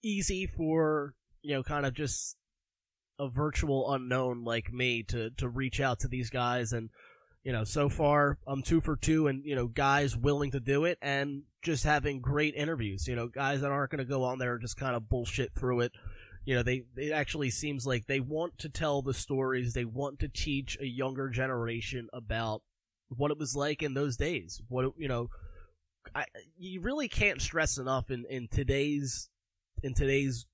easy 0.02 0.46
for 0.46 1.14
you 1.42 1.54
know 1.54 1.62
kind 1.62 1.86
of 1.86 1.94
just 1.94 2.36
a 3.20 3.28
virtual 3.28 3.92
unknown 3.92 4.42
like 4.42 4.72
me 4.72 5.04
to 5.04 5.30
to 5.36 5.48
reach 5.48 5.80
out 5.80 6.00
to 6.00 6.08
these 6.08 6.30
guys 6.30 6.72
and 6.72 6.90
you 7.42 7.52
know, 7.52 7.64
so 7.64 7.88
far 7.88 8.38
I'm 8.46 8.62
two 8.62 8.80
for 8.80 8.96
two, 8.96 9.26
and 9.26 9.44
you 9.44 9.54
know, 9.54 9.66
guys 9.66 10.16
willing 10.16 10.50
to 10.52 10.60
do 10.60 10.84
it, 10.84 10.98
and 11.00 11.42
just 11.62 11.84
having 11.84 12.20
great 12.20 12.54
interviews. 12.54 13.06
You 13.06 13.16
know, 13.16 13.28
guys 13.28 13.60
that 13.60 13.70
aren't 13.70 13.90
going 13.90 13.98
to 13.98 14.04
go 14.04 14.24
on 14.24 14.38
there 14.38 14.54
and 14.54 14.62
just 14.62 14.76
kind 14.76 14.94
of 14.94 15.08
bullshit 15.08 15.54
through 15.54 15.80
it. 15.80 15.92
You 16.44 16.56
know, 16.56 16.62
they 16.62 16.82
it 16.96 17.12
actually 17.12 17.50
seems 17.50 17.86
like 17.86 18.06
they 18.06 18.20
want 18.20 18.58
to 18.58 18.68
tell 18.68 19.02
the 19.02 19.14
stories. 19.14 19.72
They 19.72 19.84
want 19.84 20.20
to 20.20 20.28
teach 20.28 20.78
a 20.80 20.86
younger 20.86 21.28
generation 21.28 22.08
about 22.12 22.62
what 23.08 23.30
it 23.30 23.38
was 23.38 23.56
like 23.56 23.82
in 23.82 23.94
those 23.94 24.16
days. 24.16 24.60
What 24.68 24.92
you 24.96 25.08
know, 25.08 25.28
I, 26.14 26.26
you 26.58 26.80
really 26.80 27.08
can't 27.08 27.40
stress 27.40 27.78
enough 27.78 28.10
in 28.10 28.24
in 28.28 28.48
today's 28.48 29.28
in 29.82 29.94
today's 29.94 30.46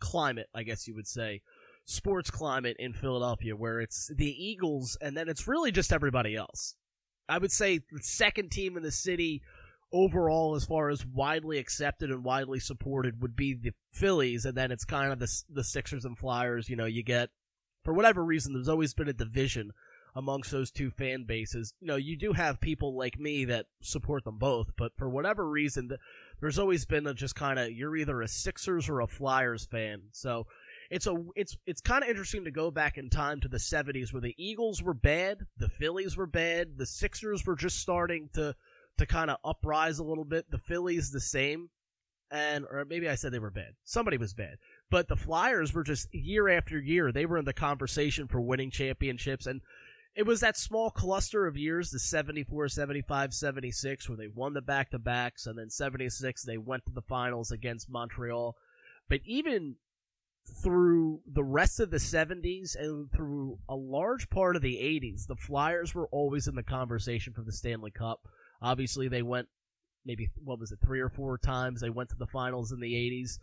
climate, 0.00 0.48
I 0.54 0.62
guess 0.62 0.86
you 0.86 0.94
would 0.94 1.08
say 1.08 1.40
sports 1.84 2.30
climate 2.30 2.76
in 2.78 2.92
Philadelphia 2.92 3.54
where 3.54 3.80
it's 3.80 4.10
the 4.14 4.44
Eagles 4.44 4.96
and 5.00 5.16
then 5.16 5.28
it's 5.28 5.46
really 5.46 5.70
just 5.70 5.92
everybody 5.92 6.34
else. 6.34 6.76
I 7.28 7.38
would 7.38 7.52
say 7.52 7.80
the 7.90 8.02
second 8.02 8.50
team 8.50 8.76
in 8.76 8.82
the 8.82 8.90
city 8.90 9.42
overall 9.92 10.54
as 10.56 10.64
far 10.64 10.90
as 10.90 11.06
widely 11.06 11.58
accepted 11.58 12.10
and 12.10 12.24
widely 12.24 12.58
supported 12.58 13.22
would 13.22 13.36
be 13.36 13.54
the 13.54 13.72
Phillies 13.92 14.44
and 14.44 14.56
then 14.56 14.70
it's 14.70 14.84
kind 14.84 15.12
of 15.12 15.18
the 15.18 15.42
the 15.48 15.64
Sixers 15.64 16.04
and 16.04 16.18
Flyers, 16.18 16.68
you 16.68 16.76
know, 16.76 16.86
you 16.86 17.02
get 17.02 17.30
for 17.84 17.94
whatever 17.94 18.24
reason 18.24 18.52
there's 18.52 18.68
always 18.68 18.94
been 18.94 19.08
a 19.08 19.12
division 19.12 19.72
amongst 20.16 20.50
those 20.50 20.70
two 20.70 20.90
fan 20.90 21.24
bases. 21.24 21.74
You 21.80 21.88
know, 21.88 21.96
you 21.96 22.16
do 22.16 22.32
have 22.32 22.60
people 22.60 22.96
like 22.96 23.18
me 23.18 23.44
that 23.46 23.66
support 23.82 24.24
them 24.24 24.38
both, 24.38 24.68
but 24.76 24.92
for 24.96 25.08
whatever 25.08 25.48
reason 25.48 25.90
there's 26.40 26.58
always 26.58 26.86
been 26.86 27.06
a 27.06 27.14
just 27.14 27.34
kind 27.34 27.58
of 27.58 27.72
you're 27.72 27.96
either 27.96 28.22
a 28.22 28.28
Sixers 28.28 28.88
or 28.88 29.00
a 29.00 29.06
Flyers 29.06 29.66
fan. 29.66 30.02
So 30.12 30.46
it's 30.94 31.08
a 31.08 31.16
it's 31.34 31.56
it's 31.66 31.80
kind 31.80 32.04
of 32.04 32.08
interesting 32.08 32.44
to 32.44 32.52
go 32.52 32.70
back 32.70 32.98
in 32.98 33.10
time 33.10 33.40
to 33.40 33.48
the 33.48 33.56
70s 33.56 34.12
where 34.12 34.20
the 34.20 34.36
Eagles 34.38 34.80
were 34.80 34.94
bad, 34.94 35.38
the 35.58 35.68
Phillies 35.68 36.16
were 36.16 36.28
bad, 36.28 36.78
the 36.78 36.86
Sixers 36.86 37.44
were 37.44 37.56
just 37.56 37.80
starting 37.80 38.30
to 38.34 38.54
to 38.98 39.04
kind 39.04 39.28
of 39.28 39.38
uprise 39.44 39.98
a 39.98 40.04
little 40.04 40.24
bit, 40.24 40.48
the 40.52 40.58
Phillies 40.58 41.10
the 41.10 41.20
same. 41.20 41.70
And 42.30 42.64
or 42.70 42.84
maybe 42.84 43.08
I 43.08 43.16
said 43.16 43.32
they 43.32 43.40
were 43.40 43.50
bad. 43.50 43.72
Somebody 43.82 44.18
was 44.18 44.34
bad. 44.34 44.58
But 44.88 45.08
the 45.08 45.16
Flyers 45.16 45.74
were 45.74 45.82
just 45.82 46.14
year 46.14 46.48
after 46.48 46.78
year, 46.78 47.10
they 47.10 47.26
were 47.26 47.38
in 47.38 47.44
the 47.44 47.52
conversation 47.52 48.28
for 48.28 48.40
winning 48.40 48.70
championships 48.70 49.46
and 49.46 49.62
it 50.14 50.26
was 50.26 50.38
that 50.40 50.56
small 50.56 50.90
cluster 50.90 51.48
of 51.48 51.56
years, 51.56 51.90
the 51.90 51.98
74, 51.98 52.68
75, 52.68 53.34
76, 53.34 54.08
where 54.08 54.16
they 54.16 54.28
won 54.28 54.52
the 54.52 54.62
back 54.62 54.92
to 54.92 54.98
backs, 55.00 55.44
and 55.44 55.58
then 55.58 55.70
76, 55.70 56.44
they 56.44 56.56
went 56.56 56.86
to 56.86 56.92
the 56.92 57.02
finals 57.02 57.50
against 57.50 57.90
Montreal. 57.90 58.54
But 59.08 59.22
even 59.24 59.74
through 60.46 61.20
the 61.26 61.44
rest 61.44 61.80
of 61.80 61.90
the 61.90 61.96
70s 61.96 62.76
and 62.76 63.10
through 63.10 63.58
a 63.68 63.74
large 63.74 64.28
part 64.30 64.56
of 64.56 64.62
the 64.62 64.76
80s, 64.76 65.26
the 65.26 65.36
Flyers 65.36 65.94
were 65.94 66.08
always 66.08 66.46
in 66.46 66.54
the 66.54 66.62
conversation 66.62 67.32
for 67.32 67.42
the 67.42 67.52
Stanley 67.52 67.90
Cup. 67.90 68.20
Obviously, 68.60 69.08
they 69.08 69.22
went 69.22 69.48
maybe, 70.04 70.30
what 70.42 70.60
was 70.60 70.70
it, 70.70 70.78
three 70.84 71.00
or 71.00 71.08
four 71.08 71.38
times. 71.38 71.80
They 71.80 71.90
went 71.90 72.10
to 72.10 72.16
the 72.18 72.26
finals 72.26 72.72
in 72.72 72.80
the 72.80 72.92
80s. 72.92 73.38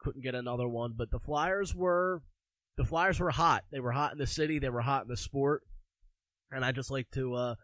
Couldn't 0.00 0.22
get 0.22 0.34
another 0.34 0.68
one, 0.68 0.94
but 0.96 1.10
the 1.10 1.18
Flyers 1.18 1.74
were, 1.74 2.22
the 2.76 2.84
Flyers 2.84 3.18
were 3.18 3.30
hot. 3.30 3.64
They 3.72 3.80
were 3.80 3.92
hot 3.92 4.12
in 4.12 4.18
the 4.18 4.26
city. 4.26 4.60
They 4.60 4.68
were 4.68 4.80
hot 4.80 5.02
in 5.02 5.08
the 5.08 5.16
sport. 5.16 5.62
And 6.52 6.64
I 6.64 6.70
just 6.70 6.90
like 6.90 7.10
to, 7.14 7.34
uh, 7.34 7.54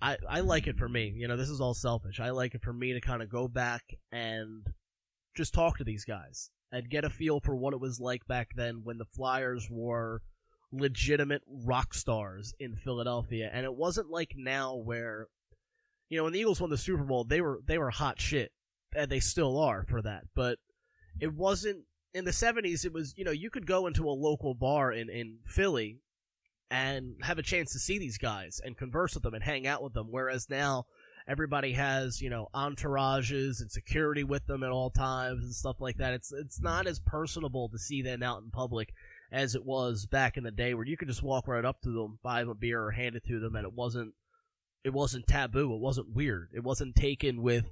I, 0.00 0.16
I 0.28 0.40
like 0.40 0.68
it 0.68 0.78
for 0.78 0.88
me. 0.88 1.12
You 1.16 1.26
know, 1.26 1.36
this 1.36 1.50
is 1.50 1.60
all 1.60 1.74
selfish. 1.74 2.20
I 2.20 2.30
like 2.30 2.54
it 2.54 2.62
for 2.62 2.72
me 2.72 2.92
to 2.92 3.00
kind 3.00 3.22
of 3.22 3.28
go 3.28 3.48
back 3.48 3.82
and 4.12 4.66
just 5.36 5.52
talk 5.52 5.78
to 5.78 5.84
these 5.84 6.04
guys 6.04 6.50
and 6.72 6.88
get 6.88 7.04
a 7.04 7.10
feel 7.10 7.38
for 7.38 7.54
what 7.54 7.74
it 7.74 7.80
was 7.80 8.00
like 8.00 8.26
back 8.26 8.48
then 8.56 8.80
when 8.82 8.96
the 8.96 9.04
Flyers 9.04 9.68
were 9.70 10.22
legitimate 10.72 11.42
rock 11.46 11.92
stars 11.92 12.54
in 12.58 12.74
Philadelphia. 12.74 13.50
And 13.52 13.64
it 13.64 13.74
wasn't 13.74 14.10
like 14.10 14.32
now 14.36 14.74
where, 14.74 15.28
you 16.08 16.16
know, 16.16 16.24
when 16.24 16.32
the 16.32 16.40
Eagles 16.40 16.60
won 16.60 16.70
the 16.70 16.78
Super 16.78 17.04
Bowl, 17.04 17.24
they 17.24 17.42
were 17.42 17.60
they 17.66 17.78
were 17.78 17.90
hot 17.90 18.20
shit, 18.20 18.52
and 18.96 19.10
they 19.10 19.20
still 19.20 19.58
are 19.58 19.84
for 19.88 20.00
that. 20.02 20.24
But 20.34 20.58
it 21.20 21.34
wasn't 21.34 21.84
in 22.14 22.24
the 22.24 22.30
'70s. 22.30 22.84
It 22.84 22.92
was 22.92 23.14
you 23.16 23.24
know 23.24 23.30
you 23.30 23.50
could 23.50 23.66
go 23.66 23.86
into 23.86 24.08
a 24.08 24.10
local 24.10 24.54
bar 24.54 24.90
in 24.92 25.10
in 25.10 25.38
Philly 25.44 26.00
and 26.70 27.16
have 27.22 27.38
a 27.38 27.42
chance 27.42 27.72
to 27.72 27.78
see 27.78 27.98
these 27.98 28.16
guys 28.16 28.58
and 28.64 28.78
converse 28.78 29.12
with 29.12 29.22
them 29.22 29.34
and 29.34 29.44
hang 29.44 29.66
out 29.66 29.82
with 29.82 29.92
them. 29.92 30.08
Whereas 30.10 30.48
now 30.48 30.86
everybody 31.28 31.72
has 31.72 32.20
you 32.20 32.30
know 32.30 32.48
entourages 32.54 33.60
and 33.60 33.70
security 33.70 34.24
with 34.24 34.46
them 34.46 34.62
at 34.62 34.70
all 34.70 34.90
times 34.90 35.44
and 35.44 35.54
stuff 35.54 35.80
like 35.80 35.96
that. 35.98 36.14
It's 36.14 36.32
it's 36.32 36.60
not 36.60 36.86
as 36.86 37.00
personable 37.00 37.68
to 37.70 37.78
see 37.78 38.02
them 38.02 38.22
out 38.22 38.42
in 38.42 38.50
public 38.50 38.92
as 39.30 39.54
it 39.54 39.64
was 39.64 40.06
back 40.06 40.36
in 40.36 40.44
the 40.44 40.50
day, 40.50 40.74
where 40.74 40.86
you 40.86 40.96
could 40.96 41.08
just 41.08 41.22
walk 41.22 41.48
right 41.48 41.64
up 41.64 41.80
to 41.82 41.90
them, 41.90 42.18
buy 42.22 42.40
them 42.40 42.50
a 42.50 42.54
beer, 42.54 42.82
or 42.82 42.90
hand 42.90 43.16
it 43.16 43.24
to 43.24 43.40
them, 43.40 43.56
and 43.56 43.64
it 43.64 43.72
wasn't 43.72 44.14
it 44.84 44.92
wasn't 44.92 45.26
taboo. 45.26 45.74
It 45.74 45.80
wasn't 45.80 46.14
weird. 46.14 46.50
It 46.54 46.64
wasn't 46.64 46.96
taken 46.96 47.42
with 47.42 47.64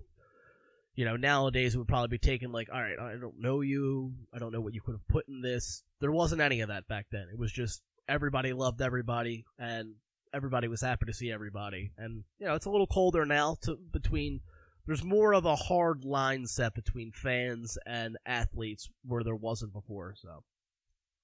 you 0.94 1.05
know, 1.05 1.16
nowadays 1.16 1.74
it 1.74 1.78
would 1.78 1.88
probably 1.88 2.09
be 2.09 2.18
taken 2.18 2.53
like, 2.53 2.68
all 2.72 2.80
right, 2.80 2.98
I 2.98 3.12
don't 3.18 3.40
know 3.40 3.61
you. 3.61 4.12
I 4.34 4.38
don't 4.38 4.53
know 4.53 4.61
what 4.61 4.74
you 4.74 4.80
could 4.80 4.94
have 4.94 5.09
put 5.09 5.28
in 5.28 5.40
this. 5.40 5.82
There 6.01 6.12
wasn't 6.12 6.42
any 6.42 6.61
of 6.61 6.68
that 6.68 6.88
back 6.88 7.07
then. 7.11 7.26
It 7.32 7.38
was 7.38 7.53
just 7.53 7.80
everybody 8.09 8.53
loved 8.53 8.82
everybody 8.82 9.44
and 9.59 9.94
everybody 10.35 10.68
was 10.68 10.81
happy 10.81 11.07
to 11.07 11.12
see 11.12 11.31
everybody. 11.31 11.93
And 11.97 12.24
you 12.39 12.47
know, 12.47 12.55
it's 12.55 12.66
a 12.66 12.70
little 12.70 12.87
colder 12.87 13.24
now 13.24 13.57
to 13.62 13.76
between 13.93 14.41
there's 14.87 15.05
more 15.05 15.35
of 15.35 15.45
a 15.45 15.57
hard 15.57 16.05
line 16.05 16.47
set 16.47 16.74
between 16.74 17.12
fans 17.12 17.78
and 17.87 18.16
athletes 18.26 18.89
where 19.05 19.22
there 19.22 19.37
wasn't 19.37 19.72
before, 19.72 20.14
so 20.16 20.43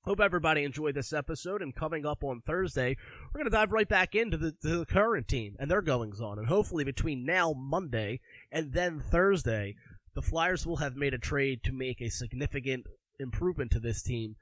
Hope 0.06 0.20
everybody 0.20 0.62
enjoyed 0.62 0.94
this 0.94 1.12
episode. 1.12 1.62
And 1.62 1.74
coming 1.74 2.06
up 2.06 2.22
on 2.22 2.40
Thursday, 2.40 2.96
we're 3.26 3.40
going 3.40 3.50
to 3.50 3.56
dive 3.56 3.72
right 3.72 3.88
back 3.88 4.14
into 4.14 4.36
the, 4.36 4.54
the 4.62 4.86
current 4.86 5.26
team 5.26 5.56
and 5.58 5.68
their 5.68 5.82
goings 5.82 6.20
on. 6.20 6.38
And 6.38 6.46
hopefully, 6.46 6.84
between 6.84 7.26
now, 7.26 7.52
Monday, 7.52 8.20
and 8.52 8.72
then 8.72 9.00
Thursday, 9.00 9.74
the 10.14 10.22
Flyers 10.22 10.64
will 10.64 10.76
have 10.76 10.94
made 10.94 11.12
a 11.12 11.18
trade 11.18 11.64
to 11.64 11.72
make 11.72 12.00
a 12.00 12.08
significant 12.08 12.86
improvement 13.18 13.72
to 13.72 13.80
this 13.80 14.00
team. 14.00 14.36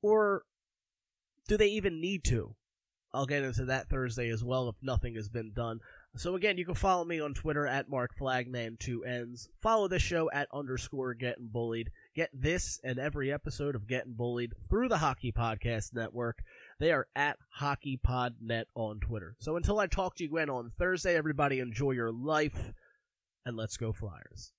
Or 0.00 0.44
do 1.46 1.58
they 1.58 1.68
even 1.68 2.00
need 2.00 2.24
to? 2.24 2.56
I'll 3.12 3.26
get 3.26 3.42
into 3.42 3.64
that 3.66 3.88
Thursday 3.88 4.30
as 4.30 4.44
well 4.44 4.68
if 4.68 4.76
nothing 4.82 5.14
has 5.16 5.28
been 5.28 5.52
done. 5.52 5.80
So 6.16 6.34
again, 6.34 6.58
you 6.58 6.64
can 6.64 6.74
follow 6.74 7.04
me 7.04 7.20
on 7.20 7.34
Twitter 7.34 7.66
at 7.66 7.88
Mark 7.88 8.16
Flagman 8.16 8.76
two 8.78 9.04
ends. 9.04 9.48
Follow 9.60 9.88
the 9.88 9.98
show 9.98 10.30
at 10.32 10.48
underscore 10.52 11.14
Getting 11.14 11.48
Bullied. 11.48 11.90
Get 12.14 12.30
this 12.32 12.80
and 12.82 12.98
every 12.98 13.32
episode 13.32 13.74
of 13.74 13.86
Getting 13.86 14.14
Bullied 14.14 14.52
through 14.68 14.88
the 14.88 14.98
Hockey 14.98 15.32
Podcast 15.32 15.94
Network. 15.94 16.38
They 16.78 16.92
are 16.92 17.06
at 17.14 17.38
HockeyPodNet 17.60 18.64
on 18.74 19.00
Twitter. 19.00 19.36
So 19.38 19.56
until 19.56 19.78
I 19.78 19.86
talk 19.86 20.16
to 20.16 20.24
you 20.24 20.36
again 20.36 20.50
on 20.50 20.70
Thursday, 20.70 21.16
everybody 21.16 21.60
enjoy 21.60 21.92
your 21.92 22.12
life 22.12 22.72
and 23.44 23.56
let's 23.56 23.76
go 23.76 23.92
Flyers. 23.92 24.52